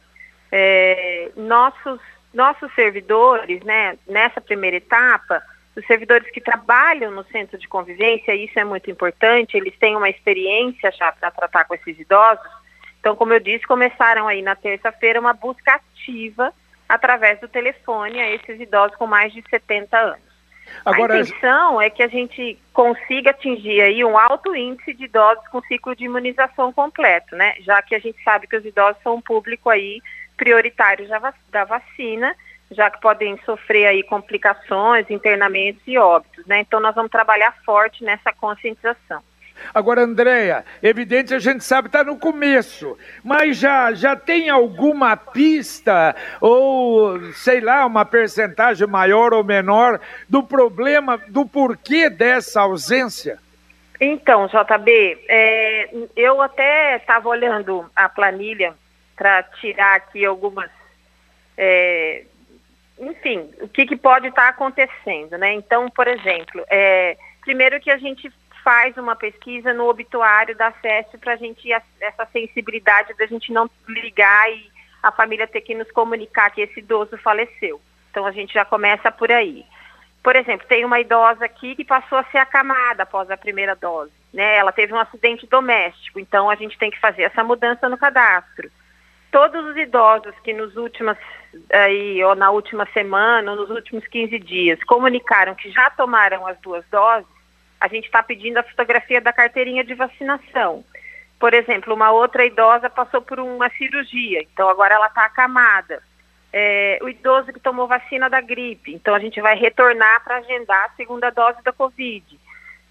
É, 0.52 1.30
nossos, 1.34 1.98
nossos 2.34 2.70
servidores, 2.74 3.62
né, 3.62 3.96
nessa 4.06 4.38
primeira 4.38 4.76
etapa, 4.76 5.42
os 5.77 5.87
servidores 5.87 6.31
que 6.31 6.41
trabalham 6.41 7.11
no 7.11 7.25
centro 7.25 7.59
de 7.59 7.66
convivência, 7.66 8.35
isso 8.35 8.59
é 8.59 8.64
muito 8.64 8.91
importante, 8.91 9.57
eles 9.57 9.77
têm 9.79 9.97
uma 9.97 10.11
experiência 10.11 10.91
já 10.93 11.11
para 11.12 11.31
tratar 11.31 11.64
com 11.64 11.75
esses 11.75 11.99
idosos. 11.99 12.47
Então, 13.01 13.16
como 13.16 13.33
eu 13.33 13.41
disse, 13.41 13.66
começaram 13.66 14.29
aí 14.29 14.43
na 14.43 14.55
terça-feira 14.55 15.18
uma 15.18 15.33
busca 15.33 15.75
ativa 15.75 16.53
através 16.89 17.41
do 17.41 17.49
telefone 17.49 18.20
a 18.20 18.31
esses 18.31 18.61
idosos 18.61 18.97
com 18.97 19.07
mais 19.07 19.33
de 19.33 19.43
70 19.49 19.99
anos. 19.99 20.33
Agora, 20.85 21.14
a 21.14 21.20
intenção 21.20 21.81
é 21.81 21.91
que 21.91 22.03
a 22.03 22.09
gente 22.09 22.59
consiga 22.73 23.31
atingir 23.31 23.81
aí 23.81 24.05
um 24.05 24.16
alto 24.18 24.55
índice 24.55 24.95
de 24.95 25.05
idosos 25.05 25.47
com 25.49 25.61
ciclo 25.62 25.95
de 25.97 26.05
imunização 26.05 26.73
completo, 26.73 27.35
né? 27.35 27.55
Já 27.61 27.83
que 27.83 27.95
a 27.95 27.99
gente 27.99 28.23
sabe 28.23 28.47
que 28.47 28.57
os 28.57 28.64
idosos 28.64 29.03
são 29.03 29.16
um 29.16 29.20
público 29.20 29.68
aí 29.68 30.01
prioritário 30.37 31.07
da 31.51 31.64
vacina 31.64 32.35
já 32.73 32.91
que 32.91 33.01
podem 33.01 33.39
sofrer 33.45 33.87
aí 33.87 34.03
complicações, 34.03 35.11
internamentos 35.11 35.83
e 35.87 35.99
óbitos, 35.99 36.47
né? 36.47 36.61
Então 36.61 36.81
nós 36.81 36.95
vamos 36.95 37.11
trabalhar 37.11 37.55
forte 37.64 38.05
nessa 38.05 38.33
conscientização. 38.33 39.23
Agora, 39.73 40.03
Andréia, 40.03 40.64
evidente 40.83 41.35
a 41.35 41.39
gente 41.39 41.62
sabe 41.62 41.89
está 41.89 42.03
no 42.03 42.18
começo, 42.18 42.99
mas 43.23 43.57
já 43.57 43.93
já 43.93 44.16
tem 44.16 44.51
alguma 44.51 45.16
pista 45.16 46.16
ou 46.41 47.20
sei 47.35 47.61
lá 47.61 47.87
uma 47.87 48.05
percentagem 48.05 48.87
maior 48.87 49.33
ou 49.33 49.45
menor 49.45 50.01
do 50.29 50.43
problema 50.43 51.18
do 51.29 51.47
porquê 51.47 52.11
dessa 52.11 52.62
ausência? 52.62 53.39
Então, 54.01 54.49
JB, 54.49 55.18
é, 55.29 55.91
eu 56.16 56.43
até 56.43 56.97
estava 56.97 57.29
olhando 57.29 57.89
a 57.95 58.09
planilha 58.09 58.75
para 59.16 59.45
tirar 59.45 59.95
aqui 59.95 60.25
algumas 60.25 60.68
é, 61.57 62.25
enfim, 62.99 63.51
o 63.61 63.68
que, 63.68 63.86
que 63.86 63.97
pode 63.97 64.28
estar 64.28 64.43
tá 64.43 64.49
acontecendo, 64.49 65.36
né? 65.38 65.53
Então, 65.53 65.88
por 65.90 66.07
exemplo, 66.07 66.64
é, 66.68 67.16
primeiro 67.40 67.80
que 67.80 67.90
a 67.90 67.97
gente 67.97 68.30
faz 68.62 68.97
uma 68.97 69.16
pesquisa 69.16 69.74
no 69.74 69.88
obituário 69.88 70.57
da 70.57 70.72
SESC 70.72 71.18
para 71.18 71.32
a 71.32 71.36
gente 71.36 71.68
essa 72.01 72.26
sensibilidade 72.32 73.14
da 73.14 73.26
gente 73.26 73.53
não 73.53 73.68
ligar 73.88 74.51
e 74.53 74.70
a 75.03 75.11
família 75.11 75.49
ter 75.49 75.62
que 75.62 75.74
nos 75.74 75.90
comunicar 75.90 76.51
que 76.51 76.61
esse 76.61 76.78
idoso 76.78 77.18
faleceu. 77.18 77.80
Então 78.11 78.24
a 78.24 78.30
gente 78.30 78.55
já 78.55 78.64
começa 78.64 79.11
por 79.11 79.32
aí. 79.32 79.64
Por 80.22 80.36
exemplo, 80.36 80.66
tem 80.68 80.84
uma 80.84 81.01
idosa 81.01 81.45
aqui 81.45 81.74
que 81.74 81.84
passou 81.84 82.18
a 82.18 82.24
ser 82.24 82.38
acamada 82.38 83.03
após 83.03 83.28
a 83.28 83.36
primeira 83.36 83.74
dose. 83.74 84.12
Né? 84.32 84.57
Ela 84.57 84.70
teve 84.70 84.93
um 84.95 84.99
acidente 84.99 85.45
doméstico, 85.49 86.20
então 86.20 86.49
a 86.49 86.55
gente 86.55 86.78
tem 86.78 86.90
que 86.90 87.01
fazer 87.01 87.22
essa 87.22 87.43
mudança 87.43 87.88
no 87.88 87.99
cadastro 87.99 88.70
todos 89.33 89.64
os 89.64 89.76
idosos 89.76 90.35
que 90.45 90.53
nos 90.53 90.76
últimos 90.76 91.16
aí, 91.72 92.22
ou 92.22 92.37
na 92.37 92.51
última 92.51 92.87
semana, 92.93 93.51
ou 93.51 93.57
nos 93.57 93.70
últimos 93.70 94.07
15 94.07 94.39
dias, 94.39 94.85
comunicaram 94.85 95.55
que 95.55 95.70
já 95.72 95.91
tomaram 95.91 96.47
as 96.47 96.59
duas 96.61 96.85
doses, 96.91 97.26
a 97.80 97.89
gente 97.89 98.05
está 98.05 98.22
pedindo 98.22 98.59
a 98.59 98.62
fotografia 98.62 99.20
da 99.20 99.33
carteirinha 99.33 99.83
de 99.83 99.95
vacinação. 99.95 100.85
Por 101.41 101.53
exemplo, 101.53 101.95
uma 101.95 102.12
outra 102.12 102.45
idosa 102.45 102.89
passou 102.89 103.20
por 103.20 103.41
uma 103.41 103.68
cirurgia, 103.70 104.43
então 104.43 104.68
agora 104.68 104.95
ela 104.95 105.09
está 105.09 105.24
acamada. 105.24 106.01
É, 106.53 106.99
o 107.03 107.09
idoso 107.09 107.53
que 107.53 107.59
tomou 107.59 107.89
vacina 107.89 108.28
da 108.28 108.41
gripe, 108.41 108.95
então 108.95 109.14
a 109.14 109.18
gente 109.18 109.41
vai 109.41 109.57
retornar 109.57 110.22
para 110.22 110.37
agendar 110.37 110.85
a 110.85 110.97
segunda 110.97 111.30
dose 111.30 111.62
da 111.64 111.72
Covid. 111.72 112.39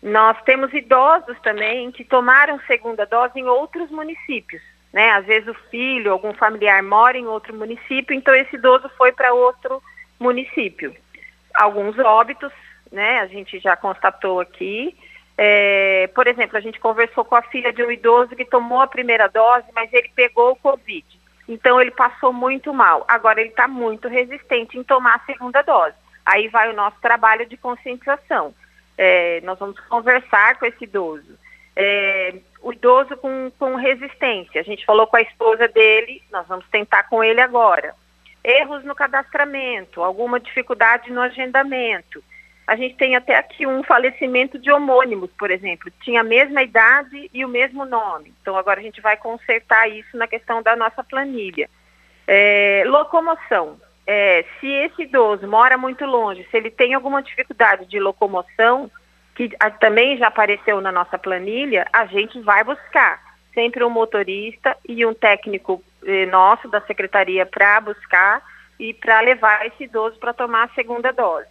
Nós 0.02 0.42
temos 0.44 0.74
idosos 0.74 1.39
também 1.42 1.92
que 1.92 2.04
tomaram 2.04 2.60
segunda 2.66 3.06
dose 3.06 3.39
em 3.39 3.46
outros 3.46 3.92
municípios 3.92 4.62
né? 4.92 5.12
Às 5.12 5.26
vezes 5.26 5.48
o 5.48 5.54
filho, 5.70 6.12
algum 6.12 6.34
familiar 6.34 6.82
mora 6.84 7.18
em 7.18 7.26
outro 7.26 7.56
município, 7.56 8.16
então 8.16 8.34
esse 8.36 8.56
idoso 8.56 8.89
foi 8.98 9.12
para 9.12 9.34
outro 9.34 9.82
município. 10.20 10.96
Alguns 11.54 11.98
óbitos, 12.00 12.52
né? 12.92 13.20
A 13.20 13.28
gente 13.28 13.60
já 13.60 13.76
constatou 13.76 14.39
aqui. 14.39 14.96
É, 15.38 16.10
por 16.14 16.28
exemplo, 16.28 16.58
a 16.58 16.62
gente 16.62 16.80
conversou 16.80 17.26
com 17.26 17.36
a 17.36 17.42
filha 17.42 17.72
de 17.74 17.84
um 17.84 17.92
idoso 17.92 18.36
que 18.36 18.46
tomou 18.46 18.82
a 18.82 18.88
primeira 18.88 19.28
dose, 19.28 19.66
mas 19.74 19.92
ele 19.94 20.12
pegou 20.16 20.52
o 20.52 20.56
Covid. 20.56 21.06
Então 21.48 21.82
ele 21.82 21.92
passou 21.92 22.32
muito 22.32 22.74
mal. 22.74 23.04
Agora 23.08 23.42
ele 23.42 23.50
está 23.50 23.68
muito 23.68 24.08
resistente 24.08 24.78
em 24.78 24.84
tomar 24.84 25.16
a 25.16 25.26
segunda 25.26 25.62
dose. 25.62 25.96
Aí 26.26 26.48
vai 26.48 26.70
o 26.70 26.76
nosso 26.76 26.98
trabalho 27.02 27.46
de 27.46 27.58
conscientização. 27.58 28.54
É, 28.98 29.42
nós 29.42 29.58
vamos 29.58 29.80
conversar 29.82 30.58
com 30.60 30.66
esse 30.66 30.84
idoso. 30.84 31.38
É, 31.76 32.36
o 32.62 32.72
idoso 32.72 33.18
com, 33.18 33.51
com 33.57 33.76
resistência. 33.76 34.62
A 34.62 34.64
gente 34.64 34.86
falou 34.86 35.07
com 35.07 35.18
a 35.18 35.22
esposa 35.22 35.68
dele, 35.68 36.22
nós 36.32 36.47
vamos 36.47 36.66
tentar 36.70 37.03
com 37.03 37.24
ele 37.24 37.41
agora. 37.41 37.95
Erros 38.43 38.84
no 38.84 38.95
cadastramento, 38.95 40.01
alguma 40.01 40.39
dificuldade 40.39 41.12
no 41.12 41.22
agendamento. 41.22 42.24
A 42.66 42.76
gente 42.76 42.95
tem 42.95 43.16
até 43.16 43.36
aqui 43.36 43.66
um 43.68 43.84
falecimento 43.84 44.57
de 44.57 44.72
homônimos, 44.72 45.30
por 45.38 45.51
exemplo. 45.51 45.91
Tinha 46.01 46.22
a 46.22 46.24
mesma 46.24 46.62
idade 46.64 47.30
e 47.34 47.43
o 47.43 47.49
mesmo 47.49 47.86
nome. 47.86 48.34
Então 48.41 48.55
agora 48.55 48.80
a 48.80 48.84
gente 48.84 49.01
vai 49.01 49.18
consertar 49.18 49.89
isso 49.89 50.16
na 50.16 50.28
questão 50.28 50.62
da 50.62 50.76
nossa 50.76 51.03
planilha. 51.03 51.70
É, 52.28 52.84
locomoção. 52.86 53.78
É, 54.05 54.45
se 54.59 54.68
esse 54.68 55.03
idoso 55.03 55.47
mora 55.47 55.78
muito 55.78 56.05
longe, 56.05 56.47
se 56.49 56.57
ele 56.57 56.72
tem 56.72 56.93
alguma 56.93 57.22
dificuldade 57.22 57.86
de 57.86 57.99
locomoção, 57.99 58.89
que 59.36 59.50
também 59.80 60.18
já 60.18 60.28
apareceu 60.28 60.82
na 60.82 60.92
nossa 60.92 61.18
planilha, 61.18 61.88
a 61.92 62.06
gente 62.06 62.40
vai 62.42 62.64
buscar 62.64 63.20
sempre 63.54 63.84
um 63.84 63.90
motorista 63.90 64.78
e 64.88 65.06
um 65.06 65.14
técnico 65.14 65.84
eh, 66.06 66.26
nosso 66.26 66.68
da 66.68 66.82
secretaria 66.82 67.46
para 67.46 67.82
buscar 67.82 68.42
e 68.80 68.94
para 68.94 69.20
levar 69.22 69.66
esse 69.66 69.84
idoso 69.84 70.18
para 70.20 70.34
tomar 70.34 70.64
a 70.64 70.74
segunda 70.74 71.12
dose. 71.12 71.48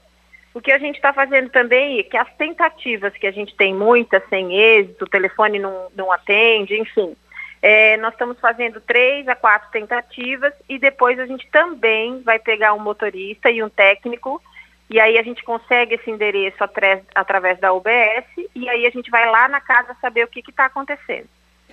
O 0.53 0.61
que 0.61 0.73
a 0.73 0.79
gente 0.79 0.97
está 0.97 1.13
fazendo 1.13 1.49
também 1.51 2.01
é 2.01 2.03
que 2.03 2.17
as 2.17 2.29
tentativas 2.35 3.13
que 3.15 3.27
a 3.27 3.31
gente 3.31 3.55
tem 3.55 3.73
muitas 3.73 4.23
sem 4.29 4.53
êxito, 4.53 5.05
o 5.05 5.09
telefone 5.09 5.59
não, 5.59 5.89
não 5.95 6.11
atende, 6.11 6.79
enfim, 6.79 7.15
é, 7.63 7.97
nós 7.99 8.13
estamos 8.13 8.41
fazendo 8.41 8.81
três 8.81 9.29
a 9.29 9.37
quatro 9.37 9.71
tentativas 9.71 10.53
e 10.69 10.79
depois 10.79 11.19
a 11.21 11.27
gente 11.27 11.49
também 11.51 12.21
vai 12.23 12.39
pegar 12.39 12.73
um 12.75 12.81
motorista 12.81 13.51
e 13.51 13.63
um 13.63 13.69
técnico 13.69 14.43
e 14.91 14.99
aí 14.99 15.17
a 15.17 15.23
gente 15.23 15.45
consegue 15.45 15.95
esse 15.95 16.11
endereço 16.11 16.59
através 17.15 17.61
da 17.61 17.73
UBS 17.73 18.27
e 18.55 18.69
aí 18.69 18.85
a 18.85 18.91
gente 18.91 19.09
vai 19.09 19.31
lá 19.31 19.49
na 19.49 19.61
casa 19.61 19.97
saber 20.01 20.25
o 20.25 20.29
que 20.29 20.41
está 20.41 20.67
acontecendo. 20.67 21.29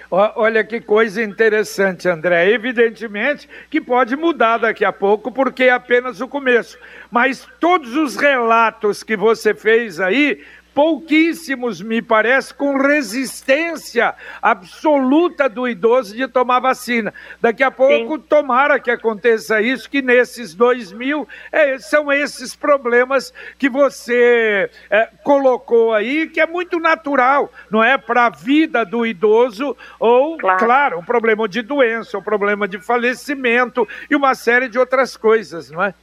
Olha 0.10 0.64
que 0.64 0.80
coisa 0.80 1.22
interessante, 1.22 2.08
André. 2.08 2.50
Evidentemente 2.52 3.50
que 3.70 3.82
pode 3.82 4.16
mudar 4.16 4.60
daqui 4.60 4.86
a 4.86 4.94
pouco, 4.94 5.32
porque 5.32 5.64
é 5.64 5.72
apenas 5.72 6.22
o 6.22 6.28
começo. 6.28 6.78
Mas 7.12 7.48
todos 7.60 7.96
os 7.96 8.16
relatos 8.16 9.04
que 9.04 9.18
você 9.18 9.54
fez 9.54 10.00
aí 10.00 10.44
pouquíssimos, 10.78 11.82
me 11.82 12.04
parece, 12.04 12.54
com 12.54 12.78
resistência 12.78 14.14
absoluta 14.40 15.50
do 15.50 15.68
idoso 15.68 16.16
de 16.16 16.28
tomar 16.28 16.60
vacina. 16.60 17.12
Daqui 17.42 17.64
a 17.64 17.72
pouco, 17.72 18.18
Sim. 18.18 18.24
tomara 18.30 18.80
que 18.80 18.92
aconteça 18.92 19.60
isso, 19.60 19.90
que 19.90 20.04
nesses 20.04 20.54
dois 20.54 20.92
mil 20.92 21.28
é, 21.52 21.80
são 21.80 22.12
esses 22.12 22.56
problemas 22.56 23.34
que 23.58 23.68
você 23.68 24.70
é, 24.92 25.10
colocou 25.24 25.96
aí, 25.96 26.28
que 26.28 26.40
é 26.40 26.46
muito 26.46 26.80
natural, 26.80 27.52
não 27.72 27.84
é? 27.84 27.98
Para 27.98 28.28
a 28.28 28.30
vida 28.30 28.86
do 28.86 29.04
idoso, 29.04 29.76
ou, 30.00 30.38
claro. 30.38 30.60
claro, 30.60 31.00
um 31.00 31.04
problema 31.04 31.48
de 31.48 31.64
doença, 31.64 32.20
um 32.20 32.22
problema 32.22 32.68
de 32.68 32.80
falecimento 32.80 33.88
e 34.12 34.16
uma 34.16 34.36
série 34.36 34.70
de 34.70 34.78
outras 34.78 35.18
coisas, 35.18 35.72
não 35.72 35.82
é? 35.82 35.96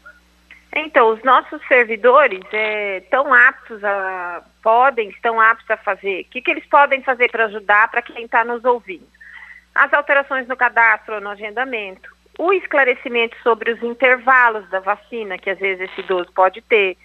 Então, 0.76 1.10
os 1.10 1.22
nossos 1.22 1.64
servidores 1.68 2.40
estão 2.42 3.34
é, 3.34 3.48
aptos 3.48 3.82
a, 3.84 4.42
podem, 4.60 5.08
estão 5.10 5.40
aptos 5.40 5.70
a 5.70 5.76
fazer. 5.76 6.22
O 6.22 6.24
que, 6.24 6.42
que 6.42 6.50
eles 6.50 6.66
podem 6.66 7.00
fazer 7.02 7.30
para 7.30 7.44
ajudar 7.44 7.88
para 7.90 8.02
quem 8.02 8.24
está 8.24 8.44
nos 8.44 8.64
ouvindo? 8.64 9.06
As 9.72 9.92
alterações 9.92 10.48
no 10.48 10.56
cadastro 10.56 11.14
ou 11.14 11.20
no 11.20 11.30
agendamento, 11.30 12.10
o 12.38 12.52
esclarecimento 12.52 13.36
sobre 13.42 13.70
os 13.70 13.82
intervalos 13.82 14.68
da 14.68 14.80
vacina, 14.80 15.38
que 15.38 15.50
às 15.50 15.58
vezes 15.58 15.88
esse 15.88 16.00
idoso 16.00 16.32
pode 16.32 16.60
ter, 16.62 16.96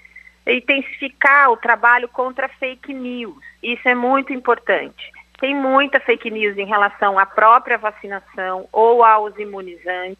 intensificar 0.47 1.51
o 1.51 1.57
trabalho 1.57 2.07
contra 2.07 2.49
fake 2.49 2.91
news. 2.91 3.43
Isso 3.61 3.87
é 3.87 3.93
muito 3.93 4.33
importante. 4.33 5.11
Tem 5.39 5.55
muita 5.55 5.99
fake 5.99 6.31
news 6.31 6.57
em 6.57 6.65
relação 6.65 7.19
à 7.19 7.25
própria 7.25 7.77
vacinação 7.77 8.67
ou 8.71 9.03
aos 9.03 9.37
imunizantes. 9.37 10.17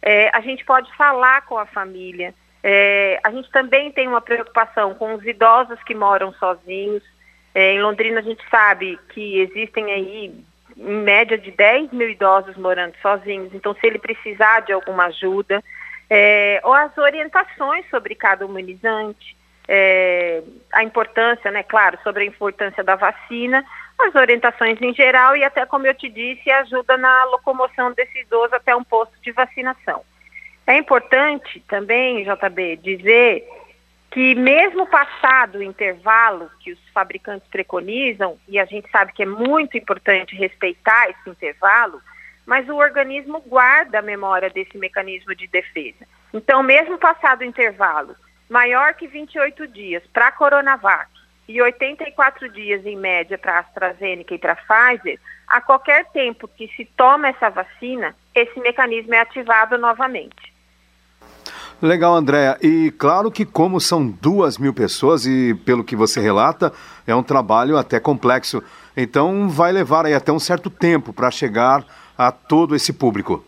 É, 0.00 0.30
a 0.34 0.40
gente 0.40 0.64
pode 0.64 0.94
falar 0.96 1.42
com 1.42 1.58
a 1.58 1.66
família. 1.66 2.34
É, 2.62 3.20
a 3.22 3.30
gente 3.30 3.50
também 3.50 3.90
tem 3.90 4.08
uma 4.08 4.20
preocupação 4.20 4.94
com 4.94 5.14
os 5.14 5.24
idosos 5.24 5.82
que 5.84 5.94
moram 5.94 6.32
sozinhos. 6.34 7.02
É, 7.54 7.72
em 7.72 7.82
Londrina 7.82 8.20
a 8.20 8.22
gente 8.22 8.42
sabe 8.50 8.98
que 9.10 9.40
existem 9.40 9.92
aí 9.92 10.44
em 10.76 11.02
média 11.02 11.36
de 11.36 11.50
10 11.50 11.92
mil 11.92 12.08
idosos 12.08 12.56
morando 12.56 12.94
sozinhos, 13.02 13.52
então 13.52 13.74
se 13.74 13.86
ele 13.86 13.98
precisar 13.98 14.60
de 14.60 14.72
alguma 14.72 15.06
ajuda, 15.06 15.62
é, 16.08 16.60
ou 16.62 16.72
as 16.72 16.96
orientações 16.96 17.84
sobre 17.90 18.14
cada 18.14 18.44
imunizante, 18.44 19.36
é, 19.66 20.42
a 20.72 20.82
importância, 20.82 21.50
né, 21.50 21.62
claro, 21.62 21.98
sobre 22.02 22.22
a 22.22 22.26
importância 22.26 22.82
da 22.82 22.96
vacina, 22.96 23.64
as 23.98 24.14
orientações 24.14 24.80
em 24.80 24.94
geral 24.94 25.36
e 25.36 25.44
até, 25.44 25.66
como 25.66 25.86
eu 25.86 25.94
te 25.94 26.08
disse, 26.08 26.50
ajuda 26.50 26.96
na 26.96 27.24
locomoção 27.24 27.92
desse 27.92 28.20
idoso 28.20 28.54
até 28.54 28.74
um 28.74 28.84
posto 28.84 29.12
de 29.20 29.32
vacinação. 29.32 30.02
É 30.68 30.76
importante 30.76 31.60
também, 31.66 32.22
JB, 32.24 32.76
dizer 32.82 33.42
que 34.10 34.34
mesmo 34.34 34.86
passado 34.86 35.56
o 35.56 35.62
intervalo 35.62 36.50
que 36.60 36.72
os 36.72 36.78
fabricantes 36.92 37.48
preconizam, 37.48 38.38
e 38.46 38.58
a 38.58 38.66
gente 38.66 38.86
sabe 38.90 39.14
que 39.14 39.22
é 39.22 39.26
muito 39.26 39.78
importante 39.78 40.36
respeitar 40.36 41.08
esse 41.08 41.30
intervalo, 41.30 42.02
mas 42.44 42.68
o 42.68 42.76
organismo 42.76 43.40
guarda 43.40 44.00
a 44.00 44.02
memória 44.02 44.50
desse 44.50 44.76
mecanismo 44.76 45.34
de 45.34 45.46
defesa. 45.46 46.06
Então, 46.34 46.62
mesmo 46.62 46.98
passado 46.98 47.40
o 47.40 47.44
intervalo 47.44 48.14
maior 48.50 48.92
que 48.92 49.06
28 49.06 49.66
dias 49.68 50.02
para 50.12 50.26
a 50.26 50.32
Coronavac 50.32 51.10
e 51.48 51.62
84 51.62 52.46
dias 52.50 52.84
em 52.84 52.94
média 52.94 53.38
para 53.38 53.56
a 53.56 53.60
AstraZeneca 53.60 54.34
e 54.34 54.38
para 54.38 54.52
a 54.52 54.56
Pfizer, 54.56 55.18
a 55.46 55.62
qualquer 55.62 56.04
tempo 56.10 56.46
que 56.46 56.68
se 56.76 56.84
toma 56.84 57.28
essa 57.28 57.48
vacina, 57.48 58.14
esse 58.34 58.60
mecanismo 58.60 59.14
é 59.14 59.20
ativado 59.20 59.78
novamente. 59.78 60.57
Legal, 61.80 62.14
Andréa. 62.14 62.58
E 62.60 62.90
claro 62.98 63.30
que, 63.30 63.44
como 63.44 63.80
são 63.80 64.08
duas 64.08 64.58
mil 64.58 64.74
pessoas, 64.74 65.24
e 65.24 65.54
pelo 65.64 65.84
que 65.84 65.94
você 65.94 66.20
relata, 66.20 66.72
é 67.06 67.14
um 67.14 67.22
trabalho 67.22 67.76
até 67.76 68.00
complexo. 68.00 68.62
Então, 68.96 69.48
vai 69.48 69.70
levar 69.70 70.04
aí 70.04 70.12
até 70.12 70.32
um 70.32 70.40
certo 70.40 70.68
tempo 70.68 71.12
para 71.12 71.30
chegar 71.30 71.84
a 72.16 72.32
todo 72.32 72.74
esse 72.74 72.92
público. 72.92 73.44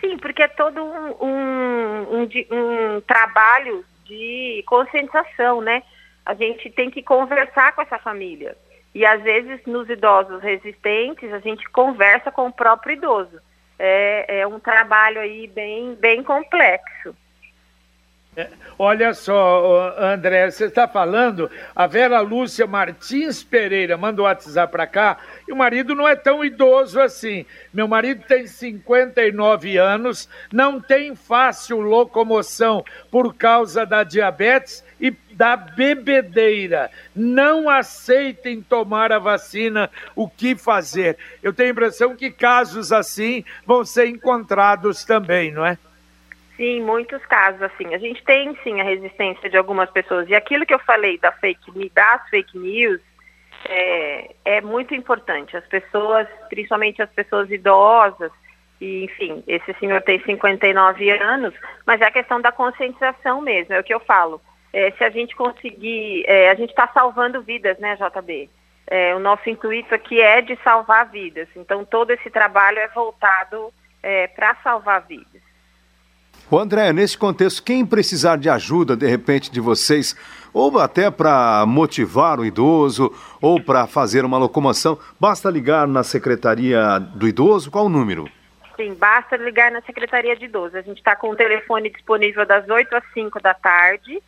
Sim, 0.00 0.16
porque 0.16 0.42
é 0.42 0.48
todo 0.48 0.82
um, 0.82 1.26
um, 1.26 2.20
um, 2.20 2.22
um 2.22 3.00
trabalho 3.02 3.84
de 4.06 4.64
conscientização, 4.66 5.60
né? 5.60 5.82
A 6.24 6.32
gente 6.32 6.70
tem 6.70 6.90
que 6.90 7.02
conversar 7.02 7.74
com 7.74 7.82
essa 7.82 7.98
família. 7.98 8.56
E 8.94 9.04
às 9.04 9.22
vezes 9.22 9.60
nos 9.66 9.88
idosos 9.90 10.42
resistentes 10.42 11.30
a 11.30 11.40
gente 11.40 11.68
conversa 11.68 12.32
com 12.32 12.46
o 12.46 12.52
próprio 12.52 12.94
idoso 12.94 13.38
é, 13.78 14.40
é 14.40 14.46
um 14.46 14.58
trabalho 14.58 15.20
aí 15.20 15.46
bem, 15.46 15.94
bem 15.94 16.22
complexo. 16.22 17.14
Olha 18.78 19.12
só, 19.12 19.96
André, 19.98 20.50
você 20.50 20.66
está 20.66 20.86
falando, 20.86 21.50
a 21.74 21.86
Vera 21.86 22.20
Lúcia 22.20 22.66
Martins 22.66 23.42
Pereira 23.42 23.96
mandou 23.96 24.24
o 24.24 24.28
WhatsApp 24.28 24.70
para 24.70 24.86
cá 24.86 25.18
e 25.48 25.52
o 25.52 25.56
marido 25.56 25.94
não 25.94 26.06
é 26.06 26.14
tão 26.14 26.44
idoso 26.44 27.00
assim. 27.00 27.44
Meu 27.72 27.88
marido 27.88 28.22
tem 28.28 28.46
59 28.46 29.76
anos, 29.76 30.28
não 30.52 30.80
tem 30.80 31.16
fácil 31.16 31.80
locomoção 31.80 32.84
por 33.10 33.34
causa 33.34 33.84
da 33.84 34.04
diabetes 34.04 34.84
e 35.00 35.10
da 35.32 35.56
bebedeira. 35.56 36.90
Não 37.14 37.68
aceitem 37.68 38.60
tomar 38.60 39.10
a 39.10 39.18
vacina, 39.18 39.90
o 40.14 40.28
que 40.28 40.54
fazer? 40.54 41.16
Eu 41.42 41.52
tenho 41.52 41.70
a 41.70 41.72
impressão 41.72 42.14
que 42.14 42.30
casos 42.30 42.92
assim 42.92 43.44
vão 43.66 43.84
ser 43.84 44.06
encontrados 44.06 45.04
também, 45.04 45.50
não 45.50 45.66
é? 45.66 45.78
Sim, 46.58 46.82
muitos 46.82 47.24
casos 47.26 47.62
assim. 47.62 47.94
A 47.94 47.98
gente 47.98 48.22
tem 48.24 48.54
sim 48.64 48.80
a 48.80 48.84
resistência 48.84 49.48
de 49.48 49.56
algumas 49.56 49.88
pessoas. 49.90 50.28
E 50.28 50.34
aquilo 50.34 50.66
que 50.66 50.74
eu 50.74 50.80
falei 50.80 51.16
da 51.16 51.30
fake, 51.30 51.88
das 51.94 52.28
fake 52.28 52.58
news 52.58 53.00
é, 53.64 54.34
é 54.44 54.60
muito 54.60 54.92
importante. 54.92 55.56
As 55.56 55.64
pessoas, 55.66 56.26
principalmente 56.48 57.00
as 57.00 57.10
pessoas 57.10 57.48
idosas, 57.48 58.32
e 58.80 59.04
enfim, 59.04 59.44
esse 59.46 59.72
senhor 59.74 60.02
tem 60.02 60.20
59 60.24 61.10
anos, 61.10 61.54
mas 61.86 62.00
é 62.00 62.06
a 62.06 62.10
questão 62.10 62.40
da 62.40 62.50
conscientização 62.50 63.40
mesmo, 63.40 63.74
é 63.74 63.78
o 63.78 63.84
que 63.84 63.94
eu 63.94 64.00
falo. 64.00 64.40
É, 64.72 64.90
se 64.90 65.04
a 65.04 65.10
gente 65.10 65.36
conseguir, 65.36 66.24
é, 66.26 66.50
a 66.50 66.56
gente 66.56 66.70
está 66.70 66.88
salvando 66.88 67.40
vidas, 67.40 67.78
né, 67.78 67.96
JB? 67.96 68.50
É, 68.88 69.14
o 69.14 69.20
nosso 69.20 69.48
intuito 69.48 69.94
aqui 69.94 70.20
é 70.20 70.42
de 70.42 70.58
salvar 70.64 71.08
vidas. 71.08 71.48
Então, 71.54 71.84
todo 71.84 72.10
esse 72.10 72.28
trabalho 72.30 72.80
é 72.80 72.88
voltado 72.88 73.72
é, 74.02 74.26
para 74.26 74.56
salvar 74.56 75.02
vidas. 75.06 75.47
O 76.50 76.58
André, 76.58 76.94
nesse 76.94 77.18
contexto, 77.18 77.62
quem 77.62 77.84
precisar 77.84 78.38
de 78.38 78.48
ajuda, 78.48 78.96
de 78.96 79.06
repente, 79.06 79.50
de 79.50 79.60
vocês, 79.60 80.16
ou 80.50 80.78
até 80.78 81.10
para 81.10 81.66
motivar 81.66 82.40
o 82.40 82.44
idoso, 82.44 83.12
ou 83.38 83.62
para 83.62 83.86
fazer 83.86 84.24
uma 84.24 84.38
locomoção, 84.38 84.98
basta 85.20 85.50
ligar 85.50 85.86
na 85.86 86.02
Secretaria 86.02 86.98
do 86.98 87.28
Idoso? 87.28 87.70
Qual 87.70 87.84
o 87.84 87.90
número? 87.90 88.30
Sim, 88.78 88.94
basta 88.94 89.36
ligar 89.36 89.70
na 89.70 89.82
Secretaria 89.82 90.34
de 90.36 90.46
Idoso. 90.46 90.78
A 90.78 90.80
gente 90.80 90.96
está 90.96 91.14
com 91.14 91.28
o 91.28 91.36
telefone 91.36 91.90
disponível 91.90 92.46
das 92.46 92.66
8 92.66 92.96
às 92.96 93.04
5 93.12 93.42
da 93.42 93.52
tarde, 93.52 94.22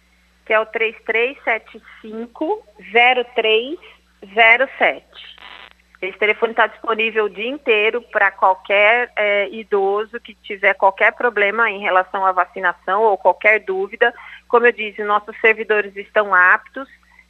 que 0.44 0.52
é 0.52 0.60
o 0.60 0.66
3375 0.66 2.62
0307. 2.92 5.39
Esse 6.01 6.16
telefone 6.18 6.53
está 6.53 6.66
disponível 6.66 7.26
o 7.26 7.30
dia 7.30 7.48
inteiro 7.48 8.01
para 8.01 8.30
qualquer 8.30 9.12
é, 9.14 9.48
idoso 9.51 10.18
que 10.18 10.34
tiver 10.34 10.72
qualquer 10.72 11.12
problema 11.12 11.70
em 11.70 11.80
relação 11.80 12.24
à 12.24 12.32
vacinação 12.32 13.03
ou 13.03 13.18
qualquer 13.18 13.61
dúvida. 13.61 14.14
Como 14.48 14.64
eu 14.64 14.72
disse, 14.72 15.05
nossos 15.05 15.38
servidores 15.40 15.94
estão 15.96 16.34
aptos. 16.34 16.88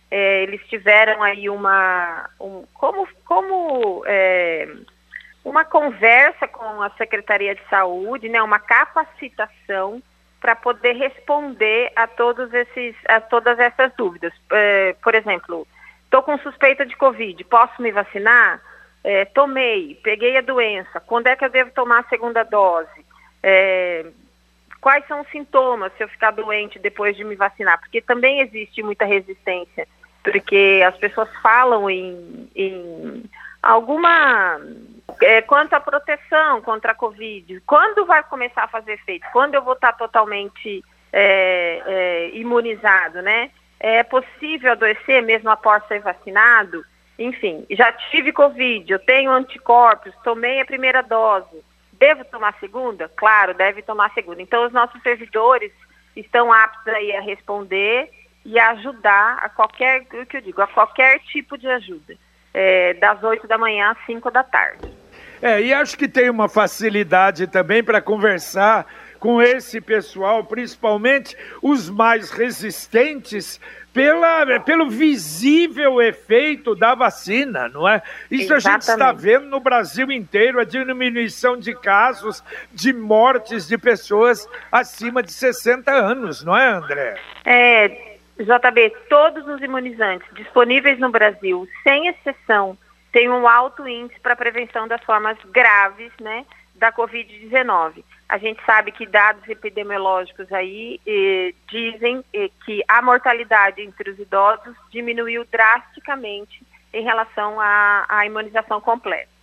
É, 0.09 0.45
eles 0.45 0.65
tiveram 0.69 1.21
aí 1.21 1.51
uma 1.51 2.31
um, 2.41 2.65
como 2.75 3.09
como 3.25 4.05
é, 4.07 4.69
uma 5.45 5.65
conversa 5.65 6.47
com 6.47 6.81
a 6.81 6.91
Secretaria 6.91 7.57
de 7.57 7.63
Saúde, 7.69 8.29
né, 8.29 8.41
uma 8.41 8.61
capacitação 8.61 10.01
para 10.41 10.55
poder 10.55 10.93
responder 10.93 11.93
a 11.97 12.07
todos 12.07 12.53
esses 12.55 12.95
a 13.09 13.21
todas 13.21 13.59
essas 13.59 13.93
dúvidas. 13.97 14.33
É, 14.53 14.95
por 15.03 15.15
exemplo, 15.17 15.67
Estou 16.11 16.25
com 16.25 16.37
suspeita 16.39 16.85
de 16.85 16.97
Covid, 16.97 17.45
posso 17.45 17.81
me 17.81 17.93
vacinar? 17.93 18.61
É, 19.05 19.25
tomei, 19.27 19.95
peguei 20.03 20.37
a 20.37 20.41
doença, 20.41 20.99
quando 20.99 21.29
é 21.29 21.37
que 21.37 21.45
eu 21.45 21.49
devo 21.49 21.71
tomar 21.71 22.01
a 22.01 22.09
segunda 22.09 22.43
dose? 22.43 23.07
É, 23.41 24.05
quais 24.81 25.07
são 25.07 25.21
os 25.21 25.29
sintomas 25.29 25.93
se 25.97 26.03
eu 26.03 26.09
ficar 26.09 26.33
doente 26.33 26.81
depois 26.81 27.17
de 27.17 27.23
me 27.23 27.37
vacinar? 27.37 27.79
Porque 27.79 28.01
também 28.01 28.41
existe 28.41 28.83
muita 28.83 29.05
resistência, 29.05 29.87
porque 30.25 30.83
as 30.85 30.97
pessoas 30.97 31.29
falam 31.41 31.89
em, 31.89 32.51
em 32.57 33.23
alguma. 33.63 34.61
É, 35.23 35.43
quanto 35.43 35.75
à 35.75 35.81
proteção 35.81 36.61
contra 36.61 36.91
a 36.91 36.97
Covid, 36.97 37.63
quando 37.65 38.05
vai 38.05 38.25
começar 38.25 38.65
a 38.65 38.69
fazer 38.69 38.95
efeito? 38.95 39.29
Quando 39.33 39.55
eu 39.55 39.63
vou 39.63 39.75
estar 39.75 39.93
totalmente 39.93 40.83
é, 41.13 41.83
é, 41.87 42.31
imunizado, 42.35 43.23
né? 43.23 43.53
É 43.81 44.03
possível 44.03 44.73
adoecer 44.73 45.23
mesmo 45.23 45.49
após 45.49 45.83
ser 45.89 46.01
vacinado? 46.01 46.85
Enfim, 47.19 47.67
já 47.71 47.91
tive 47.93 48.33
Covid, 48.33 48.93
eu 48.93 48.99
tenho 48.99 49.31
anticorpos, 49.33 50.13
tomei 50.23 50.61
a 50.61 50.67
primeira 50.67 51.03
dose. 51.03 51.65
Devo 51.95 52.25
tomar 52.25 52.51
a 52.51 52.61
segunda? 52.61 53.11
Claro, 53.17 53.55
deve 53.55 53.83
tomar 53.83 54.07
a 54.07 54.15
segunda. 54.15 54.41
Então, 54.41 54.67
os 54.67 54.73
nossos 54.73 55.03
servidores 55.03 55.73
estão 56.17 56.53
aptos 56.53 56.89
aí 56.89 57.15
a 57.15 57.21
responder 57.21 58.11
e 58.45 58.59
a 58.59 58.71
ajudar 58.71 59.39
a 59.43 59.49
qualquer, 59.49 60.07
o 60.13 60.27
que 60.27 60.37
eu 60.37 60.41
digo, 60.41 60.63
a 60.63 60.67
qualquer 60.67 61.19
tipo 61.21 61.59
de 61.59 61.69
ajuda, 61.69 62.15
é, 62.55 62.95
das 62.95 63.23
8 63.23 63.47
da 63.47 63.59
manhã 63.59 63.91
às 63.91 64.07
5 64.07 64.31
da 64.31 64.43
tarde. 64.43 64.91
É, 65.43 65.61
e 65.61 65.73
acho 65.73 65.97
que 65.97 66.09
tem 66.09 66.29
uma 66.29 66.49
facilidade 66.49 67.47
também 67.47 67.83
para 67.83 68.01
conversar 68.01 68.87
com 69.21 69.41
esse 69.41 69.81
pessoal, 69.83 70.43
principalmente 70.43 71.37
os 71.63 71.91
mais 71.91 72.31
resistentes, 72.31 73.61
pela, 73.93 74.61
pelo 74.61 74.89
visível 74.89 76.01
efeito 76.01 76.75
da 76.75 76.95
vacina, 76.95 77.69
não 77.69 77.89
é? 77.89 78.03
Isso 78.31 78.55
Exatamente. 78.55 78.67
a 78.67 78.71
gente 78.71 78.83
está 78.83 79.13
vendo 79.13 79.47
no 79.47 79.61
Brasil 79.61 80.11
inteiro, 80.11 80.61
a 80.61 80.65
diminuição 80.65 81.57
de 81.59 81.75
casos, 81.75 82.43
de 82.73 82.93
mortes 82.93 83.67
de 83.67 83.77
pessoas 83.77 84.49
acima 84.71 85.23
de 85.23 85.33
60 85.33 85.91
anos, 85.91 86.45
não 86.45 86.57
é, 86.57 86.69
André? 86.69 87.21
É, 87.45 87.89
JB, 88.39 88.95
todos 89.09 89.47
os 89.49 89.61
imunizantes 89.61 90.27
disponíveis 90.35 90.99
no 90.99 91.11
Brasil, 91.11 91.69
sem 91.83 92.07
exceção, 92.07 92.79
têm 93.13 93.29
um 93.29 93.47
alto 93.47 93.87
índice 93.89 94.21
para 94.21 94.37
prevenção 94.37 94.87
das 94.87 95.03
formas 95.03 95.37
graves, 95.53 96.13
né, 96.21 96.47
da 96.77 96.93
Covid-19 96.93 98.05
A 98.31 98.39
gente 98.39 98.65
sabe 98.65 98.93
que 98.93 99.07
dados 99.07 99.47
epidemiológicos 99.49 100.53
aí 100.53 101.01
eh, 101.05 101.53
dizem 101.69 102.25
eh, 102.33 102.49
que 102.65 102.81
a 102.87 103.03
mortalidade 103.03 103.83
entre 103.83 104.09
os 104.09 104.19
idosos 104.21 104.77
diminuiu 104.89 105.45
drasticamente 105.51 106.63
em 106.93 107.03
relação 107.03 107.61
à, 107.61 108.07
à 108.09 108.25
imunização 108.25 108.81
completa. 108.81 109.40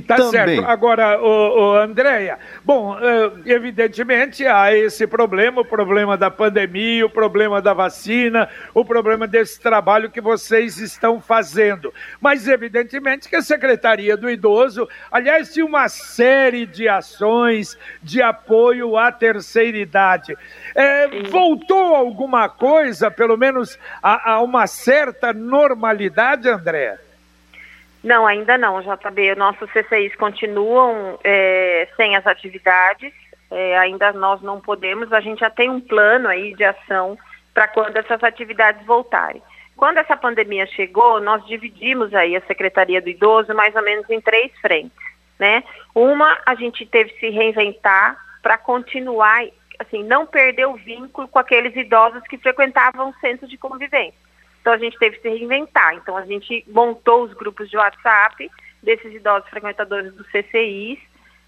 Tá 0.00 0.16
Também. 0.16 0.30
certo. 0.30 0.64
Agora, 0.66 1.20
o, 1.20 1.72
o 1.72 1.76
Andréia, 1.76 2.38
bom, 2.64 2.96
eh, 2.98 3.32
evidentemente 3.46 4.46
há 4.46 4.74
esse 4.74 5.06
problema, 5.06 5.60
o 5.60 5.64
problema 5.64 6.16
da 6.16 6.30
pandemia, 6.30 7.06
o 7.06 7.10
problema 7.10 7.60
da 7.60 7.74
vacina, 7.74 8.48
o 8.74 8.84
problema 8.84 9.26
desse 9.26 9.60
trabalho 9.60 10.10
que 10.10 10.20
vocês 10.20 10.78
estão 10.78 11.20
fazendo. 11.20 11.92
Mas, 12.20 12.48
evidentemente, 12.48 13.28
que 13.28 13.36
a 13.36 13.42
Secretaria 13.42 14.16
do 14.16 14.30
Idoso, 14.30 14.88
aliás, 15.10 15.52
tinha 15.52 15.64
uma 15.64 15.88
série 15.88 16.66
de 16.66 16.88
ações 16.88 17.78
de 18.02 18.22
apoio 18.22 18.96
à 18.96 19.12
terceira 19.12 19.78
idade. 19.78 20.36
É, 20.74 21.22
voltou 21.30 21.94
alguma 21.94 22.48
coisa, 22.48 23.10
pelo 23.10 23.36
menos, 23.36 23.78
a, 24.02 24.32
a 24.32 24.42
uma 24.42 24.66
certa 24.66 25.32
normalidade, 25.32 26.48
Andréia? 26.48 27.09
Não, 28.02 28.26
ainda 28.26 28.56
não, 28.56 28.80
JB. 28.80 29.34
Nossos 29.34 29.70
CCIs 29.72 30.14
continuam 30.16 31.18
é, 31.22 31.86
sem 31.96 32.16
as 32.16 32.26
atividades, 32.26 33.12
é, 33.50 33.76
ainda 33.78 34.12
nós 34.12 34.40
não 34.40 34.60
podemos, 34.60 35.12
a 35.12 35.20
gente 35.20 35.40
já 35.40 35.50
tem 35.50 35.68
um 35.68 35.80
plano 35.80 36.28
aí 36.28 36.54
de 36.54 36.64
ação 36.64 37.18
para 37.52 37.68
quando 37.68 37.96
essas 37.96 38.22
atividades 38.22 38.84
voltarem. 38.86 39.42
Quando 39.76 39.98
essa 39.98 40.16
pandemia 40.16 40.66
chegou, 40.66 41.20
nós 41.20 41.44
dividimos 41.46 42.14
aí 42.14 42.36
a 42.36 42.42
Secretaria 42.42 43.00
do 43.00 43.08
Idoso 43.08 43.54
mais 43.54 43.74
ou 43.74 43.82
menos 43.82 44.08
em 44.10 44.20
três 44.20 44.52
frentes, 44.60 44.92
né? 45.38 45.64
Uma, 45.94 46.38
a 46.46 46.54
gente 46.54 46.84
teve 46.86 47.10
que 47.10 47.20
se 47.20 47.30
reinventar 47.30 48.16
para 48.42 48.58
continuar, 48.58 49.42
assim, 49.78 50.04
não 50.04 50.26
perder 50.26 50.66
o 50.66 50.76
vínculo 50.76 51.26
com 51.28 51.38
aqueles 51.38 51.74
idosos 51.74 52.22
que 52.24 52.38
frequentavam 52.38 53.08
o 53.08 53.14
centro 53.20 53.48
de 53.48 53.56
convivência. 53.56 54.29
Então 54.60 54.72
a 54.72 54.78
gente 54.78 54.98
teve 54.98 55.16
que 55.16 55.22
se 55.22 55.28
reinventar. 55.28 55.94
Então 55.94 56.16
a 56.16 56.24
gente 56.24 56.64
montou 56.68 57.24
os 57.24 57.32
grupos 57.32 57.68
de 57.70 57.76
WhatsApp 57.76 58.50
desses 58.82 59.12
idosos 59.14 59.48
frequentadores 59.48 60.12
do 60.14 60.24
CCIs. 60.24 60.98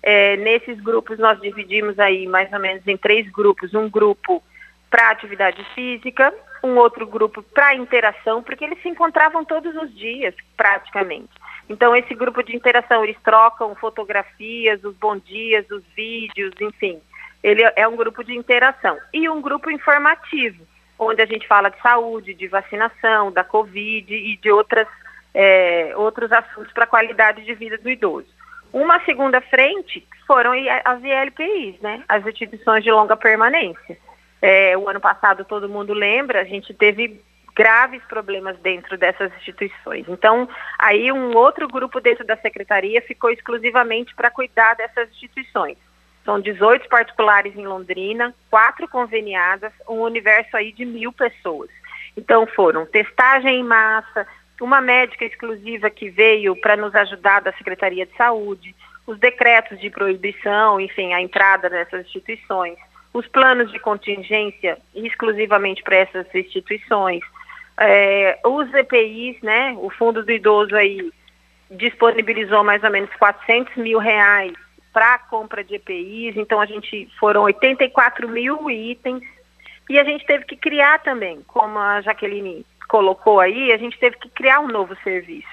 É, 0.02 0.36
nesses 0.38 0.80
grupos 0.80 1.18
nós 1.18 1.40
dividimos 1.40 1.98
aí 1.98 2.26
mais 2.26 2.52
ou 2.52 2.58
menos 2.58 2.86
em 2.86 2.96
três 2.96 3.30
grupos. 3.30 3.74
Um 3.74 3.88
grupo 3.88 4.42
para 4.90 5.10
atividade 5.10 5.64
física, 5.74 6.34
um 6.62 6.76
outro 6.76 7.06
grupo 7.06 7.42
para 7.42 7.74
interação, 7.74 8.42
porque 8.42 8.64
eles 8.64 8.80
se 8.82 8.88
encontravam 8.88 9.44
todos 9.44 9.74
os 9.74 9.94
dias, 9.96 10.34
praticamente. 10.56 11.30
Então, 11.68 11.96
esse 11.96 12.14
grupo 12.14 12.42
de 12.42 12.54
interação, 12.54 13.02
eles 13.02 13.16
trocam 13.24 13.74
fotografias, 13.74 14.84
os 14.84 14.94
bons 14.96 15.24
dias, 15.24 15.68
os 15.70 15.82
vídeos, 15.96 16.52
enfim. 16.60 17.00
Ele 17.42 17.62
é 17.74 17.88
um 17.88 17.96
grupo 17.96 18.22
de 18.22 18.36
interação. 18.36 18.98
E 19.12 19.28
um 19.28 19.40
grupo 19.40 19.70
informativo, 19.70 20.66
onde 21.06 21.22
a 21.22 21.26
gente 21.26 21.46
fala 21.46 21.68
de 21.68 21.80
saúde, 21.80 22.34
de 22.34 22.48
vacinação, 22.48 23.30
da 23.30 23.44
Covid 23.44 24.14
e 24.14 24.36
de 24.36 24.50
outras, 24.50 24.86
é, 25.34 25.92
outros 25.96 26.30
assuntos 26.32 26.72
para 26.72 26.84
a 26.84 26.88
qualidade 26.88 27.44
de 27.44 27.54
vida 27.54 27.78
do 27.78 27.90
idoso. 27.90 28.28
Uma 28.72 29.00
segunda 29.04 29.40
frente 29.40 30.06
foram 30.26 30.52
as 30.84 31.02
ILPIs, 31.02 31.80
né, 31.80 32.02
as 32.08 32.26
instituições 32.26 32.82
de 32.82 32.90
longa 32.90 33.16
permanência. 33.16 33.98
É, 34.40 34.76
o 34.76 34.88
ano 34.88 35.00
passado, 35.00 35.44
todo 35.44 35.68
mundo 35.68 35.92
lembra, 35.92 36.40
a 36.40 36.44
gente 36.44 36.72
teve 36.72 37.20
graves 37.54 38.02
problemas 38.08 38.58
dentro 38.58 38.96
dessas 38.96 39.32
instituições. 39.36 40.06
Então, 40.08 40.48
aí 40.78 41.12
um 41.12 41.36
outro 41.36 41.68
grupo 41.68 42.00
dentro 42.00 42.24
da 42.26 42.36
secretaria 42.36 43.02
ficou 43.02 43.30
exclusivamente 43.30 44.14
para 44.14 44.30
cuidar 44.30 44.74
dessas 44.74 45.10
instituições. 45.10 45.76
São 46.24 46.40
18 46.40 46.88
particulares 46.88 47.56
em 47.56 47.66
Londrina, 47.66 48.34
quatro 48.50 48.88
conveniadas, 48.88 49.72
um 49.88 50.00
universo 50.00 50.56
aí 50.56 50.72
de 50.72 50.84
mil 50.84 51.12
pessoas. 51.12 51.70
Então 52.16 52.46
foram 52.46 52.86
testagem 52.86 53.60
em 53.60 53.64
massa, 53.64 54.26
uma 54.60 54.80
médica 54.80 55.24
exclusiva 55.24 55.90
que 55.90 56.08
veio 56.08 56.54
para 56.54 56.76
nos 56.76 56.94
ajudar 56.94 57.40
da 57.40 57.52
Secretaria 57.54 58.06
de 58.06 58.16
Saúde, 58.16 58.74
os 59.06 59.18
decretos 59.18 59.80
de 59.80 59.90
proibição, 59.90 60.80
enfim, 60.80 61.12
a 61.12 61.20
entrada 61.20 61.68
nessas 61.68 62.06
instituições, 62.06 62.78
os 63.12 63.26
planos 63.26 63.72
de 63.72 63.78
contingência 63.80 64.78
exclusivamente 64.94 65.82
para 65.82 65.96
essas 65.96 66.32
instituições, 66.32 67.22
é, 67.76 68.38
os 68.44 68.72
EPIs, 68.72 69.42
né, 69.42 69.74
o 69.78 69.90
Fundo 69.90 70.22
do 70.22 70.30
Idoso 70.30 70.76
aí 70.76 71.10
disponibilizou 71.70 72.62
mais 72.62 72.84
ou 72.84 72.90
menos 72.90 73.10
400 73.16 73.74
mil 73.76 73.98
reais 73.98 74.52
para 74.92 75.14
a 75.14 75.18
compra 75.18 75.64
de 75.64 75.76
EPIs, 75.76 76.36
então 76.36 76.60
a 76.60 76.66
gente 76.66 77.08
foram 77.18 77.42
84 77.42 78.28
mil 78.28 78.70
itens 78.70 79.22
e 79.88 79.98
a 79.98 80.04
gente 80.04 80.24
teve 80.26 80.44
que 80.44 80.56
criar 80.56 81.00
também, 81.00 81.42
como 81.46 81.78
a 81.78 82.00
Jaqueline 82.02 82.64
colocou 82.88 83.40
aí, 83.40 83.72
a 83.72 83.78
gente 83.78 83.98
teve 83.98 84.16
que 84.18 84.28
criar 84.28 84.60
um 84.60 84.68
novo 84.68 84.94
serviço, 85.02 85.48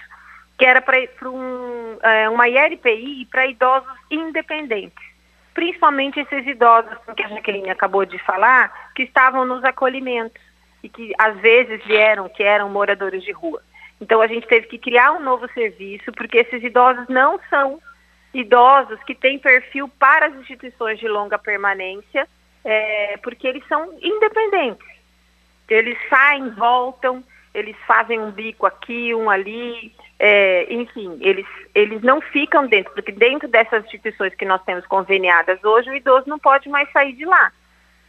que 0.58 0.66
era 0.66 0.82
para 0.82 0.98
um, 1.30 1.98
é, 2.02 2.30
uma 2.30 2.50
IRPI 2.50 3.26
para 3.32 3.48
idosos 3.48 3.98
independentes, 4.12 5.06
principalmente 5.54 6.20
esses 6.20 6.46
idosos 6.46 6.98
que 7.16 7.24
a 7.24 7.30
Jaqueline 7.30 7.70
acabou 7.70 8.06
de 8.06 8.20
falar, 8.20 8.92
que 8.94 9.04
estavam 9.04 9.46
nos 9.46 9.64
acolhimentos 9.64 10.42
e 10.84 10.90
que 10.90 11.14
às 11.18 11.38
vezes 11.40 11.84
vieram, 11.86 12.28
que 12.30 12.44
eram 12.44 12.70
moradores 12.70 13.24
de 13.24 13.32
rua. 13.32 13.62
Então 14.02 14.22
a 14.22 14.28
gente 14.28 14.48
teve 14.48 14.68
que 14.68 14.78
criar 14.78 15.14
um 15.14 15.20
novo 15.20 15.50
serviço, 15.54 16.12
porque 16.14 16.40
esses 16.40 16.64
idosos 16.64 17.08
não 17.08 17.40
são 17.50 17.80
idosos 18.34 19.02
que 19.04 19.16
têm 19.16 19.40
perfil 19.40 19.88
para 20.00 20.28
as 20.28 20.36
instituições 20.36 21.00
de 21.00 21.08
longa 21.08 21.38
permanência, 21.38 22.28
é, 22.64 23.18
porque 23.24 23.48
eles 23.48 23.66
são 23.68 23.98
independentes. 24.02 24.88
Eles 25.68 25.98
saem, 26.10 26.50
voltam, 26.52 27.24
eles 27.54 27.76
fazem 27.88 28.20
um 28.20 28.32
bico 28.32 28.66
aqui, 28.66 29.14
um 29.14 29.30
ali, 29.30 29.94
é, 30.20 30.72
enfim, 30.72 31.18
eles, 31.22 31.46
eles 31.74 32.02
não 32.02 32.22
ficam 32.22 32.68
dentro, 32.68 32.94
porque 32.94 33.12
dentro 33.12 33.48
dessas 33.48 33.86
instituições 33.86 34.36
que 34.36 34.46
nós 34.46 34.64
temos 34.64 34.86
conveniadas 34.86 35.64
hoje, 35.64 35.90
o 35.90 35.96
idoso 35.96 36.28
não 36.28 36.40
pode 36.40 36.70
mais 36.70 36.92
sair 36.92 37.14
de 37.14 37.26
lá. 37.26 37.52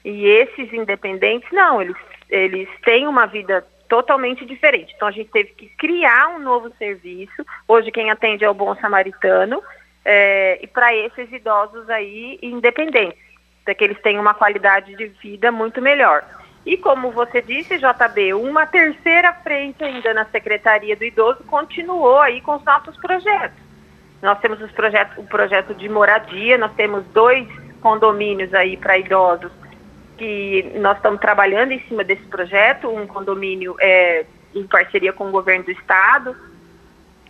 E 0.05 0.27
esses 0.27 0.73
independentes, 0.73 1.51
não, 1.53 1.81
eles, 1.81 1.97
eles 2.29 2.69
têm 2.83 3.07
uma 3.07 3.27
vida 3.27 3.67
totalmente 3.89 4.47
diferente. 4.47 4.93
Então 4.95 5.09
a 5.09 5.11
gente 5.11 5.31
teve 5.31 5.51
que 5.51 5.67
criar 5.77 6.29
um 6.29 6.39
novo 6.39 6.73
serviço. 6.79 7.45
Hoje 7.67 7.91
quem 7.91 8.11
atende 8.11 8.45
é 8.45 8.49
o 8.49 8.55
Bom 8.55 8.75
Samaritano, 8.77 9.63
é, 10.05 10.59
e 10.63 10.67
para 10.67 10.95
esses 10.95 11.31
idosos 11.31 11.89
aí 11.91 12.39
independentes, 12.43 13.19
para 13.65 13.75
que 13.75 13.85
eles 13.85 14.01
tenham 14.01 14.23
uma 14.23 14.35
qualidade 14.35 14.95
de 14.97 15.07
vida 15.07 15.53
muito 15.53 15.81
melhor. 15.81 16.25
E 16.65 16.77
como 16.77 17.11
você 17.11 17.41
disse, 17.41 17.79
JB, 17.79 18.35
uma 18.35 18.67
terceira 18.67 19.33
frente 19.33 19.83
ainda 19.83 20.13
na 20.13 20.27
Secretaria 20.27 20.95
do 20.95 21.05
Idoso 21.05 21.43
continuou 21.45 22.19
aí 22.19 22.41
com 22.41 22.57
os 22.57 22.65
nossos 22.65 22.97
projetos. 22.99 23.59
Nós 24.21 24.39
temos 24.41 24.61
os 24.61 24.71
projetos, 24.73 25.17
o 25.17 25.27
projeto 25.27 25.75
de 25.75 25.89
moradia, 25.89 26.59
nós 26.59 26.73
temos 26.75 27.05
dois 27.07 27.49
condomínios 27.81 28.53
aí 28.53 28.77
para 28.77 28.99
idosos 28.99 29.51
que 30.19 30.71
nós 30.77 30.99
estamos 30.99 31.19
trabalhando 31.19 31.73
em 31.73 31.81
cima 31.89 32.05
desse 32.05 32.25
projeto, 32.25 32.91
um 32.91 33.07
condomínio 33.07 33.75
é, 33.81 34.27
em 34.55 34.67
parceria 34.67 35.15
com 35.15 35.29
o 35.29 35.31
governo 35.31 35.65
do 35.65 35.71
estado, 35.71 36.37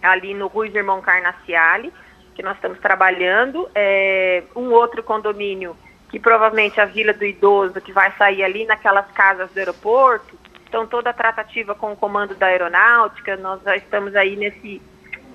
ali 0.03 0.35
no 0.35 0.49
Ruiz 0.49 0.75
Irmão 0.75 1.01
Carnaciale, 1.01 1.93
que 2.41 2.43
nós 2.43 2.57
estamos 2.57 2.79
trabalhando, 2.79 3.69
é, 3.75 4.43
um 4.57 4.73
outro 4.73 5.03
condomínio 5.03 5.77
que 6.09 6.19
provavelmente 6.19 6.81
a 6.81 6.87
Vila 6.87 7.13
do 7.13 7.25
Idoso, 7.25 7.79
que 7.83 7.93
vai 7.93 8.11
sair 8.17 8.43
ali 8.43 8.65
naquelas 8.65 9.07
casas 9.13 9.51
do 9.53 9.59
aeroporto, 9.59 10.39
então 10.67 10.87
toda 10.87 11.11
a 11.11 11.13
tratativa 11.13 11.75
com 11.75 11.93
o 11.93 11.97
comando 11.97 12.35
da 12.35 12.47
aeronáutica, 12.47 13.37
nós 13.37 13.63
já 13.63 13.77
estamos 13.77 14.17
aí 14.17 14.37
nesse, 14.37 14.81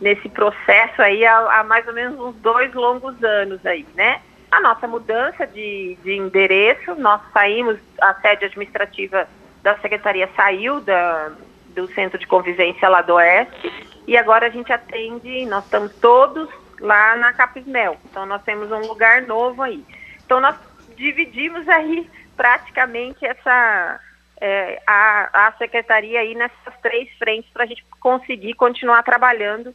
nesse 0.02 0.28
processo 0.30 1.00
aí 1.00 1.24
há, 1.24 1.60
há 1.60 1.64
mais 1.64 1.88
ou 1.88 1.94
menos 1.94 2.20
uns 2.20 2.36
dois 2.38 2.74
longos 2.74 3.24
anos 3.24 3.64
aí, 3.64 3.86
né? 3.94 4.20
A 4.52 4.60
nossa 4.60 4.88
mudança 4.88 5.46
de, 5.46 5.96
de 6.04 6.16
endereço, 6.16 6.96
nós 6.96 7.22
saímos, 7.32 7.78
a 8.02 8.16
sede 8.16 8.46
administrativa 8.46 9.28
da 9.62 9.78
secretaria 9.78 10.28
saiu 10.36 10.82
da, 10.82 11.32
do 11.76 11.88
centro 11.94 12.18
de 12.18 12.26
convivência 12.26 12.90
lá 12.90 13.04
do 13.04 13.14
Oeste, 13.14 13.72
e 14.08 14.18
agora 14.18 14.48
a 14.48 14.50
gente 14.50 14.74
atende, 14.74 15.46
nós 15.46 15.64
estamos 15.66 15.94
todos 15.98 16.50
lá 16.80 17.16
na 17.16 17.34
Capismel. 17.34 17.98
Então 18.06 18.26
nós 18.26 18.44
temos 18.44 18.72
um 18.72 18.88
lugar 18.88 19.22
novo 19.24 19.62
aí. 19.62 19.84
Então 20.26 20.40
nós 20.40 20.56
dividimos 20.96 21.68
aí 21.68 22.10
praticamente 22.36 23.26
essa 23.26 24.00
é, 24.40 24.82
a, 24.86 25.48
a 25.48 25.52
secretaria 25.54 26.20
aí 26.20 26.36
nessas 26.36 26.74
três 26.82 27.10
frentes 27.18 27.50
para 27.52 27.64
a 27.64 27.68
gente 27.68 27.84
conseguir 28.00 28.54
continuar 28.54 29.04
trabalhando. 29.04 29.74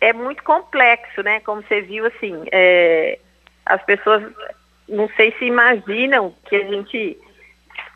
É 0.00 0.12
muito 0.12 0.42
complexo, 0.42 1.22
né? 1.22 1.40
Como 1.40 1.62
você 1.62 1.80
viu, 1.80 2.06
assim, 2.06 2.44
é, 2.52 3.18
as 3.64 3.82
pessoas 3.84 4.22
não 4.88 5.08
sei 5.16 5.32
se 5.38 5.46
imaginam 5.46 6.34
que 6.46 6.56
a 6.56 6.64
gente 6.64 7.18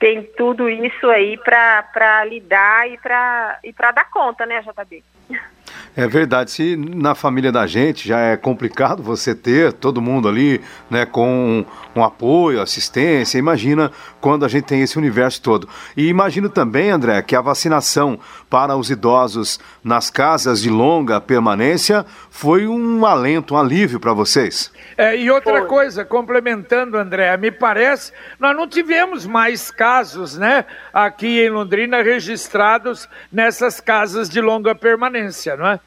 tem 0.00 0.22
tudo 0.36 0.68
isso 0.68 1.08
aí 1.10 1.36
para 1.36 2.24
lidar 2.24 2.88
e 2.88 2.96
para 2.98 3.58
e 3.62 3.72
dar 3.72 4.10
conta, 4.10 4.46
né, 4.46 4.62
JB? 4.62 5.04
É 5.96 6.06
verdade. 6.06 6.50
Se 6.50 6.76
na 6.76 7.14
família 7.14 7.50
da 7.50 7.66
gente 7.66 8.06
já 8.06 8.20
é 8.20 8.36
complicado 8.36 9.02
você 9.02 9.34
ter 9.34 9.72
todo 9.72 10.00
mundo 10.00 10.28
ali, 10.28 10.60
né, 10.90 11.04
com 11.04 11.64
um 11.94 12.04
apoio, 12.04 12.60
assistência, 12.60 13.38
imagina 13.38 13.90
quando 14.20 14.44
a 14.44 14.48
gente 14.48 14.64
tem 14.64 14.80
esse 14.80 14.96
universo 14.96 15.42
todo. 15.42 15.68
E 15.96 16.08
imagino 16.08 16.48
também, 16.48 16.90
André, 16.90 17.20
que 17.22 17.34
a 17.34 17.40
vacinação 17.40 18.18
para 18.48 18.76
os 18.76 18.90
idosos 18.90 19.58
nas 19.82 20.10
casas 20.10 20.62
de 20.62 20.70
longa 20.70 21.20
permanência 21.20 22.06
foi 22.30 22.66
um 22.66 23.04
alento, 23.04 23.54
um 23.54 23.58
alívio 23.58 23.98
para 23.98 24.12
vocês. 24.12 24.72
É, 24.96 25.16
e 25.16 25.30
outra 25.30 25.58
foi. 25.58 25.68
coisa, 25.68 26.04
complementando, 26.04 26.96
André, 26.96 27.36
me 27.36 27.50
parece, 27.50 28.12
nós 28.38 28.56
não 28.56 28.68
tivemos 28.68 29.26
mais 29.26 29.70
casos, 29.70 30.36
né, 30.36 30.64
aqui 30.92 31.40
em 31.40 31.50
Londrina 31.50 32.02
registrados 32.02 33.08
nessas 33.32 33.80
casas 33.80 34.28
de 34.28 34.40
longa 34.40 34.74
permanência, 34.74 35.56
não 35.58 35.66
é? 35.66 35.80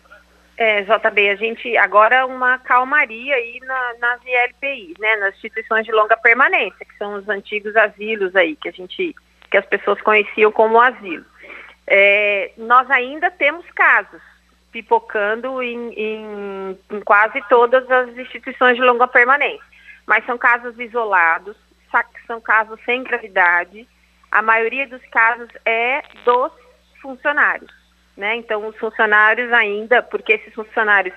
É, 0.58 0.84
JB, 0.84 1.30
a 1.30 1.36
gente 1.36 1.76
agora 1.78 2.26
uma 2.26 2.60
calmaria 2.60 3.34
aí 3.34 3.60
na, 3.62 3.94
nas 4.00 4.22
ILPIs, 4.24 4.96
né, 5.00 5.16
nas 5.16 5.34
instituições 5.36 5.86
de 5.86 5.92
longa 5.92 6.16
permanência, 6.18 6.86
que 6.86 6.96
são 6.98 7.16
os 7.16 7.28
antigos 7.28 7.76
asilos 7.76 8.36
aí, 8.36 8.56
que 8.56 8.70
a 8.70 8.72
gente, 8.72 9.16
que 9.50 9.58
as 9.58 9.66
pessoas 9.66 10.00
conheciam 10.02 10.52
como 10.52 10.80
asilo. 10.80 11.26
É, 11.88 12.52
nós 12.58 12.90
ainda 12.92 13.32
temos 13.32 13.66
casos 13.72 14.22
pipocando 14.72 15.64
em, 15.64 15.94
em, 15.94 16.78
em 16.92 17.02
quase 17.02 17.42
todas 17.50 17.90
as 17.90 18.16
instituições 18.16 18.76
de 18.76 18.84
longa 18.84 19.08
permanência, 19.08 19.66
mas 20.06 20.26
são 20.26 20.38
casos 20.38 20.78
isolados, 20.80 21.58
são 22.28 22.40
casos 22.40 22.80
sem 22.86 23.04
gravidade, 23.04 23.88
a 24.32 24.44
maioria 24.44 24.88
dos 24.88 25.02
casos 25.08 25.50
é 25.66 26.04
dos 26.24 26.52
funcionários 27.02 27.81
né? 28.16 28.36
Então, 28.36 28.68
os 28.68 28.78
funcionários 28.78 29.52
ainda, 29.52 30.02
porque 30.02 30.34
esses 30.34 30.54
funcionários 30.54 31.14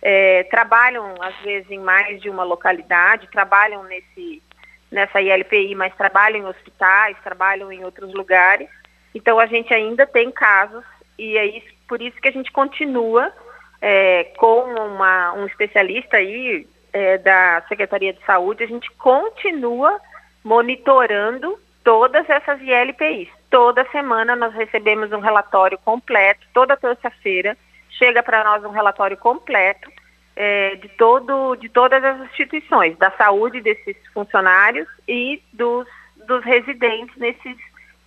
é, 0.00 0.44
trabalham, 0.44 1.14
às 1.20 1.36
vezes, 1.40 1.70
em 1.70 1.78
mais 1.78 2.20
de 2.20 2.30
uma 2.30 2.44
localidade, 2.44 3.28
trabalham 3.30 3.82
nesse, 3.84 4.42
nessa 4.90 5.20
ILPI, 5.20 5.74
mas 5.74 5.94
trabalham 5.94 6.40
em 6.40 6.46
hospitais, 6.46 7.16
trabalham 7.22 7.70
em 7.72 7.84
outros 7.84 8.12
lugares. 8.14 8.68
Então, 9.14 9.38
a 9.38 9.46
gente 9.46 9.72
ainda 9.72 10.06
tem 10.06 10.30
casos, 10.30 10.84
e 11.18 11.36
é 11.36 11.46
isso, 11.46 11.66
por 11.88 12.00
isso 12.00 12.20
que 12.20 12.28
a 12.28 12.32
gente 12.32 12.52
continua 12.52 13.32
é, 13.80 14.24
com 14.36 14.64
uma, 14.64 15.32
um 15.34 15.46
especialista 15.46 16.16
aí 16.16 16.66
é, 16.92 17.18
da 17.18 17.62
Secretaria 17.68 18.12
de 18.12 18.24
Saúde, 18.24 18.64
a 18.64 18.66
gente 18.66 18.90
continua 18.92 20.00
monitorando 20.42 21.58
todas 21.84 22.28
essas 22.28 22.60
ILPIs. 22.60 23.28
Toda 23.50 23.88
semana 23.90 24.36
nós 24.36 24.54
recebemos 24.54 25.10
um 25.12 25.20
relatório 25.20 25.78
completo, 25.78 26.46
toda 26.52 26.76
terça-feira 26.76 27.56
chega 27.90 28.22
para 28.22 28.44
nós 28.44 28.64
um 28.64 28.70
relatório 28.70 29.16
completo 29.16 29.90
é, 30.36 30.76
de, 30.76 30.88
todo, 30.90 31.56
de 31.56 31.68
todas 31.68 32.02
as 32.04 32.20
instituições, 32.30 32.96
da 32.98 33.10
saúde 33.12 33.60
desses 33.60 33.96
funcionários 34.14 34.86
e 35.08 35.42
dos, 35.52 35.86
dos 36.26 36.44
residentes 36.44 37.16
nesses 37.16 37.56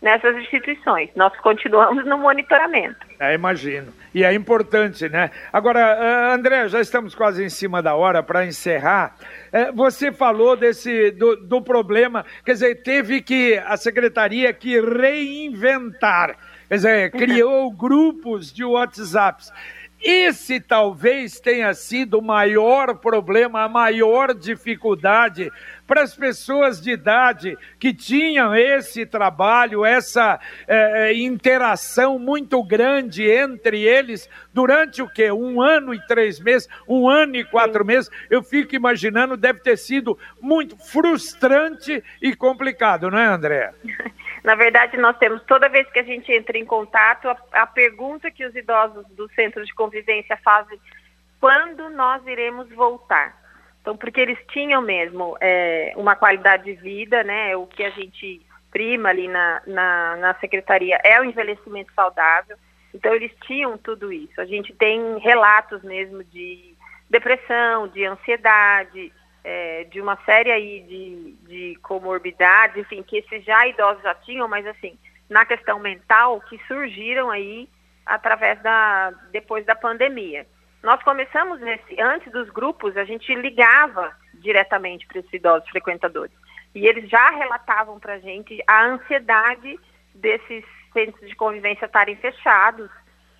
nessas 0.02 0.36
instituições. 0.38 1.10
Nós 1.16 1.36
continuamos 1.38 2.06
no 2.06 2.18
monitoramento. 2.18 3.06
É, 3.20 3.36
imagino. 3.36 3.94
E 4.14 4.24
é 4.24 4.34
importante, 4.34 5.08
né? 5.08 5.30
Agora, 5.54 5.80
eh, 5.80 6.34
André, 6.34 6.68
já 6.68 6.82
estamos 6.82 7.14
quase 7.16 7.44
em 7.44 7.50
cima 7.50 7.82
da 7.82 7.96
hora 7.96 8.22
para 8.24 8.46
encerrar. 8.46 9.16
Eh, 9.54 9.72
você 9.72 10.12
falou 10.12 10.58
desse 10.58 11.12
do, 11.12 11.36
do 11.38 11.62
problema, 11.62 12.26
quer 12.44 12.54
dizer, 12.54 12.82
teve 12.84 13.22
que 13.22 13.58
a 13.66 13.78
secretaria 13.78 14.52
que 14.52 14.82
reinventar, 14.82 16.36
quer 16.68 16.76
dizer, 16.76 17.12
criou 17.12 17.72
grupos 17.72 18.52
de 18.52 18.66
WhatsApps. 18.66 19.54
Esse 20.02 20.60
talvez 20.60 21.40
tenha 21.40 21.74
sido 21.76 22.18
o 22.18 22.24
maior 22.24 22.96
problema, 22.96 23.62
a 23.62 23.70
maior 23.70 24.34
dificuldade 24.34 25.52
para 25.86 26.02
as 26.02 26.16
pessoas 26.16 26.82
de 26.82 26.92
idade 26.92 27.56
que 27.78 27.94
tinham 27.94 28.56
esse 28.56 29.06
trabalho, 29.06 29.86
essa 29.86 30.40
é, 30.68 31.14
interação 31.14 32.18
muito 32.18 32.64
grande 32.64 33.30
entre 33.30 33.84
eles 33.84 34.28
durante 34.52 35.04
o 35.04 35.08
quê? 35.08 35.32
Um 35.32 35.62
ano 35.62 35.94
e 35.94 36.00
três 36.08 36.40
meses, 36.40 36.68
um 36.88 37.08
ano 37.08 37.36
e 37.36 37.44
quatro 37.44 37.86
meses. 37.86 38.10
Eu 38.30 38.42
fico 38.42 38.76
imaginando, 38.76 39.38
deve 39.38 39.60
ter 39.60 39.78
sido 39.78 40.18
muito 40.42 40.76
frustrante 40.78 42.04
e 42.20 42.36
complicado, 42.36 43.12
não 43.12 43.20
é, 43.20 43.28
André? 43.28 43.72
Na 44.44 44.56
verdade, 44.56 44.98
nós 44.98 45.18
temos, 45.18 45.42
toda 45.44 45.70
vez 45.70 45.90
que 45.92 46.00
a 46.00 46.04
gente 46.04 46.32
entra 46.32 46.58
em 46.58 46.66
contato, 46.66 47.30
a, 47.30 47.38
a 47.52 47.68
pergunta 47.68 48.32
que 48.32 48.46
os 48.46 48.56
idosos 48.56 49.06
do 49.10 49.30
centro 49.34 49.64
de 49.64 49.74
convivência 49.74 50.36
fazem, 50.38 50.80
quando 51.40 51.90
nós 51.90 52.26
iremos 52.26 52.70
voltar? 52.70 53.40
Então, 53.82 53.96
porque 53.98 54.20
eles 54.20 54.38
tinham 54.48 54.82
mesmo 54.82 55.38
é, 55.40 55.94
uma 55.96 56.16
qualidade 56.16 56.64
de 56.64 56.74
vida, 56.74 57.24
né? 57.24 57.56
O 57.56 57.66
que 57.66 57.84
a 57.84 57.90
gente 57.90 58.42
prima 58.72 59.10
ali 59.10 59.28
na, 59.28 59.62
na, 59.68 60.16
na 60.18 60.34
secretaria 60.36 61.00
é 61.04 61.20
o 61.20 61.24
envelhecimento 61.24 61.92
saudável. 61.94 62.58
Então, 62.94 63.14
eles 63.14 63.32
tinham 63.46 63.78
tudo 63.78 64.12
isso. 64.12 64.40
A 64.40 64.46
gente 64.46 64.74
tem 64.74 65.18
relatos 65.20 65.82
mesmo 65.84 66.24
de 66.24 66.76
depressão, 67.10 67.88
de 67.88 68.06
ansiedade, 68.06 69.12
é, 69.44 69.86
de 69.86 70.00
uma 70.00 70.18
série 70.26 70.52
aí 70.52 70.82
de, 70.82 71.34
de 71.48 71.76
comorbidades, 71.82 72.78
enfim, 72.78 73.04
que 73.04 73.18
esses 73.18 73.44
já 73.44 73.68
idosos 73.68 74.04
já 74.04 74.14
tinham, 74.16 74.48
mas 74.48 74.66
assim, 74.68 74.98
na 75.30 75.46
questão 75.46 75.80
mental, 75.80 76.42
que 76.42 76.60
surgiram 76.68 77.30
aí 77.30 77.68
através 78.06 78.62
da, 78.62 79.12
depois 79.32 79.66
da 79.66 79.76
pandemia. 79.76 80.46
Nós 80.84 81.02
começamos 81.04 81.60
nesse, 81.60 82.00
antes 82.02 82.32
dos 82.32 82.50
grupos, 82.50 82.98
a 82.98 83.04
gente 83.04 83.34
ligava 83.36 84.16
diretamente 84.36 85.06
para 85.08 85.20
esses 85.20 85.34
idosos 85.34 85.70
frequentadores. 85.70 86.34
E 86.74 86.88
eles 86.88 87.10
já 87.10 87.30
relatavam 87.32 88.00
para 88.00 88.14
a 88.14 88.20
gente 88.20 88.62
a 88.66 88.86
ansiedade 88.86 89.80
desses 90.16 90.64
centros 90.94 91.28
de 91.30 91.36
convivência 91.36 91.86
estarem 91.86 92.16
fechados 92.16 92.90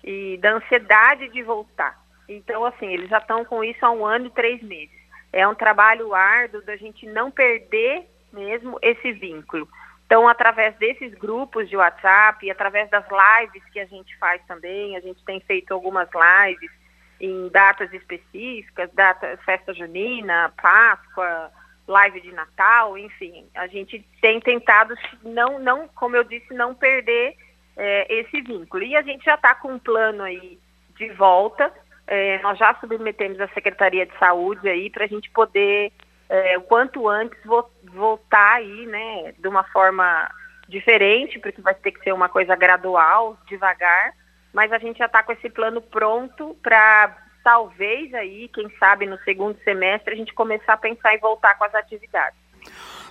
e 0.04 0.38
da 0.38 0.52
ansiedade 0.52 1.28
de 1.28 1.42
voltar. 1.42 2.00
Então, 2.28 2.64
assim, 2.64 2.92
eles 2.92 3.10
já 3.10 3.18
estão 3.18 3.44
com 3.44 3.64
isso 3.64 3.84
há 3.84 3.90
um 3.90 4.06
ano 4.06 4.26
e 4.26 4.30
três 4.30 4.62
meses 4.62 5.01
é 5.32 5.46
um 5.48 5.54
trabalho 5.54 6.14
árduo 6.14 6.62
da 6.62 6.76
gente 6.76 7.06
não 7.06 7.30
perder 7.30 8.06
mesmo 8.32 8.78
esse 8.82 9.12
vínculo. 9.12 9.68
Então, 10.06 10.28
através 10.28 10.74
desses 10.76 11.14
grupos 11.14 11.70
de 11.70 11.76
WhatsApp 11.76 12.44
e 12.44 12.50
através 12.50 12.90
das 12.90 13.04
lives 13.08 13.64
que 13.72 13.80
a 13.80 13.86
gente 13.86 14.16
faz 14.18 14.42
também, 14.46 14.94
a 14.96 15.00
gente 15.00 15.24
tem 15.24 15.40
feito 15.40 15.72
algumas 15.72 16.08
lives 16.12 16.70
em 17.18 17.48
datas 17.48 17.90
específicas, 17.92 18.90
data, 18.92 19.38
festa 19.44 19.72
junina, 19.72 20.52
Páscoa, 20.60 21.50
live 21.86 22.20
de 22.20 22.32
Natal, 22.32 22.98
enfim, 22.98 23.48
a 23.54 23.66
gente 23.68 24.06
tem 24.20 24.40
tentado 24.40 24.94
não, 25.22 25.58
não, 25.58 25.88
como 25.88 26.16
eu 26.16 26.24
disse, 26.24 26.52
não 26.52 26.74
perder 26.74 27.34
é, 27.76 28.14
esse 28.14 28.40
vínculo. 28.42 28.82
E 28.82 28.96
a 28.96 29.02
gente 29.02 29.24
já 29.24 29.34
está 29.34 29.54
com 29.54 29.72
um 29.72 29.78
plano 29.78 30.22
aí 30.22 30.58
de 30.96 31.08
volta 31.10 31.72
é, 32.06 32.40
nós 32.42 32.58
já 32.58 32.74
submetemos 32.74 33.40
à 33.40 33.48
Secretaria 33.48 34.06
de 34.06 34.18
Saúde 34.18 34.68
aí 34.68 34.90
para 34.90 35.04
a 35.04 35.08
gente 35.08 35.30
poder, 35.30 35.92
é, 36.28 36.58
o 36.58 36.62
quanto 36.62 37.08
antes, 37.08 37.38
vo 37.44 37.70
voltar 37.84 38.54
aí, 38.54 38.86
né, 38.86 39.32
de 39.38 39.48
uma 39.48 39.64
forma 39.64 40.30
diferente, 40.68 41.38
porque 41.38 41.60
vai 41.60 41.74
ter 41.74 41.92
que 41.92 42.02
ser 42.02 42.12
uma 42.12 42.28
coisa 42.28 42.56
gradual, 42.56 43.36
devagar, 43.46 44.12
mas 44.52 44.72
a 44.72 44.78
gente 44.78 44.98
já 44.98 45.06
está 45.06 45.22
com 45.22 45.32
esse 45.32 45.48
plano 45.50 45.80
pronto 45.80 46.56
para 46.62 47.16
talvez 47.42 48.12
aí, 48.14 48.48
quem 48.48 48.70
sabe 48.78 49.06
no 49.06 49.18
segundo 49.20 49.58
semestre, 49.62 50.14
a 50.14 50.16
gente 50.16 50.32
começar 50.32 50.74
a 50.74 50.78
pensar 50.78 51.14
em 51.14 51.18
voltar 51.18 51.56
com 51.56 51.64
as 51.64 51.74
atividades. 51.74 52.41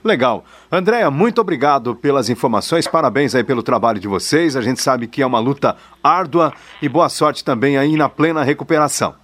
Legal. 0.04 0.44
Andréia, 0.72 1.12
muito 1.12 1.40
obrigado 1.42 1.96
pelas 1.96 2.30
informações, 2.30 2.88
parabéns 2.88 3.36
aí 3.36 3.44
pelo 3.44 3.62
trabalho 3.62 4.00
de 4.00 4.08
vocês. 4.08 4.56
A 4.56 4.62
gente 4.62 4.82
sabe 4.82 5.08
que 5.08 5.22
é 5.22 5.26
uma 5.26 5.40
luta 5.40 5.78
árdua 6.04 6.52
e 6.82 6.90
boa 6.90 7.08
sorte 7.08 7.44
também 7.44 7.78
aí 7.78 7.96
na 7.96 8.10
plena 8.10 8.44
recuperação. 8.44 9.16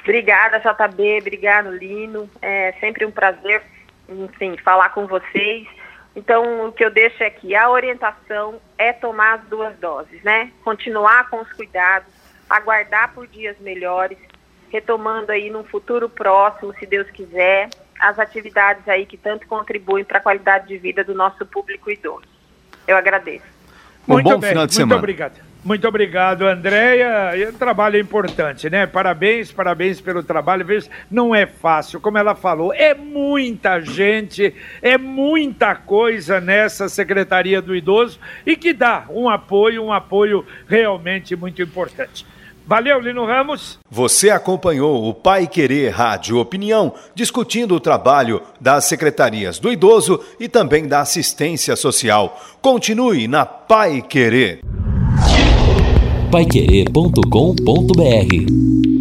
Obrigada, 0.00 0.58
JB, 0.58 1.18
obrigado, 1.20 1.70
Lino. 1.70 2.30
É 2.40 2.72
sempre 2.80 3.04
um 3.04 3.10
prazer, 3.10 3.62
enfim, 4.08 4.56
falar 4.64 4.90
com 4.90 5.06
vocês. 5.06 5.66
Então, 6.14 6.66
o 6.66 6.72
que 6.72 6.84
eu 6.84 6.90
deixo 6.90 7.22
é 7.22 7.28
que 7.28 7.54
a 7.54 7.68
orientação 7.68 8.60
é 8.78 8.92
tomar 8.92 9.34
as 9.34 9.44
duas 9.48 9.76
doses, 9.78 10.22
né? 10.22 10.50
Continuar 10.64 11.28
com 11.28 11.40
os 11.40 11.52
cuidados, 11.52 12.08
aguardar 12.48 13.12
por 13.12 13.26
dias 13.26 13.56
melhores, 13.60 14.18
retomando 14.70 15.32
aí 15.32 15.50
num 15.50 15.64
futuro 15.64 16.08
próximo, 16.08 16.74
se 16.78 16.86
Deus 16.86 17.10
quiser, 17.10 17.68
as 17.98 18.18
atividades 18.18 18.86
aí 18.88 19.06
que 19.06 19.16
tanto 19.16 19.46
contribuem 19.46 20.04
para 20.04 20.18
a 20.18 20.20
qualidade 20.20 20.68
de 20.68 20.78
vida 20.78 21.02
do 21.04 21.14
nosso 21.14 21.44
público 21.46 21.90
idoso. 21.90 22.26
Eu 22.86 22.96
agradeço. 22.96 23.44
Um 24.06 24.14
muito 24.14 24.30
bom 24.30 24.38
bem, 24.38 24.50
final 24.50 24.66
de 24.66 24.74
semana. 24.74 24.94
Muito 24.94 24.98
obrigado. 24.98 25.48
Muito 25.64 25.88
obrigado, 25.88 26.46
Andréia. 26.46 27.50
O 27.50 27.52
trabalho 27.52 27.96
é 27.96 28.00
importante, 28.00 28.70
né? 28.70 28.86
Parabéns, 28.86 29.50
parabéns 29.52 30.00
pelo 30.00 30.22
trabalho. 30.22 30.64
Veja, 30.64 30.88
não 31.10 31.34
é 31.34 31.46
fácil, 31.46 32.00
como 32.00 32.16
ela 32.16 32.34
falou, 32.34 32.72
é 32.72 32.94
muita 32.94 33.80
gente, 33.80 34.54
é 34.80 34.96
muita 34.96 35.74
coisa 35.74 36.40
nessa 36.40 36.88
Secretaria 36.88 37.60
do 37.60 37.74
Idoso 37.74 38.20
e 38.46 38.56
que 38.56 38.72
dá 38.72 39.04
um 39.10 39.28
apoio, 39.28 39.84
um 39.84 39.92
apoio 39.92 40.46
realmente 40.66 41.34
muito 41.34 41.60
importante. 41.60 42.24
Valeu, 42.68 43.00
Lino 43.00 43.24
Ramos. 43.24 43.78
Você 43.90 44.28
acompanhou 44.28 45.08
o 45.08 45.14
Pai 45.14 45.46
Querer 45.46 45.88
Rádio 45.88 46.36
Opinião, 46.36 46.92
discutindo 47.14 47.74
o 47.74 47.80
trabalho 47.80 48.42
das 48.60 48.84
secretarias 48.84 49.58
do 49.58 49.72
idoso 49.72 50.20
e 50.38 50.50
também 50.50 50.86
da 50.86 51.00
assistência 51.00 51.74
social. 51.76 52.38
Continue 52.60 53.26
na 53.26 53.46
Pai 53.46 54.02
Querer. 54.02 54.60
Paiquerê.com.br 56.30 58.97